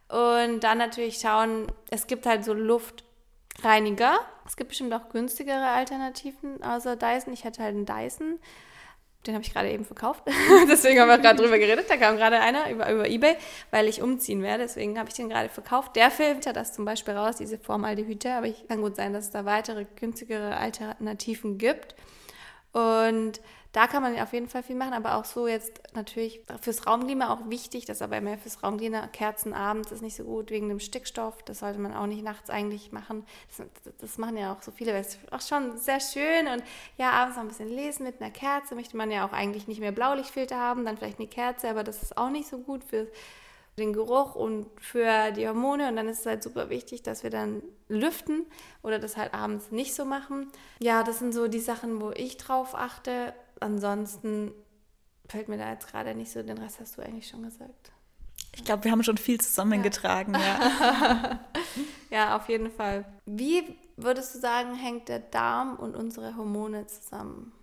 Und 0.09 0.61
dann 0.61 0.79
natürlich 0.79 1.19
schauen, 1.19 1.67
es 1.91 2.07
gibt 2.07 2.25
halt 2.25 2.43
so 2.43 2.53
Luftreiniger. 2.53 4.19
Es 4.45 4.57
gibt 4.57 4.69
bestimmt 4.69 4.93
auch 4.93 5.09
günstigere 5.09 5.67
Alternativen 5.67 6.63
außer 6.63 6.95
Dyson. 6.95 7.31
Ich 7.33 7.45
hatte 7.45 7.61
halt 7.61 7.75
einen 7.75 7.85
Dyson. 7.85 8.39
Den 9.27 9.35
habe 9.35 9.43
ich 9.43 9.53
gerade 9.53 9.69
eben 9.69 9.85
verkauft. 9.85 10.23
Deswegen 10.69 10.99
haben 10.99 11.09
wir 11.09 11.19
gerade 11.19 11.41
drüber 11.41 11.59
geredet. 11.59 11.85
Da 11.89 11.97
kam 11.97 12.17
gerade 12.17 12.39
einer 12.39 12.71
über, 12.71 12.91
über 12.91 13.07
Ebay, 13.07 13.35
weil 13.69 13.87
ich 13.87 14.01
umziehen 14.01 14.41
werde. 14.41 14.63
Deswegen 14.63 14.97
habe 14.97 15.09
ich 15.09 15.15
den 15.15 15.29
gerade 15.29 15.49
verkauft. 15.49 15.95
Der 15.95 16.09
filtert 16.09 16.55
das 16.55 16.73
zum 16.73 16.85
Beispiel 16.85 17.13
raus, 17.13 17.35
diese 17.35 17.59
Formaldehyd. 17.59 18.25
Aber 18.27 18.47
ich 18.47 18.67
kann 18.67 18.81
gut 18.81 18.95
sein, 18.95 19.13
dass 19.13 19.25
es 19.25 19.31
da 19.31 19.45
weitere 19.45 19.85
günstigere 19.99 20.57
Alternativen 20.57 21.59
gibt. 21.59 21.95
Und 22.71 23.41
da 23.71 23.85
kann 23.85 24.01
man 24.01 24.17
auf 24.19 24.33
jeden 24.33 24.47
Fall 24.47 24.63
viel 24.63 24.75
machen, 24.75 24.93
aber 24.93 25.15
auch 25.15 25.25
so 25.25 25.47
jetzt 25.47 25.79
natürlich 25.93 26.41
fürs 26.59 26.87
Raumklima 26.87 27.31
auch 27.31 27.49
wichtig, 27.49 27.85
das 27.85 27.97
ist 27.97 28.01
aber 28.01 28.19
mehr 28.19 28.37
fürs 28.37 28.63
Raumklima. 28.63 29.07
Kerzen 29.07 29.53
abends 29.53 29.91
ist 29.91 30.01
nicht 30.01 30.15
so 30.15 30.23
gut 30.23 30.49
wegen 30.49 30.69
dem 30.69 30.79
Stickstoff, 30.79 31.43
das 31.43 31.59
sollte 31.59 31.79
man 31.79 31.93
auch 31.93 32.07
nicht 32.07 32.23
nachts 32.23 32.49
eigentlich 32.49 32.91
machen. 32.91 33.25
Das, 33.55 33.67
das 33.99 34.17
machen 34.17 34.37
ja 34.37 34.53
auch 34.53 34.63
so 34.63 34.71
viele, 34.71 34.93
weil 34.93 35.01
es 35.01 35.19
auch 35.29 35.41
schon 35.41 35.77
sehr 35.77 35.99
schön 35.99 36.47
und 36.47 36.63
ja, 36.97 37.11
abends 37.11 37.35
noch 37.35 37.43
ein 37.43 37.49
bisschen 37.49 37.69
lesen 37.69 38.05
mit 38.05 38.21
einer 38.21 38.31
Kerze 38.31 38.73
möchte 38.73 38.97
man 38.97 39.11
ja 39.11 39.27
auch 39.27 39.33
eigentlich 39.33 39.67
nicht 39.67 39.79
mehr 39.81 39.91
Blaulichtfilter 39.91 40.57
haben, 40.57 40.83
dann 40.85 40.97
vielleicht 40.97 41.19
eine 41.19 41.27
Kerze, 41.27 41.69
aber 41.69 41.83
das 41.83 42.01
ist 42.01 42.17
auch 42.17 42.29
nicht 42.29 42.49
so 42.49 42.57
gut 42.57 42.83
für 42.83 43.07
den 43.79 43.93
Geruch 43.93 44.35
und 44.35 44.67
für 44.79 45.31
die 45.31 45.47
Hormone. 45.47 45.89
Und 45.89 45.95
dann 45.95 46.07
ist 46.07 46.19
es 46.19 46.25
halt 46.25 46.43
super 46.43 46.69
wichtig, 46.69 47.01
dass 47.01 47.23
wir 47.23 47.29
dann 47.29 47.63
lüften 47.87 48.45
oder 48.83 48.99
das 48.99 49.17
halt 49.17 49.33
abends 49.33 49.71
nicht 49.71 49.95
so 49.95 50.05
machen. 50.05 50.51
Ja, 50.79 51.03
das 51.03 51.19
sind 51.19 51.33
so 51.33 51.47
die 51.47 51.59
Sachen, 51.59 51.99
wo 52.01 52.11
ich 52.11 52.37
drauf 52.37 52.75
achte. 52.75 53.33
Ansonsten 53.59 54.51
fällt 55.27 55.47
mir 55.47 55.57
da 55.57 55.71
jetzt 55.71 55.87
gerade 55.87 56.15
nicht 56.15 56.31
so, 56.31 56.41
den 56.41 56.57
Rest 56.57 56.79
hast 56.79 56.97
du 56.97 57.01
eigentlich 57.01 57.27
schon 57.27 57.43
gesagt. 57.43 57.91
Ich 58.55 58.63
glaube, 58.65 58.83
wir 58.83 58.91
haben 58.91 59.03
schon 59.03 59.17
viel 59.17 59.39
zusammengetragen, 59.39 60.33
ja. 60.33 60.39
Ja. 60.39 61.39
ja, 62.09 62.35
auf 62.35 62.49
jeden 62.49 62.71
Fall. 62.71 63.05
Wie 63.25 63.63
würdest 63.95 64.35
du 64.35 64.39
sagen, 64.39 64.75
hängt 64.75 65.07
der 65.09 65.19
Darm 65.19 65.75
und 65.75 65.95
unsere 65.95 66.35
Hormone 66.35 66.87
zusammen? 66.87 67.53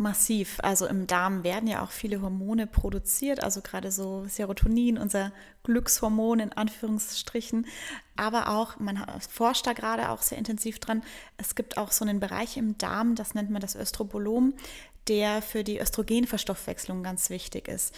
Massiv. 0.00 0.60
Also 0.62 0.86
im 0.86 1.08
Darm 1.08 1.42
werden 1.42 1.68
ja 1.68 1.82
auch 1.82 1.90
viele 1.90 2.22
Hormone 2.22 2.68
produziert, 2.68 3.42
also 3.42 3.60
gerade 3.62 3.90
so 3.90 4.24
Serotonin, 4.28 4.96
unser 4.96 5.32
Glückshormon 5.64 6.38
in 6.38 6.52
Anführungsstrichen. 6.52 7.66
Aber 8.14 8.48
auch, 8.48 8.78
man 8.78 9.04
forscht 9.28 9.66
da 9.66 9.72
gerade 9.72 10.10
auch 10.10 10.22
sehr 10.22 10.38
intensiv 10.38 10.78
dran, 10.78 11.02
es 11.36 11.56
gibt 11.56 11.78
auch 11.78 11.90
so 11.90 12.04
einen 12.04 12.20
Bereich 12.20 12.56
im 12.56 12.78
Darm, 12.78 13.16
das 13.16 13.34
nennt 13.34 13.50
man 13.50 13.60
das 13.60 13.74
Östrobolom, 13.74 14.54
der 15.08 15.42
für 15.42 15.64
die 15.64 15.78
Östrogenverstoffwechslung 15.78 17.02
ganz 17.02 17.30
wichtig 17.30 17.68
ist 17.68 17.94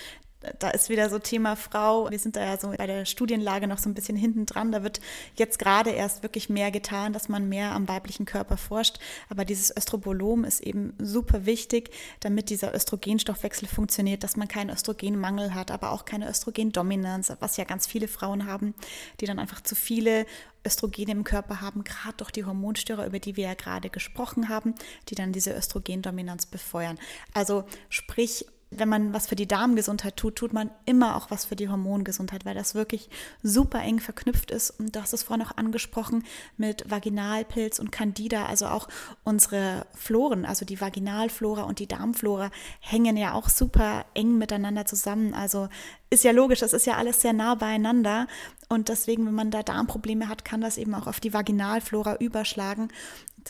da 0.59 0.71
ist 0.71 0.89
wieder 0.89 1.11
so 1.11 1.19
Thema 1.19 1.55
Frau. 1.55 2.11
Wir 2.11 2.19
sind 2.19 2.37
da 2.37 2.45
ja 2.45 2.57
so 2.57 2.73
bei 2.77 2.87
der 2.87 3.05
Studienlage 3.05 3.67
noch 3.67 3.79
so 3.79 3.91
ein 3.91 3.95
bisschen 3.95 4.17
hinten 4.17 4.47
dran. 4.47 4.73
Da 4.73 4.83
wird 4.83 5.01
jetzt 5.37 5.59
gerade 5.59 5.91
erst 5.91 6.23
wirklich 6.23 6.49
mehr 6.49 6.71
getan, 6.71 7.13
dass 7.13 7.29
man 7.29 7.49
mehr 7.49 7.73
am 7.73 7.89
weiblichen 7.89 8.25
Körper 8.25 8.57
forscht. 8.57 8.99
Aber 9.29 9.45
dieses 9.45 9.75
Östrobolom 9.77 10.45
ist 10.45 10.61
eben 10.61 10.95
super 10.99 11.45
wichtig, 11.45 11.91
damit 12.21 12.49
dieser 12.49 12.75
Östrogenstoffwechsel 12.75 13.69
funktioniert, 13.69 14.25
dass 14.25 14.37
man 14.37 14.49
keinen 14.49 14.71
Östrogenmangel 14.71 15.55
hat, 15.55 15.71
aber 15.71 15.93
auch 15.93 16.07
keine 16.07 16.29
Östrogendominanz, 16.29 17.33
was 17.41 17.59
ja 17.59 17.65
ganz 17.65 17.87
viele 17.87 18.09
Frauen 18.09 18.47
haben, 18.47 18.75
die 19.21 19.27
dann 19.27 19.39
einfach 19.39 19.61
zu 19.61 19.75
viele 19.75 20.25
Östrogene 20.67 21.13
im 21.13 21.25
Körper 21.25 21.61
haben, 21.61 21.85
gerade 21.85 22.17
durch 22.17 22.31
die 22.31 22.45
Hormonstörer, 22.45 23.07
über 23.07 23.19
die 23.19 23.37
wir 23.37 23.45
ja 23.45 23.55
gerade 23.55 23.91
gesprochen 23.91 24.49
haben, 24.49 24.75
die 25.09 25.15
dann 25.15 25.33
diese 25.33 25.53
Östrogendominanz 25.53 26.47
befeuern. 26.47 26.99
Also 27.35 27.65
sprich, 27.89 28.47
wenn 28.71 28.89
man 28.89 29.13
was 29.13 29.27
für 29.27 29.35
die 29.35 29.49
Darmgesundheit 29.49 30.17
tut, 30.17 30.37
tut 30.37 30.53
man 30.53 30.71
immer 30.87 31.17
auch 31.17 31.31
was 31.31 31.45
für 31.45 31.57
die 31.57 31.69
Hormongesundheit, 31.69 32.45
weil 32.45 32.55
das 32.55 32.77
wirklich 32.77 33.11
super 33.43 33.81
eng 33.81 33.99
verknüpft 33.99 34.53
ist. 34.53 34.71
Und 34.71 34.95
du 34.95 35.03
hast 35.03 35.13
es 35.13 35.25
vorhin 35.25 35.45
auch 35.45 35.57
angesprochen 35.57 36.25
mit 36.57 36.89
Vaginalpilz 36.89 37.81
und 37.81 37.91
Candida, 37.91 38.47
also 38.47 38.67
auch 38.67 38.89
unsere 39.25 39.87
Floren, 39.95 40.45
also 40.45 40.65
die 40.65 40.81
Vaginalflora 40.81 41.63
und 41.63 41.81
die 41.81 41.89
Darmflora 41.89 42.51
hängen 42.79 43.17
ja 43.17 43.35
auch 43.35 43.49
super 43.49 44.05
eng 44.15 44.39
miteinander 44.39 44.87
zusammen. 44.87 45.35
Also 45.35 45.69
ist 46.09 46.23
ja 46.23 46.31
logisch, 46.31 46.61
das 46.61 46.73
ist 46.73 46.87
ja 46.87 46.97
alles 46.97 47.21
sehr 47.21 47.33
nah 47.33 47.57
beieinander. 47.57 48.29
Und 48.69 48.89
deswegen, 48.89 49.27
wenn 49.27 49.35
man 49.35 49.51
da 49.51 49.65
Darmprobleme 49.65 50.29
hat, 50.29 50.45
kann 50.45 50.61
das 50.61 50.79
eben 50.79 50.95
auch 50.95 51.09
auf 51.09 51.19
die 51.19 51.33
Vaginalflora 51.33 52.17
überschlagen. 52.17 52.89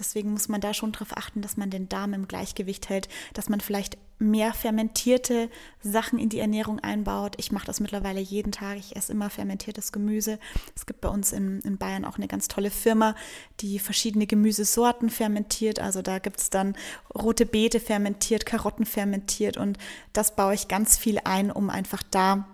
Deswegen 0.00 0.32
muss 0.32 0.48
man 0.48 0.60
da 0.60 0.74
schon 0.74 0.92
darauf 0.92 1.16
achten, 1.16 1.42
dass 1.42 1.56
man 1.56 1.70
den 1.70 1.88
Darm 1.88 2.14
im 2.14 2.26
Gleichgewicht 2.26 2.88
hält, 2.88 3.08
dass 3.34 3.48
man 3.48 3.60
vielleicht 3.60 3.98
mehr 4.20 4.52
fermentierte 4.52 5.48
Sachen 5.82 6.18
in 6.18 6.28
die 6.28 6.40
Ernährung 6.40 6.78
einbaut. 6.80 7.34
Ich 7.38 7.52
mache 7.52 7.66
das 7.66 7.80
mittlerweile 7.80 8.20
jeden 8.20 8.52
Tag. 8.52 8.76
Ich 8.76 8.94
esse 8.94 9.12
immer 9.12 9.30
fermentiertes 9.30 9.92
Gemüse. 9.92 10.38
Es 10.76 10.84
gibt 10.86 11.00
bei 11.00 11.08
uns 11.08 11.32
in, 11.32 11.60
in 11.60 11.78
Bayern 11.78 12.04
auch 12.04 12.16
eine 12.16 12.28
ganz 12.28 12.46
tolle 12.48 12.70
Firma, 12.70 13.14
die 13.60 13.78
verschiedene 13.78 14.26
Gemüsesorten 14.26 15.08
fermentiert. 15.08 15.80
Also 15.80 16.02
da 16.02 16.18
gibt 16.18 16.40
es 16.40 16.50
dann 16.50 16.76
rote 17.14 17.46
Beete 17.46 17.80
fermentiert, 17.80 18.44
Karotten 18.46 18.84
fermentiert 18.84 19.56
und 19.56 19.78
das 20.12 20.36
baue 20.36 20.54
ich 20.54 20.68
ganz 20.68 20.98
viel 20.98 21.18
ein, 21.24 21.50
um 21.50 21.70
einfach 21.70 22.02
da 22.10 22.46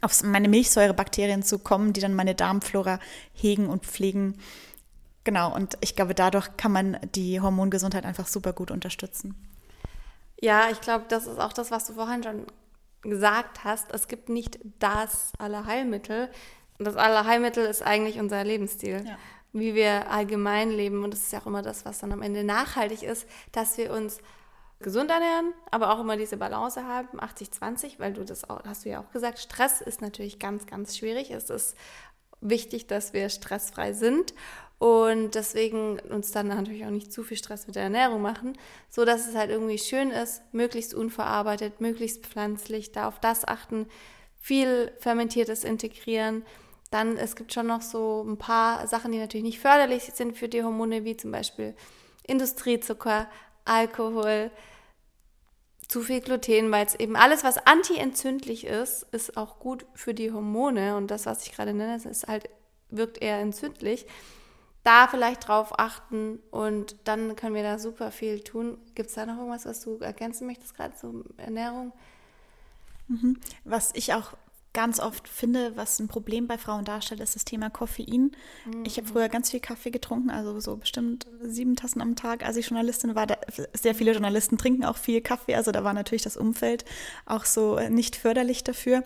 auf 0.00 0.22
meine 0.22 0.48
Milchsäurebakterien 0.48 1.42
zu 1.42 1.58
kommen, 1.58 1.92
die 1.92 2.00
dann 2.00 2.14
meine 2.14 2.34
Darmflora 2.34 2.98
hegen 3.32 3.68
und 3.68 3.86
pflegen. 3.86 4.36
Genau, 5.24 5.54
und 5.54 5.78
ich 5.80 5.96
glaube, 5.96 6.14
dadurch 6.14 6.56
kann 6.58 6.70
man 6.70 6.98
die 7.14 7.40
Hormongesundheit 7.40 8.04
einfach 8.04 8.26
super 8.26 8.52
gut 8.52 8.70
unterstützen. 8.70 9.34
Ja, 10.40 10.68
ich 10.70 10.80
glaube, 10.82 11.06
das 11.08 11.26
ist 11.26 11.40
auch 11.40 11.54
das, 11.54 11.70
was 11.70 11.86
du 11.86 11.94
vorhin 11.94 12.22
schon 12.22 12.46
gesagt 13.00 13.64
hast. 13.64 13.92
Es 13.92 14.08
gibt 14.08 14.28
nicht 14.28 14.58
das 14.78 15.32
Allerheilmittel. 15.38 16.30
Das 16.78 16.96
Allerheilmittel 16.96 17.64
ist 17.64 17.82
eigentlich 17.82 18.18
unser 18.18 18.44
Lebensstil. 18.44 19.04
Ja. 19.06 19.16
Wie 19.52 19.74
wir 19.74 20.10
allgemein 20.10 20.70
leben. 20.70 21.04
Und 21.04 21.14
das 21.14 21.20
ist 21.20 21.32
ja 21.32 21.40
auch 21.40 21.46
immer 21.46 21.62
das, 21.62 21.84
was 21.86 22.00
dann 22.00 22.12
am 22.12 22.22
Ende 22.22 22.44
nachhaltig 22.44 23.02
ist, 23.02 23.26
dass 23.52 23.78
wir 23.78 23.92
uns 23.92 24.18
gesund 24.80 25.10
ernähren, 25.10 25.54
aber 25.70 25.94
auch 25.94 26.00
immer 26.00 26.16
diese 26.16 26.36
Balance 26.36 26.84
haben, 26.84 27.18
80-20, 27.18 27.98
weil 27.98 28.12
du 28.12 28.24
das 28.24 28.50
auch, 28.50 28.60
hast 28.66 28.84
du 28.84 28.90
ja 28.90 29.00
auch 29.00 29.10
gesagt, 29.12 29.38
Stress 29.38 29.80
ist 29.80 30.02
natürlich 30.02 30.38
ganz, 30.38 30.66
ganz 30.66 30.98
schwierig. 30.98 31.30
Es 31.30 31.48
ist 31.48 31.76
wichtig, 32.40 32.86
dass 32.86 33.12
wir 33.12 33.30
stressfrei 33.30 33.92
sind 33.94 34.34
und 34.78 35.34
deswegen 35.34 35.98
uns 36.00 36.32
dann 36.32 36.48
natürlich 36.48 36.84
auch 36.84 36.90
nicht 36.90 37.12
zu 37.12 37.22
viel 37.22 37.36
Stress 37.36 37.66
mit 37.66 37.76
der 37.76 37.84
Ernährung 37.84 38.20
machen, 38.20 38.58
so 38.90 39.04
dass 39.04 39.28
es 39.28 39.34
halt 39.34 39.50
irgendwie 39.50 39.78
schön 39.78 40.10
ist, 40.10 40.42
möglichst 40.52 40.94
unverarbeitet, 40.94 41.80
möglichst 41.80 42.26
pflanzlich, 42.26 42.92
da 42.92 43.08
auf 43.08 43.20
das 43.20 43.46
achten, 43.46 43.86
viel 44.40 44.92
fermentiertes 44.98 45.64
integrieren. 45.64 46.44
Dann 46.90 47.16
es 47.16 47.34
gibt 47.34 47.52
schon 47.52 47.66
noch 47.66 47.82
so 47.82 48.24
ein 48.26 48.36
paar 48.36 48.86
Sachen, 48.86 49.12
die 49.12 49.18
natürlich 49.18 49.44
nicht 49.44 49.60
förderlich 49.60 50.10
sind 50.14 50.36
für 50.36 50.48
die 50.48 50.62
Hormone, 50.62 51.04
wie 51.04 51.16
zum 51.16 51.30
Beispiel 51.30 51.74
Industriezucker, 52.26 53.28
Alkohol, 53.64 54.50
zu 55.88 56.02
viel 56.02 56.20
Gluten, 56.20 56.70
weil 56.72 56.86
es 56.86 56.94
eben 56.94 57.14
alles, 57.14 57.44
was 57.44 57.58
antientzündlich 57.66 58.66
ist, 58.66 59.06
ist 59.12 59.36
auch 59.36 59.58
gut 59.58 59.86
für 59.94 60.14
die 60.14 60.32
Hormone. 60.32 60.96
Und 60.96 61.10
das, 61.10 61.26
was 61.26 61.46
ich 61.46 61.52
gerade 61.52 61.72
nenne, 61.72 61.96
ist 61.96 62.26
halt, 62.26 62.48
wirkt 62.90 63.22
eher 63.22 63.38
entzündlich 63.38 64.06
da 64.84 65.08
vielleicht 65.08 65.48
drauf 65.48 65.78
achten 65.78 66.38
und 66.50 66.96
dann 67.04 67.36
können 67.36 67.54
wir 67.54 67.62
da 67.62 67.78
super 67.78 68.10
viel 68.10 68.40
tun. 68.40 68.78
Gibt 68.94 69.08
es 69.08 69.14
da 69.14 69.26
noch 69.26 69.38
irgendwas, 69.38 69.64
was 69.64 69.80
du 69.80 69.98
ergänzen 69.98 70.46
möchtest, 70.46 70.76
gerade 70.76 70.94
zur 70.94 71.24
Ernährung? 71.38 71.92
Mhm. 73.08 73.38
Was 73.64 73.90
ich 73.94 74.14
auch 74.14 74.34
ganz 74.74 75.00
oft 75.00 75.28
finde, 75.28 75.76
was 75.76 76.00
ein 76.00 76.08
Problem 76.08 76.46
bei 76.46 76.58
Frauen 76.58 76.84
darstellt, 76.84 77.20
ist 77.20 77.36
das 77.36 77.44
Thema 77.44 77.70
Koffein. 77.70 78.32
Mhm. 78.66 78.84
Ich 78.84 78.98
habe 78.98 79.06
früher 79.06 79.28
ganz 79.28 79.50
viel 79.50 79.60
Kaffee 79.60 79.90
getrunken, 79.90 80.30
also 80.30 80.60
so 80.60 80.76
bestimmt 80.76 81.26
sieben 81.42 81.76
Tassen 81.76 82.02
am 82.02 82.16
Tag. 82.16 82.44
Als 82.44 82.56
ich 82.56 82.68
Journalistin 82.68 83.14
war, 83.14 83.26
da, 83.26 83.36
sehr 83.72 83.94
viele 83.94 84.12
Journalisten 84.12 84.58
trinken 84.58 84.84
auch 84.84 84.96
viel 84.96 85.22
Kaffee, 85.22 85.54
also 85.54 85.72
da 85.72 85.84
war 85.84 85.94
natürlich 85.94 86.22
das 86.22 86.36
Umfeld 86.36 86.84
auch 87.24 87.46
so 87.46 87.78
nicht 87.88 88.16
förderlich 88.16 88.64
dafür. 88.64 89.04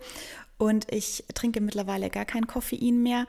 Und 0.57 0.93
ich 0.93 1.25
trinke 1.35 1.61
mittlerweile 1.61 2.11
gar 2.11 2.25
kein 2.25 2.49
Koffein 2.49 3.03
mehr, 3.03 3.27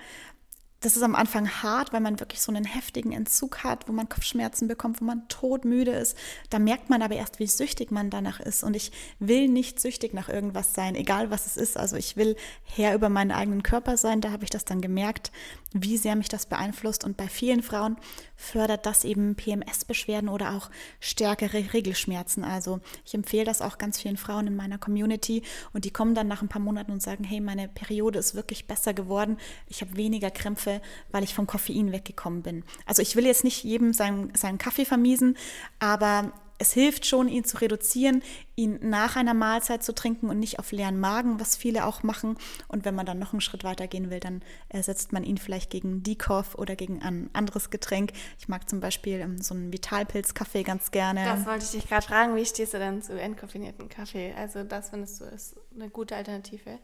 das 0.82 0.96
ist 0.96 1.04
am 1.04 1.16
Anfang 1.16 1.50
hart, 1.50 1.92
weil 1.92 2.00
man 2.00 2.20
wirklich 2.20 2.42
so 2.42 2.52
einen 2.54 2.64
heftigen 2.64 3.12
Entzug 3.12 3.64
hat, 3.64 3.90
wo 3.90 3.92
man 3.92 4.08
Kopfschmerzen 4.08 4.68
bekommt, 4.70 5.02
wo 5.02 5.06
man 5.06 5.28
todmüde 5.28 5.92
ist. 5.92 6.16
Da 6.50 6.58
merkt 6.58 6.90
man 6.90 7.02
aber 7.02 7.16
erst, 7.16 7.40
wie 7.40 7.48
süchtig 7.48 7.92
man 7.92 8.10
danach 8.10 8.40
ist. 8.40 8.64
Und 8.64 8.76
ich 8.78 8.92
will 9.20 9.50
nicht 9.50 9.82
süchtig 9.82 10.14
nach 10.14 10.30
irgendwas 10.30 10.74
sein, 10.74 10.96
egal 10.96 11.32
was 11.32 11.48
es 11.48 11.58
ist. 11.58 11.78
Also 11.78 11.98
ich 11.98 12.16
will 12.16 12.38
Herr 12.64 12.96
über 12.96 13.10
meinen 13.10 13.32
eigenen 13.32 13.62
Körper 13.62 13.98
sein. 13.98 14.22
Da 14.22 14.32
habe 14.32 14.46
ich 14.46 14.50
das 14.50 14.64
dann 14.64 14.80
gemerkt, 14.80 15.34
wie 15.74 15.98
sehr 15.98 16.16
mich 16.16 16.30
das 16.30 16.46
beeinflusst. 16.46 17.04
Und 17.04 17.18
bei 17.18 17.28
vielen 17.28 17.62
Frauen 17.62 17.98
fördert 18.38 18.86
das 18.86 19.04
eben 19.04 19.36
PMS-Beschwerden 19.36 20.30
oder 20.30 20.56
auch 20.56 20.70
stärkere 21.02 21.74
Regelschmerzen. 21.74 22.46
Also 22.46 22.80
ich 23.06 23.14
empfehle 23.14 23.44
das 23.44 23.62
auch 23.62 23.80
ganz 23.80 24.00
vielen 24.00 24.18
Frauen 24.18 24.48
in 24.48 24.56
meiner 24.56 24.78
Community. 24.78 25.44
Und 25.74 25.84
die 25.84 25.92
kommen 25.92 26.16
dann 26.16 26.30
nach 26.30 26.42
ein 26.42 26.48
paar 26.48 26.62
Monaten 26.62 26.94
und 26.94 27.02
sagen, 27.02 27.26
hey, 27.26 27.42
meine 27.42 27.68
Periode 27.68 28.18
ist 28.18 28.34
wirklich 28.34 28.66
besser 28.66 28.94
geworden. 28.94 29.38
Ich 29.68 29.82
habe 29.82 29.98
weniger 29.98 30.32
Krämpfe 30.32 30.69
Kaffee, 30.70 30.82
weil 31.12 31.24
ich 31.24 31.34
vom 31.34 31.48
Koffein 31.48 31.92
weggekommen 31.92 32.42
bin. 32.42 32.64
Also 32.86 33.02
ich 33.02 33.16
will 33.16 33.26
jetzt 33.26 33.44
nicht 33.44 33.64
jedem 33.64 33.94
seinen, 33.94 34.34
seinen 34.36 34.58
Kaffee 34.58 34.86
vermiesen, 34.86 35.38
aber 35.80 36.32
es 36.62 36.74
hilft 36.74 37.06
schon, 37.06 37.30
ihn 37.30 37.46
zu 37.46 37.62
reduzieren, 37.62 38.22
ihn 38.58 38.80
nach 38.82 39.16
einer 39.16 39.34
Mahlzeit 39.34 39.82
zu 39.82 39.96
trinken 39.96 40.30
und 40.30 40.40
nicht 40.40 40.60
auf 40.60 40.74
leeren 40.74 41.00
Magen, 41.00 41.40
was 41.40 41.56
viele 41.56 41.86
auch 41.86 42.04
machen. 42.04 42.38
Und 42.68 42.84
wenn 42.84 42.96
man 42.96 43.06
dann 43.06 43.18
noch 43.18 43.32
einen 43.32 43.40
Schritt 43.40 43.64
weiter 43.64 43.88
gehen 43.88 44.10
will, 44.10 44.20
dann 44.20 44.42
ersetzt 44.68 45.14
man 45.14 45.24
ihn 45.24 45.38
vielleicht 45.38 45.70
gegen 45.70 46.04
Decaf 46.04 46.56
oder 46.56 46.76
gegen 46.76 47.02
ein 47.02 47.30
anderes 47.32 47.70
Getränk. 47.70 48.12
Ich 48.40 48.50
mag 48.50 48.70
zum 48.70 48.82
Beispiel 48.82 49.22
ähm, 49.22 49.42
so 49.42 49.54
einen 49.54 49.72
Vitalpilz-Kaffee 49.72 50.64
ganz 50.64 50.92
gerne. 50.92 51.24
Das 51.24 51.46
wollte 51.46 51.64
ich 51.64 51.72
dich 51.72 51.88
gerade 51.88 52.06
fragen. 52.06 52.36
Wie 52.36 52.46
stehst 52.46 52.74
du 52.74 52.78
denn 52.78 53.02
zu 53.02 53.18
entkoffinierten 53.18 53.88
Kaffee? 53.88 54.34
Also 54.38 54.66
das 54.66 54.90
findest 54.90 55.22
du 55.22 55.26
ist 55.26 55.56
eine 55.74 55.90
gute 55.90 56.18
Alternative? 56.18 56.80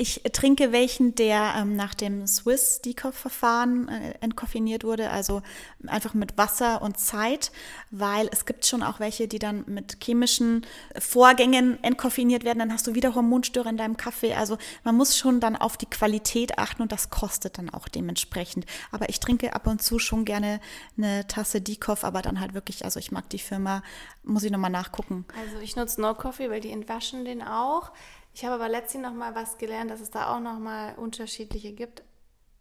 Ich 0.00 0.22
trinke 0.32 0.70
welchen, 0.70 1.16
der 1.16 1.54
ähm, 1.56 1.74
nach 1.74 1.92
dem 1.92 2.24
Swiss 2.28 2.80
Decaf-Verfahren 2.82 3.88
äh, 3.88 4.14
entkoffiniert 4.20 4.84
wurde, 4.84 5.10
also 5.10 5.42
einfach 5.88 6.14
mit 6.14 6.38
Wasser 6.38 6.82
und 6.82 7.00
Zeit, 7.00 7.50
weil 7.90 8.28
es 8.30 8.46
gibt 8.46 8.64
schon 8.64 8.84
auch 8.84 9.00
welche, 9.00 9.26
die 9.26 9.40
dann 9.40 9.64
mit 9.66 9.98
chemischen 10.00 10.64
Vorgängen 10.96 11.82
entkoffiniert 11.82 12.44
werden. 12.44 12.60
Dann 12.60 12.72
hast 12.72 12.86
du 12.86 12.94
wieder 12.94 13.16
Hormonstörer 13.16 13.68
in 13.70 13.76
deinem 13.76 13.96
Kaffee. 13.96 14.34
Also 14.34 14.56
man 14.84 14.94
muss 14.94 15.18
schon 15.18 15.40
dann 15.40 15.56
auf 15.56 15.76
die 15.76 15.86
Qualität 15.86 16.58
achten 16.58 16.82
und 16.82 16.92
das 16.92 17.10
kostet 17.10 17.58
dann 17.58 17.68
auch 17.68 17.88
dementsprechend. 17.88 18.66
Aber 18.92 19.08
ich 19.08 19.18
trinke 19.18 19.52
ab 19.52 19.66
und 19.66 19.82
zu 19.82 19.98
schon 19.98 20.24
gerne 20.24 20.60
eine 20.96 21.26
Tasse 21.26 21.60
Decaf, 21.60 22.04
aber 22.04 22.22
dann 22.22 22.38
halt 22.38 22.54
wirklich, 22.54 22.84
also 22.84 23.00
ich 23.00 23.10
mag 23.10 23.28
die 23.30 23.40
Firma, 23.40 23.82
muss 24.22 24.44
ich 24.44 24.52
nochmal 24.52 24.70
nachgucken. 24.70 25.24
Also 25.40 25.58
ich 25.60 25.74
nutze 25.74 26.00
No 26.00 26.14
Coffee, 26.14 26.50
weil 26.50 26.60
die 26.60 26.70
entwaschen 26.70 27.24
den 27.24 27.42
auch. 27.42 27.90
Ich 28.38 28.44
habe 28.44 28.54
aber 28.54 28.68
letztens 28.68 29.02
noch 29.02 29.14
mal 29.14 29.34
was 29.34 29.58
gelernt, 29.58 29.90
dass 29.90 30.00
es 30.00 30.12
da 30.12 30.32
auch 30.32 30.38
noch 30.38 30.60
mal 30.60 30.94
unterschiedliche 30.94 31.72
gibt. 31.72 32.04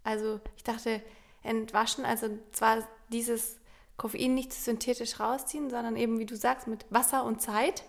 Also 0.04 0.40
ich 0.56 0.64
dachte, 0.64 1.04
entwaschen, 1.44 2.04
also 2.04 2.30
zwar 2.52 2.80
dieses 3.10 3.60
Koffein 3.96 4.34
nicht 4.34 4.52
synthetisch 4.52 5.20
rausziehen, 5.20 5.70
sondern 5.70 5.96
eben, 5.96 6.18
wie 6.18 6.26
du 6.26 6.36
sagst, 6.36 6.66
mit 6.66 6.88
Wasser 6.90 7.24
und 7.24 7.44
Zeit 7.44 7.84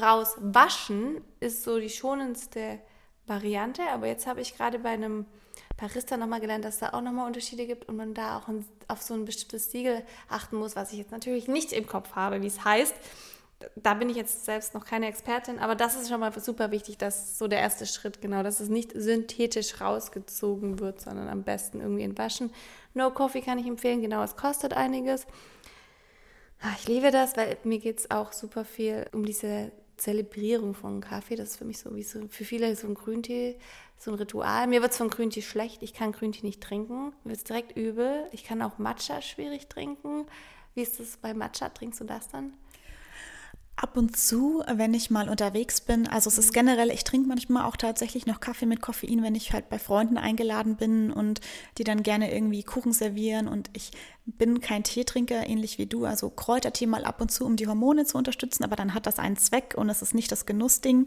rauswaschen 0.00 1.24
ist 1.40 1.64
so 1.64 1.80
die 1.80 1.90
schonendste 1.90 2.78
Variante. 3.26 3.82
Aber 3.92 4.06
jetzt 4.06 4.28
habe 4.28 4.40
ich 4.40 4.56
gerade 4.56 4.78
bei 4.78 4.90
einem 4.90 5.26
Barista 5.76 6.16
nochmal 6.16 6.40
gelernt, 6.40 6.64
dass 6.64 6.74
es 6.74 6.80
da 6.80 6.90
auch 6.90 7.02
nochmal 7.02 7.26
Unterschiede 7.26 7.66
gibt 7.66 7.88
und 7.88 7.96
man 7.96 8.14
da 8.14 8.38
auch 8.38 8.48
auf 8.86 9.02
so 9.02 9.14
ein 9.14 9.24
bestimmtes 9.24 9.72
Siegel 9.72 10.04
achten 10.28 10.54
muss, 10.54 10.76
was 10.76 10.92
ich 10.92 10.98
jetzt 10.98 11.10
natürlich 11.10 11.48
nicht 11.48 11.72
im 11.72 11.88
Kopf 11.88 12.14
habe, 12.14 12.42
wie 12.42 12.46
es 12.46 12.64
heißt 12.64 12.94
da 13.74 13.94
bin 13.94 14.10
ich 14.10 14.16
jetzt 14.16 14.44
selbst 14.44 14.74
noch 14.74 14.84
keine 14.84 15.08
Expertin, 15.08 15.58
aber 15.58 15.74
das 15.74 15.96
ist 15.96 16.08
schon 16.08 16.20
mal 16.20 16.32
super 16.38 16.70
wichtig, 16.70 16.98
dass 16.98 17.38
so 17.38 17.48
der 17.48 17.60
erste 17.60 17.86
Schritt, 17.86 18.20
genau, 18.20 18.42
dass 18.42 18.60
es 18.60 18.68
nicht 18.68 18.92
synthetisch 18.94 19.80
rausgezogen 19.80 20.78
wird, 20.78 21.00
sondern 21.00 21.28
am 21.28 21.42
besten 21.42 21.80
irgendwie 21.80 22.02
entwaschen. 22.02 22.50
No 22.94 23.10
Coffee 23.10 23.40
kann 23.40 23.58
ich 23.58 23.66
empfehlen, 23.66 24.02
genau, 24.02 24.22
es 24.22 24.36
kostet 24.36 24.74
einiges. 24.74 25.26
Ah, 26.60 26.72
ich 26.78 26.88
liebe 26.88 27.10
das, 27.10 27.36
weil 27.36 27.56
mir 27.64 27.78
geht 27.78 28.00
es 28.00 28.10
auch 28.10 28.32
super 28.32 28.64
viel 28.64 29.06
um 29.12 29.24
diese 29.24 29.72
Zelebrierung 29.96 30.74
von 30.74 31.00
Kaffee. 31.00 31.36
Das 31.36 31.50
ist 31.50 31.56
für 31.56 31.64
mich 31.64 31.78
so 31.78 31.94
wie 31.94 32.02
so, 32.02 32.28
für 32.28 32.44
viele 32.44 32.74
so 32.76 32.86
ein 32.86 32.94
Grüntee, 32.94 33.58
so 33.98 34.10
ein 34.10 34.14
Ritual. 34.14 34.66
Mir 34.66 34.82
wird 34.82 34.92
es 34.92 34.98
von 34.98 35.08
Grüntee 35.08 35.42
schlecht, 35.42 35.82
ich 35.82 35.94
kann 35.94 36.12
Grüntee 36.12 36.44
nicht 36.44 36.62
trinken, 36.62 37.12
mir 37.24 37.30
wird 37.30 37.38
es 37.38 37.44
direkt 37.44 37.76
übel. 37.76 38.26
Ich 38.32 38.44
kann 38.44 38.62
auch 38.62 38.78
Matcha 38.78 39.22
schwierig 39.22 39.68
trinken. 39.68 40.26
Wie 40.74 40.82
ist 40.82 41.00
das 41.00 41.16
bei 41.16 41.32
Matcha? 41.32 41.70
Trinkst 41.70 42.00
du 42.00 42.04
das 42.04 42.28
dann? 42.28 42.52
Ab 43.78 43.98
und 43.98 44.16
zu, 44.16 44.62
wenn 44.72 44.94
ich 44.94 45.10
mal 45.10 45.28
unterwegs 45.28 45.82
bin, 45.82 46.06
also 46.08 46.28
es 46.28 46.38
ist 46.38 46.54
generell, 46.54 46.90
ich 46.90 47.04
trinke 47.04 47.28
manchmal 47.28 47.66
auch 47.66 47.76
tatsächlich 47.76 48.24
noch 48.24 48.40
Kaffee 48.40 48.64
mit 48.64 48.80
Koffein, 48.80 49.22
wenn 49.22 49.34
ich 49.34 49.52
halt 49.52 49.68
bei 49.68 49.78
Freunden 49.78 50.16
eingeladen 50.16 50.76
bin 50.76 51.12
und 51.12 51.42
die 51.76 51.84
dann 51.84 52.02
gerne 52.02 52.34
irgendwie 52.34 52.62
Kuchen 52.62 52.94
servieren. 52.94 53.48
Und 53.48 53.68
ich 53.74 53.90
bin 54.26 54.60
kein 54.60 54.82
Teetrinker, 54.82 55.46
ähnlich 55.46 55.78
wie 55.78 55.86
du, 55.86 56.04
also 56.04 56.28
Kräutertee 56.30 56.86
mal 56.86 57.04
ab 57.04 57.20
und 57.20 57.30
zu, 57.30 57.46
um 57.46 57.54
die 57.54 57.68
Hormone 57.68 58.04
zu 58.06 58.18
unterstützen, 58.18 58.64
aber 58.64 58.74
dann 58.74 58.92
hat 58.92 59.06
das 59.06 59.20
einen 59.20 59.36
Zweck 59.36 59.74
und 59.76 59.88
es 59.88 60.02
ist 60.02 60.14
nicht 60.14 60.32
das 60.32 60.46
Genussding. 60.46 61.06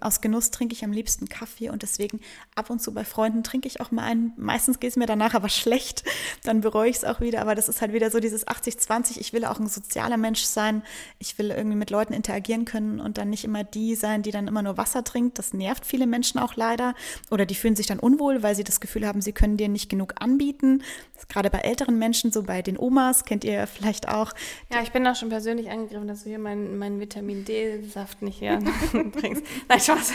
Aus 0.00 0.22
Genuss 0.22 0.50
trinke 0.50 0.74
ich 0.74 0.82
am 0.82 0.90
liebsten 0.90 1.28
Kaffee 1.28 1.68
und 1.68 1.82
deswegen 1.82 2.20
ab 2.54 2.70
und 2.70 2.80
zu 2.80 2.94
bei 2.94 3.04
Freunden 3.04 3.42
trinke 3.42 3.68
ich 3.68 3.82
auch 3.82 3.90
mal 3.90 4.04
einen. 4.04 4.32
Meistens 4.38 4.80
geht 4.80 4.90
es 4.90 4.96
mir 4.96 5.04
danach 5.04 5.34
aber 5.34 5.48
schlecht, 5.50 6.04
dann 6.44 6.62
bereue 6.62 6.88
ich 6.88 6.96
es 6.96 7.04
auch 7.04 7.20
wieder, 7.20 7.42
aber 7.42 7.54
das 7.54 7.68
ist 7.68 7.82
halt 7.82 7.92
wieder 7.92 8.10
so 8.10 8.20
dieses 8.20 8.46
80-20, 8.46 9.20
ich 9.20 9.34
will 9.34 9.44
auch 9.44 9.60
ein 9.60 9.68
sozialer 9.68 10.16
Mensch 10.16 10.42
sein, 10.42 10.82
ich 11.18 11.36
will 11.38 11.50
irgendwie 11.50 11.76
mit 11.76 11.90
Leuten 11.90 12.14
interagieren 12.14 12.64
können 12.64 13.00
und 13.00 13.18
dann 13.18 13.28
nicht 13.28 13.44
immer 13.44 13.64
die 13.64 13.94
sein, 13.96 14.22
die 14.22 14.30
dann 14.30 14.48
immer 14.48 14.62
nur 14.62 14.78
Wasser 14.78 15.04
trinkt. 15.04 15.38
Das 15.38 15.52
nervt 15.52 15.84
viele 15.84 16.06
Menschen 16.06 16.40
auch 16.40 16.56
leider 16.56 16.94
oder 17.30 17.44
die 17.44 17.54
fühlen 17.54 17.76
sich 17.76 17.86
dann 17.86 17.98
unwohl, 17.98 18.42
weil 18.42 18.54
sie 18.54 18.64
das 18.64 18.80
Gefühl 18.80 19.06
haben, 19.06 19.20
sie 19.20 19.32
können 19.32 19.58
dir 19.58 19.68
nicht 19.68 19.90
genug 19.90 20.14
anbieten. 20.20 20.82
Gerade 21.28 21.50
bei 21.50 21.58
älteren 21.58 21.98
Menschen 21.98 22.32
so 22.32 22.45
bei 22.46 22.62
den 22.62 22.78
Omas, 22.78 23.24
kennt 23.24 23.44
ihr 23.44 23.66
vielleicht 23.66 24.08
auch. 24.08 24.32
Ja, 24.72 24.82
ich 24.82 24.92
bin 24.92 25.06
auch 25.06 25.16
schon 25.16 25.28
persönlich 25.28 25.70
angegriffen, 25.70 26.08
dass 26.08 26.22
du 26.22 26.30
hier 26.30 26.38
meinen 26.38 26.78
mein 26.78 27.00
Vitamin 27.00 27.44
D-Saft 27.44 28.22
nicht 28.22 28.38
hier 28.38 28.58
bringst. 29.12 29.44
Nein, 29.68 29.80
Spaß. 29.80 30.12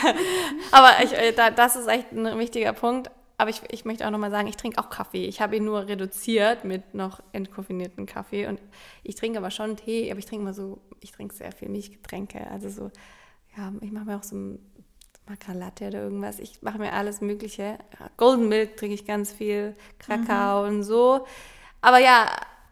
Aber 0.71 1.03
ich, 1.03 1.13
äh, 1.13 1.34
das 1.34 1.75
ist 1.75 1.88
echt 1.88 2.11
ein 2.11 2.39
wichtiger 2.39 2.73
Punkt. 2.73 3.11
Aber 3.38 3.49
ich, 3.49 3.61
ich 3.71 3.86
möchte 3.86 4.05
auch 4.05 4.11
nochmal 4.11 4.29
sagen, 4.29 4.47
ich 4.47 4.55
trinke 4.55 4.79
auch 4.79 4.91
Kaffee. 4.91 5.25
Ich 5.25 5.41
habe 5.41 5.55
ihn 5.55 5.65
nur 5.65 5.88
reduziert 5.88 6.63
mit 6.63 6.93
noch 6.93 7.21
entkoffinierten 7.32 8.05
Kaffee. 8.05 8.45
Und 8.45 8.59
ich 9.01 9.15
trinke 9.15 9.39
aber 9.39 9.49
schon 9.49 9.77
Tee, 9.77 10.11
aber 10.11 10.19
ich 10.19 10.27
trinke 10.27 10.45
mal 10.45 10.53
so, 10.53 10.79
ich 10.99 11.11
trinke 11.11 11.34
sehr 11.34 11.51
viel 11.51 11.67
Milchgetränke. 11.69 12.45
Also 12.51 12.69
so, 12.69 12.91
ja, 13.57 13.73
ich 13.82 13.91
mache 13.91 14.05
mir 14.05 14.17
auch 14.17 14.23
so 14.23 14.36
ein 14.36 14.59
Macra 15.27 15.53
Latte 15.53 15.88
oder 15.88 16.03
irgendwas. 16.03 16.39
Ich 16.39 16.61
mache 16.61 16.77
mir 16.77 16.93
alles 16.93 17.21
Mögliche. 17.21 17.79
Golden 18.17 18.47
Milk 18.47 18.77
trinke 18.77 18.93
ich 18.93 19.05
ganz 19.05 19.32
viel, 19.32 19.75
Kakao 19.97 20.63
mhm. 20.63 20.75
und 20.75 20.84
so. 20.84 21.25
Aber 21.82 21.99
ja, 21.99 22.29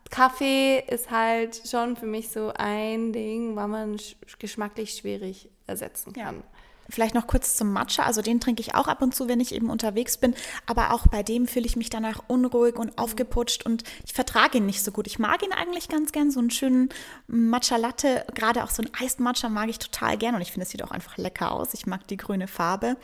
Kaffee 0.10 0.84
ist 0.88 1.12
halt 1.12 1.62
schon 1.68 1.96
für 1.96 2.06
mich 2.06 2.30
so 2.30 2.52
ein 2.56 3.14
Ding, 3.14 3.56
weil 3.56 3.68
man 3.68 4.00
geschmacklich 4.40 4.92
schwierig 4.96 5.50
ersetzen 5.68 6.14
kann. 6.14 6.38
Ja. 6.38 6.44
Vielleicht 6.90 7.16
noch 7.16 7.28
kurz 7.28 7.56
zum 7.56 7.72
Matcha. 7.72 8.04
Also 8.04 8.22
den 8.22 8.40
trinke 8.40 8.62
ich 8.62 8.76
auch 8.76 8.88
ab 8.88 9.02
und 9.02 9.14
zu, 9.14 9.28
wenn 9.28 9.40
ich 9.40 9.54
eben 9.54 9.70
unterwegs 9.70 10.18
bin. 10.18 10.34
Aber 10.66 10.94
auch 10.94 11.08
bei 11.08 11.24
dem 11.24 11.48
fühle 11.48 11.66
ich 11.66 11.76
mich 11.76 11.90
danach 11.90 12.22
unruhig 12.28 12.76
und 12.78 12.98
aufgeputscht 12.98 13.66
und 13.66 13.84
ich 14.06 14.14
vertrage 14.14 14.58
ihn 14.58 14.66
nicht 14.66 14.84
so 14.84 14.92
gut. 14.92 15.08
Ich 15.08 15.20
mag 15.20 15.44
ihn 15.44 15.54
eigentlich 15.54 15.88
ganz 15.88 16.12
gern. 16.12 16.32
So 16.32 16.40
einen 16.40 16.50
schönen 16.50 16.90
Matcha 17.28 17.78
Latte, 17.78 18.26
gerade 18.34 18.64
auch 18.64 18.70
so 18.70 18.84
ein 18.84 18.90
Iced 19.02 19.20
Matcha 19.20 19.50
mag 19.50 19.70
ich 19.70 19.80
total 19.80 20.18
gern 20.18 20.36
und 20.36 20.42
ich 20.42 20.52
finde, 20.52 20.64
es 20.64 20.72
sieht 20.72 20.84
auch 20.84 20.92
einfach 20.92 21.18
lecker 21.18 21.52
aus. 21.52 21.74
Ich 21.74 21.86
mag 21.86 22.08
die 22.08 22.18
grüne 22.18 22.48
Farbe. 22.48 22.98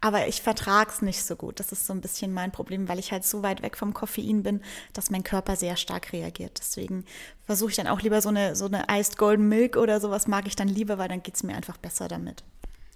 Aber 0.00 0.28
ich 0.28 0.42
vertrage 0.42 0.90
es 0.90 1.02
nicht 1.02 1.24
so 1.24 1.36
gut. 1.36 1.60
Das 1.60 1.72
ist 1.72 1.86
so 1.86 1.92
ein 1.92 2.00
bisschen 2.00 2.32
mein 2.32 2.52
Problem, 2.52 2.88
weil 2.88 2.98
ich 2.98 3.12
halt 3.12 3.24
so 3.24 3.42
weit 3.42 3.62
weg 3.62 3.76
vom 3.76 3.94
Koffein 3.94 4.42
bin, 4.42 4.60
dass 4.92 5.10
mein 5.10 5.24
Körper 5.24 5.56
sehr 5.56 5.76
stark 5.76 6.12
reagiert. 6.12 6.58
Deswegen 6.58 7.04
versuche 7.44 7.70
ich 7.70 7.76
dann 7.76 7.86
auch 7.86 8.00
lieber 8.00 8.20
so 8.22 8.28
eine, 8.28 8.56
so 8.56 8.66
eine 8.66 8.86
Iced 8.90 9.18
Golden 9.18 9.48
Milk 9.48 9.76
oder 9.76 10.00
sowas 10.00 10.26
mag 10.26 10.46
ich 10.46 10.56
dann 10.56 10.68
lieber, 10.68 10.98
weil 10.98 11.08
dann 11.08 11.22
geht 11.22 11.34
es 11.34 11.42
mir 11.42 11.54
einfach 11.54 11.76
besser 11.76 12.08
damit. 12.08 12.44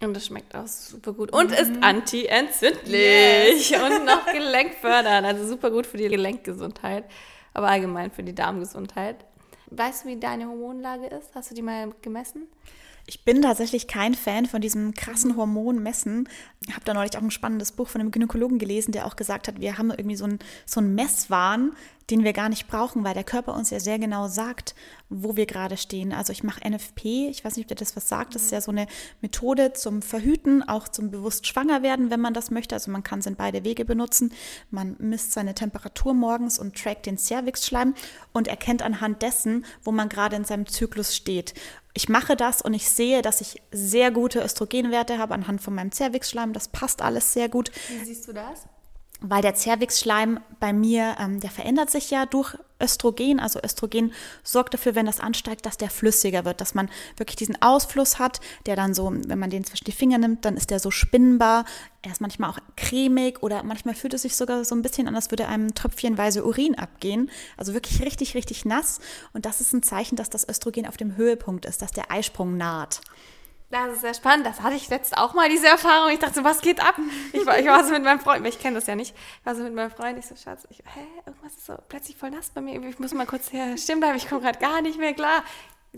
Und 0.05 0.14
das 0.14 0.26
schmeckt 0.26 0.55
auch 0.55 0.66
super 0.66 1.12
gut. 1.12 1.32
Und 1.32 1.50
mhm. 1.50 1.57
ist 1.57 1.72
anti-entzündlich 1.82 3.70
yes. 3.70 3.82
und 3.82 4.05
noch 4.05 4.26
gelenkfördernd. 4.32 5.26
Also 5.26 5.46
super 5.46 5.70
gut 5.70 5.86
für 5.86 5.96
die 5.96 6.09
Gelenkgesundheit, 6.09 7.05
aber 7.52 7.68
allgemein 7.68 8.11
für 8.11 8.22
die 8.22 8.34
Darmgesundheit. 8.34 9.24
Weißt 9.70 10.05
du, 10.05 10.09
wie 10.09 10.16
deine 10.16 10.46
Hormonlage 10.46 11.07
ist? 11.07 11.34
Hast 11.34 11.50
du 11.50 11.55
die 11.55 11.62
mal 11.62 11.92
gemessen? 12.02 12.48
Ich 13.07 13.24
bin 13.24 13.42
tatsächlich 13.42 13.86
kein 13.86 14.14
Fan 14.14 14.46
von 14.46 14.62
diesem 14.62 14.94
krassen 14.94 15.36
Hormonmessen. 15.36 16.26
Ich 16.66 16.74
habe 16.74 16.84
da 16.86 16.94
neulich 16.94 17.16
auch 17.18 17.22
ein 17.22 17.30
spannendes 17.30 17.72
Buch 17.72 17.88
von 17.88 18.00
einem 18.00 18.11
Gynäkologen 18.11 18.59
gelesen, 18.59 18.92
der 18.92 19.05
auch 19.05 19.16
gesagt 19.16 19.46
hat, 19.46 19.61
wir 19.61 19.76
haben 19.76 19.90
irgendwie 19.90 20.16
so 20.16 20.24
einen 20.24 20.38
so 20.64 20.80
Messwahn, 20.80 21.72
den 22.11 22.24
wir 22.24 22.32
gar 22.32 22.48
nicht 22.48 22.66
brauchen, 22.66 23.05
weil 23.05 23.14
der 23.14 23.24
Körper 23.24 23.55
uns 23.55 23.70
ja 23.70 23.80
sehr 23.80 23.98
genau 23.98 24.28
sagt, 24.28 24.74
wo 25.09 25.36
wir 25.36 25.44
gerade 25.46 25.76
stehen. 25.76 26.12
Also 26.12 26.32
ich 26.32 26.42
mache 26.42 26.66
NFP, 26.66 27.28
ich 27.28 27.44
weiß 27.44 27.57
nicht, 27.57 27.64
ob 27.64 27.68
dir 27.68 27.74
das 27.74 27.96
was 27.96 28.09
sagt, 28.09 28.34
das 28.34 28.44
ist 28.44 28.52
ja 28.52 28.61
so 28.61 28.70
eine 28.70 28.86
Methode 29.20 29.74
zum 29.74 30.00
Verhüten, 30.02 30.62
auch 30.66 30.88
zum 30.88 31.11
bewusst 31.11 31.46
schwanger 31.46 31.82
werden, 31.82 32.11
wenn 32.11 32.20
man 32.20 32.34
das 32.34 32.50
möchte. 32.50 32.74
Also 32.74 32.90
man 32.90 33.02
kann 33.02 33.20
es 33.20 33.26
in 33.26 33.36
beide 33.36 33.64
Wege 33.64 33.84
benutzen. 33.84 34.32
Man 34.70 34.96
misst 34.98 35.32
seine 35.32 35.55
Temperatur 35.55 36.14
morgens 36.14 36.59
und 36.59 36.76
trackt 36.76 37.07
den 37.07 37.18
Cervixschleim 37.18 37.94
und 38.32 38.48
erkennt 38.48 38.82
anhand 38.82 39.22
dessen, 39.22 39.64
wo 39.82 39.92
man 39.92 40.09
gerade 40.09 40.36
in 40.36 40.44
seinem 40.44 40.66
Zyklus 40.66 41.14
steht. 41.14 41.55
Ich 41.95 42.09
mache 42.09 42.36
das 42.36 42.61
und 42.61 42.74
ich 42.74 42.88
sehe, 42.88 43.22
dass 43.22 43.40
ich 43.40 43.62
sehr 43.70 44.11
gute 44.11 44.40
Östrogenwerte 44.40 45.18
habe 45.18 45.34
anhand 45.34 45.62
von 45.62 45.74
meinem 45.74 45.92
Cervixschleim. 45.92 46.53
Das 46.53 46.68
passt 46.68 47.01
alles 47.01 47.32
sehr 47.32 47.49
gut. 47.49 47.70
Wie 47.88 48.05
siehst 48.05 48.26
du 48.28 48.32
das? 48.32 48.66
weil 49.26 49.42
der 49.42 49.55
Zervixschleim 49.55 50.40
bei 50.61 50.72
mir, 50.72 51.16
ähm, 51.18 51.40
der 51.40 51.51
verändert 51.51 51.90
sich 51.90 52.11
ja 52.11 52.26
durch 52.26 52.57
Östrogen. 52.85 53.41
Also 53.41 53.61
Östrogen 53.62 54.12
sorgt 54.43 54.74
dafür, 54.74 54.95
wenn 54.95 55.07
das 55.07 55.20
ansteigt, 55.20 55.64
dass 55.64 55.76
der 55.78 55.91
flüssiger 55.91 56.45
wird, 56.45 56.61
dass 56.61 56.74
man 56.74 56.91
wirklich 57.16 57.37
diesen 57.37 57.61
Ausfluss 57.62 58.18
hat, 58.18 58.41
der 58.66 58.76
dann 58.76 58.95
so, 58.95 59.12
wenn 59.12 59.39
man 59.39 59.51
den 59.51 59.64
zwischen 59.64 59.85
die 59.85 59.93
Finger 59.93 60.18
nimmt, 60.18 60.45
dann 60.45 60.57
ist 60.57 60.70
der 60.70 60.78
so 60.78 60.91
spinnbar. 60.91 61.64
Er 62.03 62.12
ist 62.12 62.20
manchmal 62.20 62.51
auch 62.51 62.59
cremig 62.76 63.43
oder 63.43 63.62
manchmal 63.62 63.95
fühlt 63.95 64.12
es 64.14 64.22
sich 64.22 64.37
sogar 64.37 64.64
so 64.64 64.74
ein 64.74 64.82
bisschen 64.82 65.09
an, 65.09 65.14
als 65.14 65.30
würde 65.30 65.49
einem 65.49 65.74
tröpfchenweise 65.74 66.45
Urin 66.45 66.74
abgehen. 66.74 67.30
Also 67.57 67.72
wirklich 67.72 68.03
richtig, 68.03 68.35
richtig 68.35 68.64
nass. 68.64 69.01
Und 69.32 69.47
das 69.47 69.61
ist 69.61 69.72
ein 69.72 69.82
Zeichen, 69.82 70.16
dass 70.16 70.28
das 70.28 70.47
Östrogen 70.47 70.87
auf 70.87 70.99
dem 70.99 71.16
Höhepunkt 71.16 71.64
ist, 71.64 71.80
dass 71.80 71.93
der 71.93 72.11
Eisprung 72.11 72.57
naht. 72.57 73.01
Das 73.74 73.94
ist 73.94 74.02
sehr 74.02 74.14
spannend. 74.14 74.46
Das 74.46 74.60
hatte 74.60 74.76
ich 74.76 74.88
letztens 74.88 75.18
auch 75.18 75.34
mal, 75.34 75.48
diese 75.48 75.66
Erfahrung. 75.66 76.12
Ich 76.12 76.20
dachte 76.20 76.34
so, 76.34 76.44
was 76.44 76.60
geht 76.60 76.80
ab? 76.80 76.94
Ich 77.32 77.44
war, 77.44 77.58
ich 77.58 77.66
war 77.66 77.82
so 77.82 77.90
mit 77.90 78.04
meinem 78.04 78.20
Freund, 78.20 78.46
ich 78.46 78.60
kenne 78.60 78.76
das 78.76 78.86
ja 78.86 78.94
nicht. 78.94 79.16
Ich 79.40 79.46
war 79.46 79.56
so 79.56 79.64
mit 79.64 79.74
meinem 79.74 79.90
Freund, 79.90 80.16
ich 80.16 80.26
so, 80.26 80.36
Schatz, 80.36 80.64
ich, 80.70 80.78
hä, 80.78 81.00
irgendwas 81.26 81.54
ist 81.54 81.66
so 81.66 81.74
plötzlich 81.88 82.16
voll 82.16 82.30
nass 82.30 82.50
bei 82.50 82.60
mir. 82.60 82.80
Ich 82.88 83.00
muss 83.00 83.12
mal 83.14 83.26
kurz 83.26 83.50
hier 83.50 83.76
stehen 83.76 83.98
bleiben, 83.98 84.16
ich 84.16 84.28
komme 84.28 84.42
gerade 84.42 84.60
gar 84.60 84.80
nicht 84.80 85.00
mehr 85.00 85.12
klar. 85.12 85.42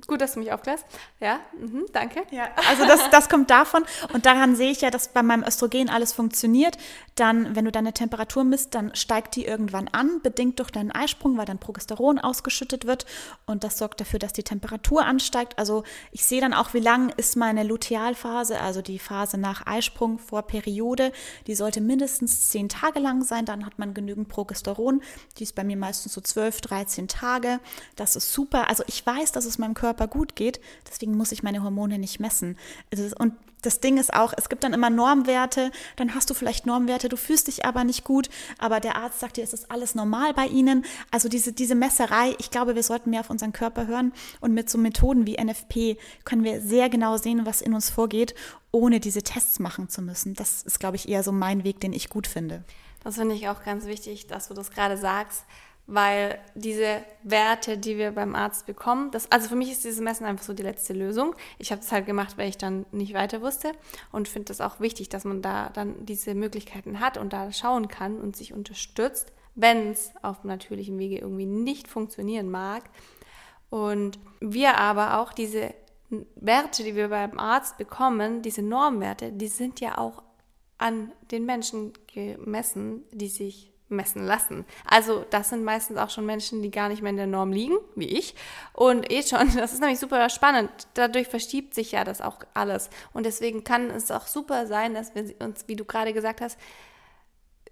Gut, 0.07 0.20
dass 0.20 0.34
du 0.34 0.40
mich 0.40 0.53
aufklärst. 0.53 0.84
Ja, 1.20 1.40
mhm, 1.59 1.86
danke. 1.92 2.22
Ja, 2.30 2.49
also 2.68 2.84
das, 2.84 3.09
das 3.11 3.28
kommt 3.28 3.51
davon. 3.51 3.84
Und 4.12 4.26
daran 4.26 4.55
sehe 4.55 4.70
ich 4.70 4.82
ja, 4.82 4.90
dass 4.90 5.09
bei 5.09 5.22
meinem 5.22 5.42
Östrogen 5.42 5.88
alles 5.88 6.12
funktioniert. 6.12 6.76
Dann, 7.14 7.57
wenn 7.57 7.64
du 7.64 7.72
deine 7.72 7.94
Temperatur 7.94 8.44
misst, 8.44 8.74
dann 8.74 8.94
steigt 8.94 9.36
die 9.36 9.47
irgendwann 9.47 9.88
an, 9.88 10.20
bedingt 10.22 10.59
durch 10.59 10.70
deinen 10.70 10.90
Eisprung, 10.90 11.38
weil 11.38 11.47
dann 11.47 11.59
Progesteron 11.59 12.18
ausgeschüttet 12.18 12.86
wird. 12.86 13.07
Und 13.47 13.64
das 13.64 13.78
sorgt 13.78 14.01
dafür, 14.01 14.18
dass 14.18 14.34
die 14.34 14.42
Temperatur 14.42 15.05
ansteigt. 15.05 15.59
Also 15.59 15.84
ich 16.12 16.26
sehe 16.26 16.42
dann 16.42 16.53
auch, 16.53 16.74
wie 16.74 16.80
lang 16.80 17.09
ist 17.16 17.36
meine 17.36 17.62
Lutealphase, 17.62 18.61
also 18.61 18.82
die 18.82 18.99
Phase 18.99 19.38
nach 19.38 19.66
Eisprung 19.66 20.18
vor 20.18 20.42
Periode. 20.42 21.11
Die 21.47 21.55
sollte 21.55 21.80
mindestens 21.80 22.51
zehn 22.51 22.68
Tage 22.68 22.99
lang 22.99 23.24
sein. 23.24 23.47
Dann 23.47 23.64
hat 23.64 23.78
man 23.78 23.94
genügend 23.94 24.28
Progesteron. 24.28 25.01
Die 25.38 25.44
ist 25.44 25.55
bei 25.55 25.64
mir 25.64 25.78
meistens 25.78 26.12
so 26.12 26.20
12, 26.20 26.61
13 26.61 27.09
Tage. 27.09 27.61
Das 27.94 28.14
ist 28.14 28.30
super. 28.30 28.68
Also 28.68 28.84
ich 28.86 29.05
weiß, 29.05 29.32
dass 29.32 29.47
es 29.47 29.57
meinem 29.57 29.72
Körper 29.72 29.86
Körper 29.87 30.09
gut 30.09 30.34
geht. 30.34 30.61
Deswegen 30.89 31.16
muss 31.16 31.30
ich 31.30 31.45
meine 31.45 31.62
Hormone 31.62 32.01
nicht 32.01 32.18
messen. 32.18 32.59
Und 33.18 33.34
das 33.62 33.78
Ding 33.78 33.99
ist 33.99 34.12
auch, 34.12 34.32
es 34.37 34.49
gibt 34.49 34.64
dann 34.64 34.74
immer 34.74 34.91
Normwerte, 34.91 35.70
dann 35.95 36.14
hast 36.14 36.28
du 36.28 36.34
vielleicht 36.34 36.66
Normwerte, 36.66 37.09
du 37.09 37.16
fühlst 37.16 37.47
dich 37.47 37.64
aber 37.64 37.84
nicht 37.84 38.03
gut, 38.03 38.28
aber 38.59 38.80
der 38.80 38.97
Arzt 38.97 39.20
sagt 39.20 39.37
dir, 39.37 39.45
es 39.45 39.53
ist 39.53 39.70
alles 39.70 39.95
normal 39.95 40.34
bei 40.34 40.47
ihnen. 40.47 40.84
Also 41.12 41.28
diese, 41.28 41.53
diese 41.53 41.76
Messerei, 41.76 42.34
ich 42.39 42.51
glaube, 42.51 42.74
wir 42.74 42.82
sollten 42.82 43.11
mehr 43.11 43.20
auf 43.20 43.30
unseren 43.30 43.53
Körper 43.53 43.87
hören 43.87 44.12
und 44.41 44.55
mit 44.55 44.68
so 44.68 44.76
Methoden 44.76 45.26
wie 45.26 45.37
NFP 45.43 45.99
können 46.24 46.43
wir 46.43 46.61
sehr 46.61 46.89
genau 46.89 47.16
sehen, 47.16 47.47
was 47.47 47.61
in 47.61 47.74
uns 47.74 47.91
vorgeht, 47.91 48.34
ohne 48.72 48.99
diese 48.99 49.22
Tests 49.22 49.61
machen 49.61 49.89
zu 49.89 50.03
müssen. 50.03 50.34
Das 50.34 50.62
ist, 50.62 50.80
glaube 50.80 50.97
ich, 50.97 51.09
eher 51.09 51.22
so 51.22 51.30
mein 51.30 51.62
Weg, 51.62 51.80
den 51.80 51.93
ich 51.93 52.11
gut 52.11 52.26
finde. 52.26 52.64
Das 53.05 53.14
finde 53.14 53.37
ich 53.37 53.49
auch 53.49 53.62
ganz 53.62 53.87
wichtig, 53.87 54.26
dass 54.26 54.49
du 54.49 54.55
das 54.55 54.72
gerade 54.72 54.97
sagst, 54.97 55.45
weil 55.87 56.39
diese 56.55 57.05
Werte, 57.22 57.78
die 57.78 57.97
wir 57.97 58.11
beim 58.12 58.34
Arzt 58.34 58.66
bekommen, 58.66 59.11
das, 59.12 59.30
also 59.30 59.49
für 59.49 59.55
mich 59.55 59.70
ist 59.70 59.84
dieses 59.84 60.01
Messen 60.01 60.26
einfach 60.26 60.45
so 60.45 60.53
die 60.53 60.64
letzte 60.64 60.93
Lösung. 60.93 61.34
Ich 61.59 61.70
habe 61.70 61.80
das 61.80 61.93
halt 61.93 62.07
gemacht, 62.07 62.37
weil 62.37 62.49
ich 62.49 62.59
dann 62.59 62.87
nicht 62.91 63.14
weiter 63.14 63.41
wusste 63.41 63.72
und 64.11 64.28
finde 64.28 64.47
das 64.47 64.61
auch 64.61 64.80
wichtig, 64.80 65.09
dass 65.09 65.24
man 65.24 65.43
da 65.43 65.70
dann 65.70 66.05
diese 66.05 66.34
Möglichkeiten 66.34 66.99
hat 66.99 67.16
und 67.18 67.32
da 67.32 67.53
schauen 67.53 67.87
kann 67.87 68.20
und 68.20 68.37
sich 68.37 68.53
unterstützt, 68.53 69.32
wenn 69.55 69.93
es 69.93 70.12
auf 70.22 70.43
natürlichem 70.43 70.99
Wege 70.99 71.18
irgendwie 71.18 71.47
nicht 71.47 71.89
funktionieren 71.89 72.51
mag. 72.51 72.82
Und 73.70 74.18
wir 74.41 74.78
aber 74.78 75.18
auch 75.18 75.32
diese 75.32 75.72
Werte, 76.37 76.84
die 76.84 76.95
wir 76.95 77.09
beim 77.09 77.39
Arzt 77.39 77.78
bekommen, 77.78 78.43
diese 78.43 78.62
Normwerte, 78.62 79.32
die 79.32 79.49
sind 79.49 79.80
ja 79.80 79.99
auch 79.99 80.22
an 80.78 81.12
den 81.30 81.47
Menschen 81.47 81.93
gemessen, 82.12 83.03
die 83.12 83.28
sich 83.28 83.72
messen 83.89 84.24
lassen. 84.26 84.64
Also 84.84 85.24
das 85.30 85.51
sind 85.51 85.64
meistens 85.64 85.99
auch 85.99 86.11
schon 86.11 86.26
Menschen, 86.26 86.62
die 86.62 86.70
gar 86.70 86.89
nicht 86.89 87.03
mehr 87.03 87.11
in 87.11 87.16
der 87.16 87.26
Norm 87.26 87.53
liegen, 87.53 87.76
wie 87.95 88.09
ich. 88.09 88.34
Und 88.72 89.11
eh 89.12 89.22
schon, 89.22 89.55
das 89.57 89.72
ist 89.72 89.80
nämlich 89.80 90.01
super 90.01 90.28
spannend. 90.28 90.70
Dadurch 90.95 91.28
verschiebt 91.28 91.74
sich 91.74 91.93
ja 91.93 92.05
das 92.05 92.20
auch 92.20 92.39
alles. 92.55 92.91
Und 93.12 93.26
deswegen 93.26 93.64
kann 93.64 93.91
es 93.91 94.11
auch 94.11 94.26
super 94.26 94.66
sein, 94.66 94.95
dass 94.95 95.14
wir 95.14 95.34
uns, 95.41 95.68
wie 95.68 95.76
du 95.76 95.84
gerade 95.84 96.12
gesagt 96.12 96.41
hast, 96.41 96.59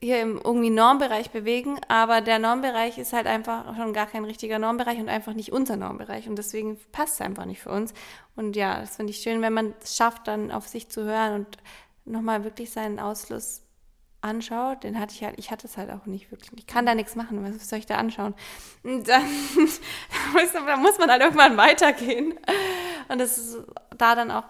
hier 0.00 0.20
im 0.20 0.40
irgendwie 0.44 0.70
Normbereich 0.70 1.30
bewegen, 1.30 1.80
aber 1.88 2.20
der 2.20 2.38
Normbereich 2.38 2.98
ist 2.98 3.12
halt 3.12 3.26
einfach 3.26 3.74
schon 3.76 3.94
gar 3.94 4.06
kein 4.06 4.24
richtiger 4.24 4.58
Normbereich 4.58 4.98
und 4.98 5.08
einfach 5.08 5.32
nicht 5.32 5.50
unser 5.50 5.76
Normbereich 5.76 6.28
und 6.28 6.36
deswegen 6.36 6.78
passt 6.92 7.14
es 7.14 7.20
einfach 7.22 7.46
nicht 7.46 7.62
für 7.62 7.70
uns. 7.70 7.94
Und 8.36 8.54
ja, 8.54 8.80
das 8.80 8.96
finde 8.96 9.12
ich 9.12 9.18
schön, 9.18 9.40
wenn 9.40 9.54
man 9.54 9.74
es 9.82 9.96
schafft, 9.96 10.28
dann 10.28 10.50
auf 10.50 10.68
sich 10.68 10.90
zu 10.90 11.04
hören 11.04 11.46
und 11.46 11.58
nochmal 12.04 12.44
wirklich 12.44 12.70
seinen 12.70 13.00
Ausfluss 13.00 13.63
anschaut, 14.24 14.84
den 14.84 14.98
hatte 14.98 15.14
ich 15.14 15.22
halt, 15.22 15.38
ich 15.38 15.50
hatte 15.50 15.66
es 15.66 15.76
halt 15.76 15.90
auch 15.90 16.06
nicht 16.06 16.30
wirklich. 16.30 16.50
Ich 16.56 16.66
kann 16.66 16.86
da 16.86 16.94
nichts 16.94 17.14
machen, 17.14 17.44
was 17.44 17.68
soll 17.68 17.78
ich 17.78 17.86
da 17.86 17.96
anschauen? 17.96 18.34
Und 18.82 19.06
dann 19.06 19.22
da 20.64 20.76
muss 20.76 20.98
man 20.98 21.10
halt 21.10 21.22
irgendwann 21.22 21.56
weitergehen. 21.56 22.34
Und 23.08 23.18
das 23.18 23.38
ist 23.38 23.58
da 23.96 24.14
dann 24.14 24.30
auch 24.30 24.44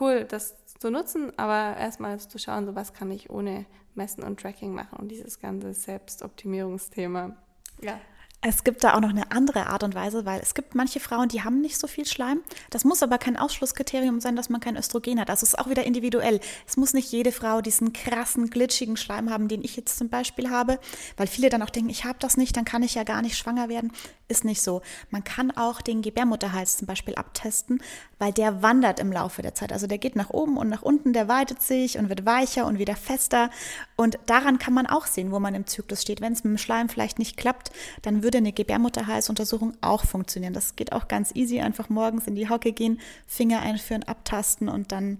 cool, 0.00 0.24
das 0.24 0.54
zu 0.78 0.90
nutzen, 0.90 1.32
aber 1.38 1.76
erstmal 1.78 2.20
zu 2.20 2.38
schauen, 2.38 2.66
so 2.66 2.74
was 2.74 2.92
kann 2.92 3.10
ich 3.10 3.30
ohne 3.30 3.64
Messen 3.94 4.22
und 4.22 4.38
Tracking 4.38 4.74
machen 4.74 4.98
und 4.98 5.08
dieses 5.08 5.40
ganze 5.40 5.72
Selbstoptimierungsthema. 5.72 7.36
Ja. 7.80 7.98
Es 8.46 8.62
gibt 8.62 8.84
da 8.84 8.92
auch 8.94 9.00
noch 9.00 9.08
eine 9.08 9.30
andere 9.30 9.68
Art 9.68 9.84
und 9.84 9.94
Weise, 9.94 10.26
weil 10.26 10.38
es 10.38 10.52
gibt 10.52 10.74
manche 10.74 11.00
Frauen, 11.00 11.30
die 11.30 11.42
haben 11.42 11.62
nicht 11.62 11.78
so 11.78 11.86
viel 11.86 12.04
Schleim. 12.04 12.42
Das 12.68 12.84
muss 12.84 13.02
aber 13.02 13.16
kein 13.16 13.38
Ausschlusskriterium 13.38 14.20
sein, 14.20 14.36
dass 14.36 14.50
man 14.50 14.60
kein 14.60 14.76
Östrogen 14.76 15.18
hat. 15.18 15.30
Also 15.30 15.44
es 15.44 15.54
ist 15.54 15.58
auch 15.58 15.70
wieder 15.70 15.84
individuell. 15.84 16.40
Es 16.66 16.76
muss 16.76 16.92
nicht 16.92 17.10
jede 17.10 17.32
Frau 17.32 17.62
diesen 17.62 17.94
krassen, 17.94 18.50
glitschigen 18.50 18.98
Schleim 18.98 19.30
haben, 19.30 19.48
den 19.48 19.64
ich 19.64 19.76
jetzt 19.76 19.96
zum 19.96 20.10
Beispiel 20.10 20.50
habe, 20.50 20.78
weil 21.16 21.26
viele 21.26 21.48
dann 21.48 21.62
auch 21.62 21.70
denken, 21.70 21.88
ich 21.88 22.04
habe 22.04 22.18
das 22.18 22.36
nicht, 22.36 22.54
dann 22.54 22.66
kann 22.66 22.82
ich 22.82 22.96
ja 22.96 23.04
gar 23.04 23.22
nicht 23.22 23.38
schwanger 23.38 23.70
werden. 23.70 23.92
Ist 24.28 24.44
nicht 24.44 24.60
so. 24.60 24.82
Man 25.08 25.24
kann 25.24 25.50
auch 25.50 25.80
den 25.80 26.02
Gebärmutterhals 26.02 26.76
zum 26.76 26.86
Beispiel 26.86 27.14
abtesten, 27.14 27.82
weil 28.18 28.32
der 28.32 28.62
wandert 28.62 29.00
im 29.00 29.10
Laufe 29.10 29.40
der 29.40 29.54
Zeit. 29.54 29.72
Also 29.72 29.86
der 29.86 29.98
geht 29.98 30.16
nach 30.16 30.30
oben 30.30 30.58
und 30.58 30.68
nach 30.68 30.82
unten, 30.82 31.14
der 31.14 31.28
weitet 31.28 31.62
sich 31.62 31.96
und 31.96 32.10
wird 32.10 32.26
weicher 32.26 32.66
und 32.66 32.78
wieder 32.78 32.96
fester. 32.96 33.48
Und 33.96 34.18
daran 34.26 34.58
kann 34.58 34.74
man 34.74 34.86
auch 34.86 35.06
sehen, 35.06 35.30
wo 35.30 35.40
man 35.40 35.54
im 35.54 35.66
Zyklus 35.66 36.02
steht. 36.02 36.20
Wenn 36.20 36.34
es 36.34 36.44
mit 36.44 36.52
dem 36.52 36.58
Schleim 36.58 36.90
vielleicht 36.90 37.18
nicht 37.18 37.38
klappt, 37.38 37.70
dann 38.02 38.22
würde 38.22 38.33
eine 38.38 38.52
Gebärmutterhalsuntersuchung 38.52 39.74
auch 39.80 40.04
funktionieren. 40.04 40.54
Das 40.54 40.76
geht 40.76 40.92
auch 40.92 41.08
ganz 41.08 41.34
easy. 41.34 41.60
Einfach 41.60 41.88
morgens 41.88 42.26
in 42.26 42.34
die 42.34 42.48
Hocke 42.48 42.72
gehen, 42.72 43.00
Finger 43.26 43.60
einführen, 43.60 44.02
abtasten 44.04 44.68
und 44.68 44.92
dann, 44.92 45.18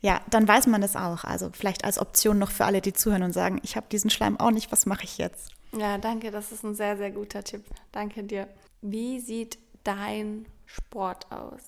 ja, 0.00 0.20
dann 0.30 0.46
weiß 0.46 0.66
man 0.66 0.80
das 0.80 0.96
auch. 0.96 1.24
Also 1.24 1.50
vielleicht 1.52 1.84
als 1.84 1.98
Option 1.98 2.38
noch 2.38 2.50
für 2.50 2.64
alle, 2.64 2.80
die 2.80 2.92
zuhören 2.92 3.22
und 3.22 3.32
sagen, 3.32 3.60
ich 3.62 3.76
habe 3.76 3.86
diesen 3.90 4.10
Schleim 4.10 4.38
auch 4.38 4.50
nicht, 4.50 4.72
was 4.72 4.86
mache 4.86 5.04
ich 5.04 5.18
jetzt? 5.18 5.50
Ja, 5.76 5.98
danke, 5.98 6.30
das 6.30 6.52
ist 6.52 6.64
ein 6.64 6.74
sehr, 6.74 6.96
sehr 6.96 7.10
guter 7.10 7.42
Tipp. 7.44 7.64
Danke 7.92 8.22
dir. 8.22 8.48
Wie 8.80 9.20
sieht 9.20 9.58
dein 9.84 10.46
Sport 10.64 11.30
aus, 11.30 11.60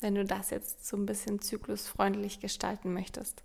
wenn 0.00 0.14
du 0.14 0.24
das 0.24 0.50
jetzt 0.50 0.86
so 0.86 0.96
ein 0.96 1.06
bisschen 1.06 1.40
zyklusfreundlich 1.40 2.40
gestalten 2.40 2.92
möchtest? 2.92 3.42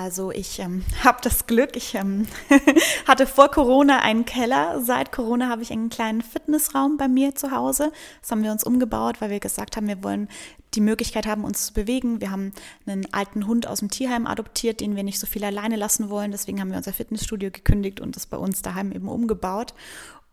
Also 0.00 0.32
ich 0.32 0.58
ähm, 0.58 0.84
habe 1.04 1.18
das 1.22 1.46
Glück, 1.46 1.76
ich 1.76 1.94
ähm, 1.94 2.26
hatte 3.06 3.28
vor 3.28 3.48
Corona 3.50 4.00
einen 4.00 4.24
Keller. 4.24 4.80
Seit 4.82 5.12
Corona 5.12 5.48
habe 5.48 5.62
ich 5.62 5.70
einen 5.70 5.88
kleinen 5.88 6.20
Fitnessraum 6.20 6.96
bei 6.96 7.06
mir 7.06 7.36
zu 7.36 7.52
Hause. 7.52 7.92
Das 8.20 8.32
haben 8.32 8.42
wir 8.42 8.50
uns 8.50 8.64
umgebaut, 8.64 9.20
weil 9.20 9.30
wir 9.30 9.38
gesagt 9.38 9.76
haben, 9.76 9.86
wir 9.86 10.02
wollen 10.02 10.28
die 10.74 10.80
Möglichkeit 10.80 11.26
haben, 11.26 11.44
uns 11.44 11.66
zu 11.66 11.74
bewegen. 11.74 12.20
Wir 12.20 12.32
haben 12.32 12.52
einen 12.86 13.12
alten 13.12 13.46
Hund 13.46 13.68
aus 13.68 13.78
dem 13.78 13.90
Tierheim 13.90 14.26
adoptiert, 14.26 14.80
den 14.80 14.96
wir 14.96 15.04
nicht 15.04 15.20
so 15.20 15.28
viel 15.28 15.44
alleine 15.44 15.76
lassen 15.76 16.10
wollen. 16.10 16.32
Deswegen 16.32 16.60
haben 16.60 16.70
wir 16.70 16.78
unser 16.78 16.92
Fitnessstudio 16.92 17.52
gekündigt 17.52 18.00
und 18.00 18.16
das 18.16 18.26
bei 18.26 18.36
uns 18.36 18.62
daheim 18.62 18.90
eben 18.90 19.08
umgebaut. 19.08 19.74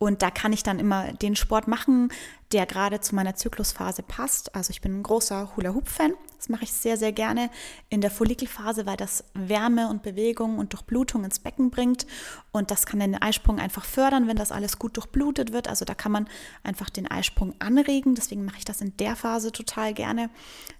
Und 0.02 0.24
da 0.24 0.32
kann 0.32 0.52
ich 0.52 0.64
dann 0.64 0.80
immer 0.80 1.14
den 1.14 1.36
Sport 1.36 1.68
machen, 1.68 2.12
der 2.54 2.66
gerade 2.66 3.02
zu 3.02 3.14
meiner 3.14 3.36
Zyklusphase 3.36 4.02
passt. 4.02 4.56
Also 4.56 4.72
ich 4.72 4.82
bin 4.82 5.00
ein 5.00 5.04
großer 5.04 5.56
Hula-Hoop-Fan. 5.56 6.14
Das 6.38 6.50
mache 6.50 6.64
ich 6.64 6.72
sehr, 6.74 6.98
sehr 6.98 7.12
gerne 7.12 7.52
in 7.90 8.02
der 8.02 8.10
Follikelphase, 8.10 8.88
weil 8.88 8.98
das 8.98 9.24
Wärme 9.36 9.90
und 9.90 10.02
Bewegung 10.02 10.58
und 10.58 10.74
Durchblutung 10.74 11.24
ins 11.24 11.38
Becken 11.38 11.70
bringt. 11.70 12.08
Und 12.52 12.72
das 12.72 12.88
kann 12.88 13.00
den 13.00 13.22
Eisprung 13.22 13.60
einfach 13.60 13.86
fördern, 13.86 14.28
wenn 14.28 14.38
das 14.38 14.52
alles 14.52 14.80
gut 14.80 14.98
durchblutet 14.98 15.54
wird. 15.54 15.68
Also 15.68 15.86
da 15.86 15.94
kann 15.94 16.12
man 16.12 16.28
einfach 16.64 16.90
den 16.90 17.06
Eisprung 17.06 17.54
anregen. 17.60 18.16
Deswegen 18.16 18.44
mache 18.44 18.58
ich 18.58 18.66
das 18.66 18.82
in 18.82 18.98
der 18.98 19.16
Phase 19.16 19.52
total 19.52 19.94
gerne. 19.94 20.32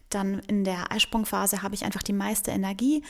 Dann 0.10 0.40
in 0.48 0.64
der 0.64 0.92
Eisprungphase 0.92 1.62
habe 1.62 1.76
ich 1.76 1.86
einfach 1.86 2.02
die 2.02 2.12
meiste 2.12 2.50
Energie 2.50 3.04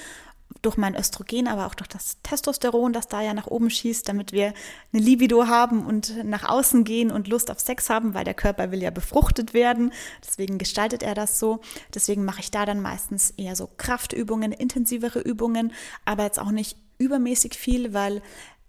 durch 0.62 0.78
mein 0.78 0.95
Östrogen, 0.95 1.47
aber 1.47 1.66
auch 1.66 1.74
durch 1.74 1.88
das 1.88 2.18
Testosteron, 2.24 2.93
das 2.93 3.07
da 3.07 3.22
ja 3.22 3.34
nach 3.34 3.47
oben 3.47 3.70
schießt, 3.70 4.07
damit 4.07 4.32
wir 4.32 4.53
eine 4.93 5.01
Libido 5.01 5.47
haben 5.47 5.86
und 5.86 6.24
nach 6.24 6.47
außen 6.47 6.84
gehen 6.84 7.12
und 7.12 7.28
Lust 7.28 7.49
auf 7.49 7.59
Sex 7.59 7.89
haben, 7.89 8.14
weil 8.14 8.26
der 8.26 8.34
Körper 8.34 8.72
will 8.72 8.82
ja 8.82 8.91
befruchtet 8.91 9.53
werden. 9.53 9.91
Deswegen 10.26 10.57
gestaltet 10.57 11.03
er 11.03 11.16
das 11.16 11.39
so. 11.39 11.62
Deswegen 11.93 12.26
mache 12.26 12.41
ich 12.41 12.51
da 12.51 12.66
dann 12.66 12.82
meistens 12.82 13.32
eher 13.32 13.55
so 13.55 13.70
Kraftübungen, 13.78 14.51
intensivere 14.51 15.20
Übungen, 15.20 15.74
aber 16.05 16.24
jetzt 16.24 16.39
auch 16.39 16.51
nicht 16.51 16.78
übermäßig 16.97 17.55
viel, 17.55 17.93
weil 17.93 18.22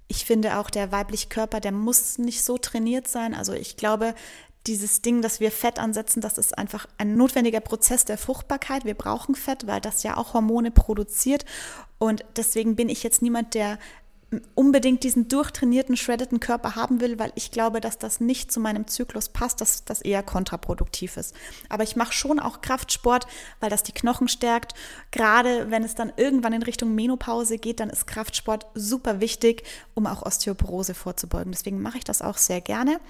ich 0.08 0.24
finde 0.24 0.58
auch 0.58 0.70
der 0.70 0.92
weibliche 0.92 1.28
Körper, 1.28 1.60
der 1.60 1.72
muss 1.72 2.18
nicht 2.18 2.42
so 2.42 2.58
trainiert 2.58 3.08
sein. 3.08 3.34
Also 3.34 3.52
ich 3.52 3.76
glaube, 3.76 4.14
dieses 4.66 5.02
Ding, 5.02 5.22
dass 5.22 5.40
wir 5.40 5.50
Fett 5.50 5.78
ansetzen, 5.78 6.20
das 6.20 6.38
ist 6.38 6.56
einfach 6.56 6.86
ein 6.98 7.16
notwendiger 7.16 7.60
Prozess 7.60 8.04
der 8.04 8.18
Fruchtbarkeit. 8.18 8.84
Wir 8.84 8.94
brauchen 8.94 9.34
Fett, 9.34 9.66
weil 9.66 9.80
das 9.80 10.02
ja 10.02 10.16
auch 10.16 10.34
Hormone 10.34 10.70
produziert. 10.70 11.44
Und 11.98 12.24
deswegen 12.36 12.76
bin 12.76 12.88
ich 12.88 13.02
jetzt 13.02 13.22
niemand, 13.22 13.54
der 13.54 13.78
unbedingt 14.54 15.02
diesen 15.02 15.28
durchtrainierten, 15.28 15.96
shreddeten 15.96 16.40
Körper 16.40 16.74
haben 16.74 17.00
will, 17.00 17.18
weil 17.18 17.32
ich 17.34 17.50
glaube, 17.50 17.80
dass 17.80 17.98
das 17.98 18.20
nicht 18.20 18.50
zu 18.50 18.60
meinem 18.60 18.86
Zyklus 18.86 19.28
passt, 19.28 19.60
dass 19.60 19.84
das 19.84 20.00
eher 20.00 20.22
kontraproduktiv 20.22 21.16
ist. 21.16 21.34
Aber 21.68 21.82
ich 21.82 21.96
mache 21.96 22.12
schon 22.12 22.38
auch 22.38 22.62
Kraftsport, 22.62 23.26
weil 23.60 23.70
das 23.70 23.82
die 23.82 23.92
Knochen 23.92 24.28
stärkt. 24.28 24.74
Gerade 25.10 25.70
wenn 25.70 25.84
es 25.84 25.94
dann 25.94 26.12
irgendwann 26.16 26.54
in 26.54 26.62
Richtung 26.62 26.94
Menopause 26.94 27.58
geht, 27.58 27.80
dann 27.80 27.90
ist 27.90 28.06
Kraftsport 28.06 28.66
super 28.74 29.20
wichtig, 29.20 29.64
um 29.94 30.06
auch 30.06 30.22
Osteoporose 30.22 30.94
vorzubeugen. 30.94 31.52
Deswegen 31.52 31.82
mache 31.82 31.98
ich 31.98 32.04
das 32.04 32.22
auch 32.22 32.38
sehr 32.38 32.60
gerne. 32.60 33.00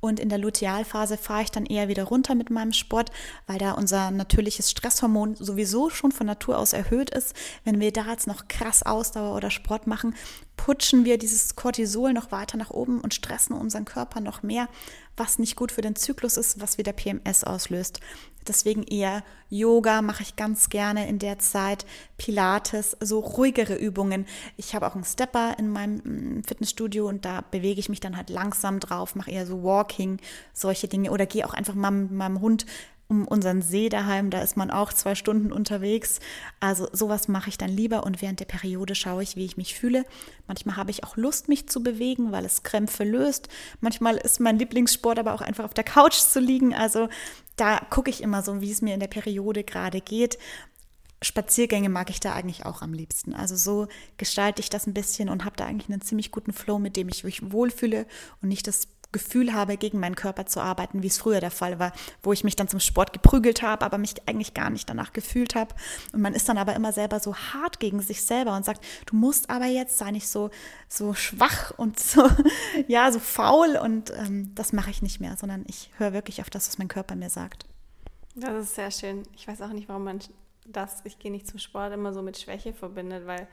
Und 0.00 0.20
in 0.20 0.28
der 0.28 0.38
Lutealphase 0.38 1.16
fahre 1.16 1.42
ich 1.42 1.50
dann 1.50 1.66
eher 1.66 1.88
wieder 1.88 2.04
runter 2.04 2.34
mit 2.34 2.50
meinem 2.50 2.72
Sport, 2.72 3.10
weil 3.46 3.58
da 3.58 3.72
unser 3.72 4.10
natürliches 4.10 4.70
Stresshormon 4.70 5.34
sowieso 5.36 5.90
schon 5.90 6.12
von 6.12 6.26
Natur 6.26 6.58
aus 6.58 6.72
erhöht 6.72 7.10
ist. 7.10 7.34
Wenn 7.64 7.80
wir 7.80 7.92
da 7.92 8.10
jetzt 8.10 8.26
noch 8.26 8.48
krass 8.48 8.82
Ausdauer 8.82 9.34
oder 9.34 9.50
Sport 9.50 9.86
machen, 9.86 10.14
putschen 10.56 11.04
wir 11.04 11.18
dieses 11.18 11.56
Cortisol 11.56 12.12
noch 12.12 12.30
weiter 12.30 12.56
nach 12.56 12.70
oben 12.70 13.00
und 13.00 13.14
stressen 13.14 13.56
unseren 13.56 13.84
Körper 13.84 14.20
noch 14.20 14.42
mehr, 14.42 14.68
was 15.16 15.38
nicht 15.38 15.56
gut 15.56 15.72
für 15.72 15.82
den 15.82 15.96
Zyklus 15.96 16.36
ist, 16.36 16.60
was 16.60 16.78
wieder 16.78 16.92
PMS 16.92 17.44
auslöst. 17.44 18.00
Deswegen 18.48 18.82
eher 18.82 19.22
Yoga 19.48 20.02
mache 20.02 20.22
ich 20.22 20.36
ganz 20.36 20.68
gerne 20.68 21.08
in 21.08 21.18
der 21.18 21.38
Zeit, 21.38 21.86
Pilates, 22.18 22.96
so 23.00 23.20
ruhigere 23.20 23.74
Übungen. 23.74 24.26
Ich 24.56 24.74
habe 24.74 24.86
auch 24.86 24.94
einen 24.94 25.04
Stepper 25.04 25.56
in 25.58 25.70
meinem 25.70 26.38
mm, 26.38 26.42
Fitnessstudio 26.44 27.08
und 27.08 27.24
da 27.24 27.42
bewege 27.42 27.80
ich 27.80 27.88
mich 27.88 28.00
dann 28.00 28.16
halt 28.16 28.30
langsam 28.30 28.80
drauf, 28.80 29.14
mache 29.14 29.30
eher 29.30 29.46
so 29.46 29.62
Walking, 29.62 30.18
solche 30.52 30.88
Dinge 30.88 31.10
oder 31.10 31.26
gehe 31.26 31.46
auch 31.46 31.54
einfach 31.54 31.74
mal 31.74 31.90
mit 31.90 32.10
meinem 32.10 32.40
Hund 32.40 32.66
um 33.08 33.26
unseren 33.26 33.62
See 33.62 33.88
daheim, 33.88 34.30
da 34.30 34.40
ist 34.40 34.56
man 34.56 34.70
auch 34.70 34.92
zwei 34.92 35.14
Stunden 35.14 35.52
unterwegs. 35.52 36.18
Also 36.60 36.88
sowas 36.92 37.28
mache 37.28 37.48
ich 37.48 37.58
dann 37.58 37.70
lieber 37.70 38.04
und 38.04 38.20
während 38.20 38.40
der 38.40 38.46
Periode 38.46 38.94
schaue 38.94 39.22
ich, 39.22 39.36
wie 39.36 39.44
ich 39.44 39.56
mich 39.56 39.74
fühle. 39.74 40.04
Manchmal 40.46 40.76
habe 40.76 40.90
ich 40.90 41.04
auch 41.04 41.16
Lust, 41.16 41.48
mich 41.48 41.68
zu 41.68 41.82
bewegen, 41.82 42.32
weil 42.32 42.44
es 42.44 42.62
Krämpfe 42.62 43.04
löst. 43.04 43.48
Manchmal 43.80 44.16
ist 44.16 44.40
mein 44.40 44.58
Lieblingssport 44.58 45.18
aber 45.18 45.34
auch 45.34 45.40
einfach 45.40 45.64
auf 45.64 45.74
der 45.74 45.84
Couch 45.84 46.14
zu 46.16 46.40
liegen. 46.40 46.74
Also 46.74 47.08
da 47.56 47.78
gucke 47.90 48.10
ich 48.10 48.22
immer 48.22 48.42
so, 48.42 48.60
wie 48.60 48.70
es 48.70 48.82
mir 48.82 48.94
in 48.94 49.00
der 49.00 49.06
Periode 49.06 49.62
gerade 49.62 50.00
geht. 50.00 50.38
Spaziergänge 51.22 51.88
mag 51.88 52.10
ich 52.10 52.20
da 52.20 52.34
eigentlich 52.34 52.66
auch 52.66 52.82
am 52.82 52.92
liebsten. 52.92 53.34
Also 53.34 53.56
so 53.56 53.88
gestalte 54.18 54.60
ich 54.60 54.68
das 54.68 54.86
ein 54.86 54.94
bisschen 54.94 55.30
und 55.30 55.44
habe 55.44 55.56
da 55.56 55.64
eigentlich 55.64 55.90
einen 55.90 56.02
ziemlich 56.02 56.30
guten 56.30 56.52
Flow, 56.52 56.78
mit 56.78 56.96
dem 56.96 57.08
ich 57.08 57.24
mich 57.24 57.52
wohlfühle 57.52 58.06
und 58.42 58.48
nicht 58.48 58.66
das 58.66 58.88
Gefühl 59.12 59.54
habe, 59.54 59.76
gegen 59.76 60.00
meinen 60.00 60.16
Körper 60.16 60.46
zu 60.46 60.60
arbeiten, 60.60 61.02
wie 61.02 61.06
es 61.06 61.18
früher 61.18 61.40
der 61.40 61.50
Fall 61.50 61.78
war, 61.78 61.92
wo 62.22 62.32
ich 62.32 62.44
mich 62.44 62.56
dann 62.56 62.68
zum 62.68 62.80
Sport 62.80 63.12
geprügelt 63.12 63.62
habe, 63.62 63.84
aber 63.84 63.98
mich 63.98 64.14
eigentlich 64.26 64.54
gar 64.54 64.70
nicht 64.70 64.88
danach 64.88 65.12
gefühlt 65.12 65.54
habe. 65.54 65.74
Und 66.12 66.20
man 66.20 66.34
ist 66.34 66.48
dann 66.48 66.58
aber 66.58 66.74
immer 66.74 66.92
selber 66.92 67.20
so 67.20 67.34
hart 67.34 67.80
gegen 67.80 68.00
sich 68.00 68.22
selber 68.22 68.56
und 68.56 68.64
sagt, 68.64 68.84
du 69.06 69.16
musst 69.16 69.48
aber 69.50 69.66
jetzt, 69.66 69.98
sei 69.98 70.10
nicht 70.10 70.28
so, 70.28 70.50
so 70.88 71.14
schwach 71.14 71.72
und 71.76 71.98
so, 72.00 72.28
ja, 72.88 73.10
so 73.12 73.18
faul 73.18 73.76
und 73.76 74.10
ähm, 74.10 74.54
das 74.54 74.72
mache 74.72 74.90
ich 74.90 75.02
nicht 75.02 75.20
mehr, 75.20 75.36
sondern 75.36 75.64
ich 75.66 75.90
höre 75.98 76.12
wirklich 76.12 76.40
auf 76.40 76.50
das, 76.50 76.68
was 76.68 76.78
mein 76.78 76.88
Körper 76.88 77.16
mir 77.16 77.30
sagt. 77.30 77.66
Das 78.34 78.62
ist 78.62 78.74
sehr 78.74 78.90
schön. 78.90 79.22
Ich 79.34 79.48
weiß 79.48 79.62
auch 79.62 79.72
nicht, 79.72 79.88
warum 79.88 80.04
man 80.04 80.18
das, 80.66 81.00
ich 81.04 81.18
gehe 81.18 81.30
nicht 81.30 81.46
zum 81.46 81.58
Sport, 81.58 81.92
immer 81.94 82.12
so 82.12 82.22
mit 82.22 82.38
Schwäche 82.38 82.74
verbindet, 82.74 83.26
weil 83.26 83.48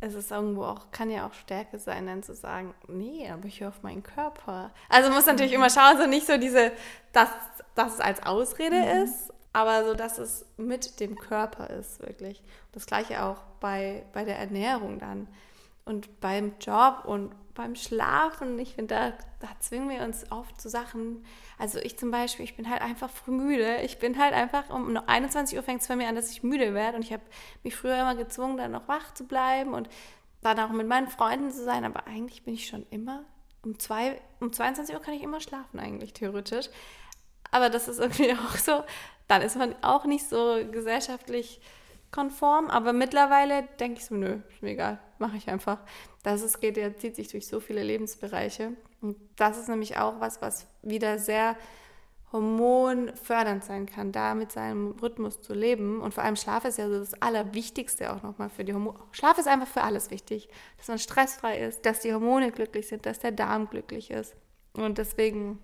es 0.00 0.14
ist 0.14 0.30
irgendwo 0.30 0.64
auch, 0.64 0.90
kann 0.92 1.10
ja 1.10 1.26
auch 1.26 1.34
Stärke 1.34 1.78
sein, 1.78 2.06
dann 2.06 2.22
zu 2.22 2.34
sagen, 2.34 2.74
nee, 2.88 3.28
aber 3.30 3.46
ich 3.46 3.60
höre 3.60 3.68
auf 3.68 3.82
meinen 3.82 4.02
Körper. 4.02 4.70
Also 4.88 5.10
muss 5.10 5.26
natürlich 5.26 5.52
immer 5.52 5.70
schauen, 5.70 5.98
so 5.98 6.06
nicht 6.06 6.26
so 6.26 6.38
diese, 6.38 6.72
dass, 7.12 7.28
dass 7.74 7.94
es 7.94 8.00
als 8.00 8.22
Ausrede 8.22 8.76
mhm. 8.76 9.04
ist, 9.04 9.32
aber 9.52 9.84
so, 9.84 9.94
dass 9.94 10.18
es 10.18 10.46
mit 10.56 11.00
dem 11.00 11.16
Körper 11.16 11.68
ist, 11.70 12.00
wirklich. 12.00 12.42
Das 12.72 12.86
gleiche 12.86 13.22
auch 13.24 13.38
bei, 13.60 14.04
bei 14.12 14.24
der 14.24 14.38
Ernährung 14.38 14.98
dann 14.98 15.28
und 15.84 16.20
beim 16.20 16.54
Job 16.60 17.04
und 17.04 17.32
beim 17.60 17.74
Schlafen. 17.74 18.58
Ich 18.58 18.74
finde, 18.74 18.94
da, 18.94 19.12
da 19.40 19.48
zwingen 19.60 19.90
wir 19.90 20.00
uns 20.00 20.30
oft 20.32 20.58
zu 20.58 20.70
Sachen. 20.70 21.24
Also 21.58 21.78
ich 21.78 21.98
zum 21.98 22.10
Beispiel, 22.10 22.44
ich 22.44 22.56
bin 22.56 22.70
halt 22.70 22.80
einfach 22.80 23.10
früh 23.10 23.32
müde. 23.32 23.82
Ich 23.82 23.98
bin 23.98 24.18
halt 24.18 24.32
einfach, 24.32 24.70
um 24.70 24.96
21 24.96 25.58
Uhr 25.58 25.62
fängt 25.62 25.82
es 25.82 25.88
bei 25.88 25.96
mir 25.96 26.08
an, 26.08 26.14
dass 26.14 26.30
ich 26.30 26.42
müde 26.42 26.72
werde. 26.72 26.96
Und 26.96 27.04
ich 27.04 27.12
habe 27.12 27.22
mich 27.62 27.76
früher 27.76 28.00
immer 28.00 28.14
gezwungen, 28.14 28.56
dann 28.56 28.72
noch 28.72 28.88
wach 28.88 29.12
zu 29.12 29.26
bleiben 29.26 29.74
und 29.74 29.90
dann 30.40 30.58
auch 30.58 30.70
mit 30.70 30.88
meinen 30.88 31.08
Freunden 31.08 31.50
zu 31.50 31.62
sein. 31.62 31.84
Aber 31.84 32.06
eigentlich 32.06 32.44
bin 32.44 32.54
ich 32.54 32.66
schon 32.66 32.86
immer, 32.88 33.24
um, 33.62 33.78
zwei, 33.78 34.20
um 34.40 34.52
22 34.52 34.94
Uhr 34.94 35.02
kann 35.02 35.14
ich 35.14 35.22
immer 35.22 35.40
schlafen 35.40 35.78
eigentlich, 35.78 36.14
theoretisch. 36.14 36.70
Aber 37.50 37.68
das 37.68 37.88
ist 37.88 38.00
irgendwie 38.00 38.32
auch 38.48 38.56
so, 38.56 38.84
dann 39.28 39.42
ist 39.42 39.56
man 39.56 39.74
auch 39.82 40.06
nicht 40.06 40.26
so 40.26 40.60
gesellschaftlich 40.72 41.60
konform, 42.12 42.68
aber 42.68 42.92
mittlerweile 42.92 43.64
denke 43.78 44.00
ich 44.00 44.06
so, 44.06 44.14
nö, 44.14 44.40
ist 44.50 44.62
mir 44.62 44.70
egal, 44.70 44.98
mache 45.18 45.36
ich 45.36 45.48
einfach. 45.48 45.78
Das 46.22 46.42
ist, 46.42 46.60
geht, 46.60 46.76
der 46.76 46.96
zieht 46.96 47.16
sich 47.16 47.28
durch 47.28 47.46
so 47.46 47.60
viele 47.60 47.82
Lebensbereiche. 47.82 48.72
Und 49.00 49.16
das 49.36 49.58
ist 49.58 49.68
nämlich 49.68 49.96
auch 49.96 50.20
was, 50.20 50.42
was 50.42 50.66
wieder 50.82 51.18
sehr 51.18 51.56
hormonfördernd 52.32 53.64
sein 53.64 53.86
kann, 53.86 54.12
da 54.12 54.34
mit 54.34 54.52
seinem 54.52 54.92
Rhythmus 55.02 55.42
zu 55.42 55.52
leben. 55.52 56.00
Und 56.00 56.14
vor 56.14 56.22
allem 56.22 56.36
Schlaf 56.36 56.64
ist 56.64 56.78
ja 56.78 56.88
so 56.88 56.98
das 56.98 57.20
Allerwichtigste 57.20 58.12
auch 58.12 58.22
nochmal 58.22 58.50
für 58.50 58.64
die 58.64 58.72
Hormone. 58.72 58.98
Schlaf 59.12 59.38
ist 59.38 59.48
einfach 59.48 59.66
für 59.66 59.82
alles 59.82 60.10
wichtig. 60.10 60.48
Dass 60.78 60.88
man 60.88 60.98
stressfrei 60.98 61.58
ist, 61.58 61.84
dass 61.86 62.00
die 62.00 62.12
Hormone 62.12 62.52
glücklich 62.52 62.88
sind, 62.88 63.04
dass 63.06 63.18
der 63.18 63.32
Darm 63.32 63.68
glücklich 63.68 64.10
ist. 64.10 64.36
Und 64.74 64.98
deswegen 64.98 65.58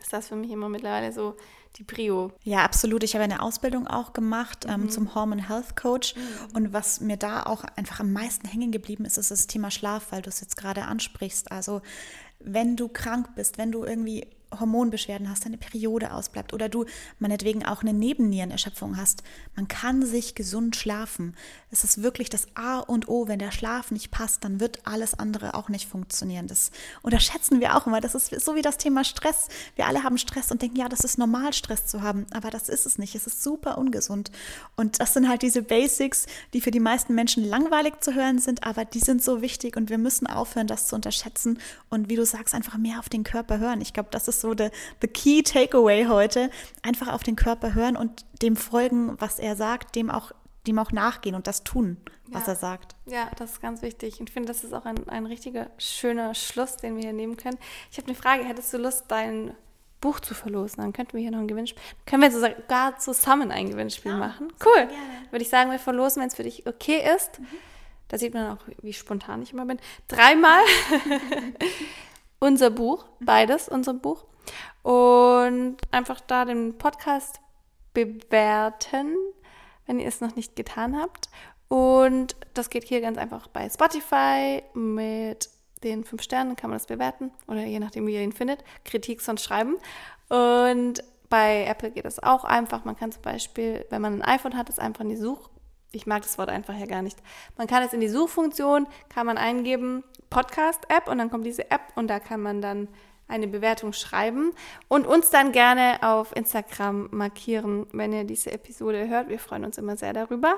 ist 0.00 0.12
das 0.12 0.28
für 0.28 0.36
mich 0.36 0.50
immer 0.50 0.70
mittlerweile 0.70 1.12
so 1.12 1.36
die 1.76 1.84
Prio. 1.84 2.32
Ja, 2.42 2.64
absolut. 2.64 3.02
Ich 3.02 3.14
habe 3.14 3.24
eine 3.24 3.42
Ausbildung 3.42 3.86
auch 3.86 4.12
gemacht 4.12 4.66
ähm, 4.68 4.82
mhm. 4.82 4.90
zum 4.90 5.14
Hormone 5.14 5.48
Health 5.48 5.76
Coach. 5.76 6.14
Mhm. 6.16 6.56
Und 6.56 6.72
was 6.72 7.00
mir 7.00 7.16
da 7.16 7.44
auch 7.44 7.64
einfach 7.76 8.00
am 8.00 8.12
meisten 8.12 8.46
hängen 8.46 8.72
geblieben 8.72 9.04
ist, 9.04 9.16
ist 9.16 9.30
das 9.30 9.46
Thema 9.46 9.70
Schlaf, 9.70 10.08
weil 10.10 10.22
du 10.22 10.28
es 10.28 10.40
jetzt 10.40 10.56
gerade 10.56 10.82
ansprichst. 10.84 11.52
Also 11.52 11.80
wenn 12.40 12.76
du 12.76 12.88
krank 12.88 13.34
bist, 13.34 13.58
wenn 13.58 13.72
du 13.72 13.84
irgendwie 13.84 14.26
Hormonbeschwerden 14.58 15.28
hast, 15.30 15.44
deine 15.44 15.58
Periode 15.58 16.12
ausbleibt 16.12 16.52
oder 16.52 16.68
du 16.68 16.84
meinetwegen 17.18 17.64
auch 17.64 17.82
eine 17.82 17.92
Nebennierenerschöpfung 17.92 18.96
hast, 18.96 19.22
man 19.56 19.68
kann 19.68 20.04
sich 20.04 20.34
gesund 20.34 20.76
schlafen. 20.76 21.36
Es 21.70 21.84
ist 21.84 22.02
wirklich 22.02 22.30
das 22.30 22.48
A 22.54 22.78
und 22.78 23.08
O. 23.08 23.28
Wenn 23.28 23.38
der 23.38 23.52
Schlaf 23.52 23.90
nicht 23.90 24.10
passt, 24.10 24.44
dann 24.44 24.60
wird 24.60 24.86
alles 24.86 25.18
andere 25.18 25.54
auch 25.54 25.68
nicht 25.68 25.88
funktionieren. 25.88 26.46
Das 26.46 26.70
unterschätzen 27.02 27.60
wir 27.60 27.76
auch 27.76 27.86
immer. 27.86 28.00
Das 28.00 28.14
ist 28.14 28.40
so 28.40 28.54
wie 28.54 28.62
das 28.62 28.78
Thema 28.78 29.04
Stress. 29.04 29.48
Wir 29.76 29.86
alle 29.86 30.02
haben 30.02 30.18
Stress 30.18 30.50
und 30.50 30.62
denken, 30.62 30.76
ja, 30.76 30.88
das 30.88 31.00
ist 31.00 31.18
normal, 31.18 31.52
Stress 31.52 31.86
zu 31.86 32.02
haben. 32.02 32.26
Aber 32.32 32.50
das 32.50 32.68
ist 32.68 32.86
es 32.86 32.98
nicht. 32.98 33.14
Es 33.14 33.26
ist 33.26 33.42
super 33.42 33.78
ungesund. 33.78 34.30
Und 34.76 35.00
das 35.00 35.14
sind 35.14 35.28
halt 35.28 35.42
diese 35.42 35.62
Basics, 35.62 36.26
die 36.52 36.60
für 36.60 36.70
die 36.70 36.80
meisten 36.80 37.14
Menschen 37.14 37.44
langweilig 37.44 38.00
zu 38.00 38.14
hören 38.14 38.38
sind, 38.38 38.64
aber 38.64 38.84
die 38.84 39.00
sind 39.00 39.22
so 39.22 39.42
wichtig 39.42 39.76
und 39.76 39.90
wir 39.90 39.98
müssen 39.98 40.26
aufhören, 40.26 40.66
das 40.66 40.86
zu 40.86 40.94
unterschätzen 40.94 41.58
und 41.88 42.08
wie 42.08 42.16
du 42.16 42.24
sagst, 42.24 42.54
einfach 42.54 42.78
mehr 42.78 42.98
auf 42.98 43.08
den 43.08 43.24
Körper 43.24 43.58
hören. 43.58 43.80
Ich 43.80 43.92
glaube, 43.92 44.08
das 44.10 44.28
ist 44.28 44.39
so 44.40 44.54
the, 44.56 44.68
the 45.00 45.08
key 45.08 45.42
takeaway 45.42 46.06
heute. 46.06 46.50
Einfach 46.82 47.08
auf 47.08 47.22
den 47.22 47.36
Körper 47.36 47.74
hören 47.74 47.96
und 47.96 48.24
dem 48.42 48.56
folgen, 48.56 49.16
was 49.20 49.38
er 49.38 49.56
sagt, 49.56 49.96
dem 49.96 50.10
auch, 50.10 50.32
dem 50.66 50.78
auch 50.78 50.92
nachgehen 50.92 51.34
und 51.34 51.46
das 51.46 51.64
tun, 51.64 51.98
was 52.28 52.46
ja. 52.46 52.52
er 52.52 52.56
sagt. 52.56 52.96
Ja, 53.06 53.30
das 53.36 53.52
ist 53.52 53.62
ganz 53.62 53.82
wichtig. 53.82 54.20
Ich 54.20 54.30
finde, 54.30 54.48
das 54.48 54.64
ist 54.64 54.72
auch 54.72 54.84
ein, 54.84 55.08
ein 55.08 55.26
richtiger 55.26 55.70
schöner 55.78 56.34
Schluss, 56.34 56.76
den 56.76 56.96
wir 56.96 57.02
hier 57.02 57.12
nehmen 57.12 57.36
können. 57.36 57.58
Ich 57.90 57.98
habe 57.98 58.08
eine 58.08 58.16
Frage, 58.16 58.44
hättest 58.44 58.72
du 58.72 58.78
Lust, 58.78 59.04
dein 59.08 59.54
Buch 60.00 60.20
zu 60.20 60.34
verlosen? 60.34 60.82
Dann 60.82 60.92
könnten 60.92 61.14
wir 61.14 61.20
hier 61.20 61.30
noch 61.30 61.40
ein 61.40 61.48
Gewinnspiel. 61.48 61.82
Können 62.06 62.22
wir 62.22 62.30
sogar 62.30 62.98
zusammen 62.98 63.50
ein 63.50 63.70
Gewinnspiel 63.70 64.12
ja, 64.12 64.18
machen? 64.18 64.52
Cool. 64.64 64.88
Würde 65.30 65.42
ich 65.42 65.50
sagen, 65.50 65.70
wir 65.70 65.78
verlosen, 65.78 66.20
wenn 66.20 66.28
es 66.28 66.34
für 66.34 66.42
dich 66.42 66.66
okay 66.66 67.02
ist. 67.14 67.38
Mhm. 67.38 67.46
Da 68.10 68.18
sieht 68.18 68.34
man 68.34 68.50
auch, 68.50 68.62
wie 68.82 68.92
spontan 68.92 69.40
ich 69.40 69.52
immer 69.52 69.66
bin. 69.66 69.78
Dreimal 70.08 70.62
unser 72.40 72.70
Buch, 72.70 73.06
beides 73.20 73.68
unser 73.68 73.94
Buch. 73.94 74.24
Und 74.82 75.76
einfach 75.90 76.20
da 76.20 76.44
den 76.44 76.78
Podcast 76.78 77.40
bewerten, 77.92 79.16
wenn 79.86 79.98
ihr 79.98 80.08
es 80.08 80.20
noch 80.20 80.36
nicht 80.36 80.56
getan 80.56 81.00
habt. 81.00 81.28
Und 81.68 82.36
das 82.54 82.70
geht 82.70 82.84
hier 82.84 83.00
ganz 83.00 83.18
einfach 83.18 83.46
bei 83.48 83.68
Spotify 83.68 84.62
mit 84.74 85.50
den 85.84 86.04
fünf 86.04 86.22
Sternen, 86.22 86.56
kann 86.56 86.70
man 86.70 86.78
das 86.78 86.86
bewerten 86.86 87.30
oder 87.46 87.64
je 87.64 87.78
nachdem, 87.78 88.06
wie 88.06 88.14
ihr 88.14 88.20
ihn 88.20 88.32
findet, 88.32 88.62
Kritik 88.84 89.20
sonst 89.20 89.44
schreiben. 89.44 89.76
Und 90.28 91.02
bei 91.28 91.64
Apple 91.64 91.90
geht 91.90 92.04
das 92.04 92.22
auch 92.22 92.44
einfach. 92.44 92.84
Man 92.84 92.96
kann 92.96 93.12
zum 93.12 93.22
Beispiel, 93.22 93.86
wenn 93.88 94.02
man 94.02 94.20
ein 94.20 94.36
iPhone 94.36 94.56
hat, 94.56 94.68
das 94.68 94.78
einfach 94.78 95.02
in 95.02 95.10
die 95.10 95.16
Such 95.16 95.48
ich 95.92 96.06
mag 96.06 96.22
das 96.22 96.38
Wort 96.38 96.48
einfach 96.48 96.76
ja 96.76 96.86
gar 96.86 97.02
nicht. 97.02 97.18
Man 97.56 97.66
kann 97.66 97.82
es 97.82 97.92
in 97.92 98.00
die 98.00 98.08
Suchfunktion, 98.08 98.86
kann 99.08 99.26
man 99.26 99.38
eingeben, 99.38 100.04
Podcast-App 100.30 101.08
und 101.08 101.18
dann 101.18 101.30
kommt 101.30 101.44
diese 101.44 101.70
App 101.70 101.80
und 101.96 102.08
da 102.08 102.20
kann 102.20 102.40
man 102.40 102.62
dann 102.62 102.88
eine 103.30 103.48
Bewertung 103.48 103.92
schreiben 103.92 104.52
und 104.88 105.06
uns 105.06 105.30
dann 105.30 105.52
gerne 105.52 105.98
auf 106.02 106.34
Instagram 106.36 107.08
markieren, 107.12 107.86
wenn 107.92 108.12
ihr 108.12 108.24
diese 108.24 108.52
Episode 108.52 109.08
hört. 109.08 109.28
Wir 109.28 109.38
freuen 109.38 109.64
uns 109.64 109.78
immer 109.78 109.96
sehr 109.96 110.12
darüber. 110.12 110.56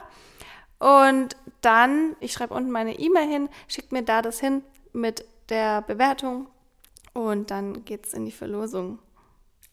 Und 0.79 1.37
dann, 1.61 2.17
ich 2.19 2.33
schreibe 2.33 2.55
unten 2.55 2.71
meine 2.71 2.99
E-Mail 2.99 3.29
hin, 3.29 3.49
schickt 3.69 3.93
mir 3.93 4.03
da 4.03 4.21
das 4.21 4.41
hin 4.41 4.63
mit 4.93 5.25
der 5.49 5.83
Bewertung 5.83 6.49
und 7.13 7.51
dann 7.51 7.85
geht 7.85 8.07
es 8.07 8.15
in 8.15 8.25
die 8.25 8.33
Verlosung. 8.33 8.99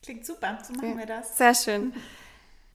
Klingt 0.04 0.26
super, 0.26 0.60
so 0.64 0.74
machen 0.74 0.92
ja. 0.92 0.98
wir 0.98 1.06
das. 1.06 1.38
Sehr 1.38 1.56
schön. 1.56 1.94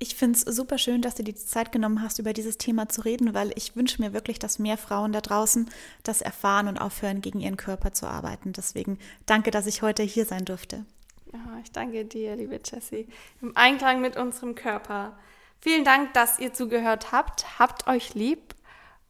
Ich 0.05 0.17
finde 0.17 0.39
es 0.39 0.43
super 0.43 0.77
schön, 0.77 1.01
dass 1.01 1.15
du 1.15 1.23
dir 1.25 1.33
die 1.33 1.47
Zeit 1.47 1.73
genommen 1.73 2.03
hast, 2.03 2.19
über 2.19 2.35
dieses 2.35 2.59
Thema 2.59 2.91
zu 2.91 3.01
reden, 3.01 3.33
weil 3.33 3.53
ich 3.57 3.75
wünsche 3.75 4.03
mir 4.03 4.13
wirklich, 4.13 4.39
dass 4.39 4.59
mehr 4.59 4.77
Frauen 4.77 5.13
da 5.13 5.23
draußen 5.23 5.71
das 6.03 6.21
erfahren 6.21 6.69
und 6.69 6.77
aufhören, 6.77 7.23
gegen 7.23 7.41
ihren 7.41 7.57
Körper 7.57 7.95
zu 7.95 8.07
arbeiten. 8.07 8.53
Deswegen 8.53 8.99
danke, 9.25 9.51
dass 9.51 9.67
ich 9.67 9.81
heute 9.81 10.03
hier 10.03 10.27
sein 10.27 10.45
durfte. 10.45 10.85
Ja, 11.33 11.41
ich 11.63 11.73
danke 11.73 12.05
dir, 12.05 12.37
liebe 12.37 12.61
Jessie. 12.63 13.09
Im 13.41 13.57
Einklang 13.57 14.03
mit 14.03 14.19
unserem 14.19 14.55
Körper. 14.55 15.17
Vielen 15.63 15.85
Dank, 15.87 16.13
dass 16.13 16.39
ihr 16.39 16.53
zugehört 16.53 17.11
habt. 17.11 17.59
Habt 17.59 17.87
euch 17.87 18.13
lieb 18.13 18.55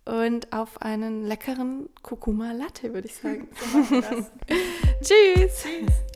und 0.05 0.53
auf 0.53 0.80
einen 0.80 1.24
leckeren 1.24 1.88
Kurkuma 2.03 2.53
Latte, 2.53 2.95
würde 2.95 3.09
ich 3.09 3.16
sagen. 3.16 3.49
So 3.72 3.82
Tschüss. 5.03 5.62
Tschüss. 5.64 6.14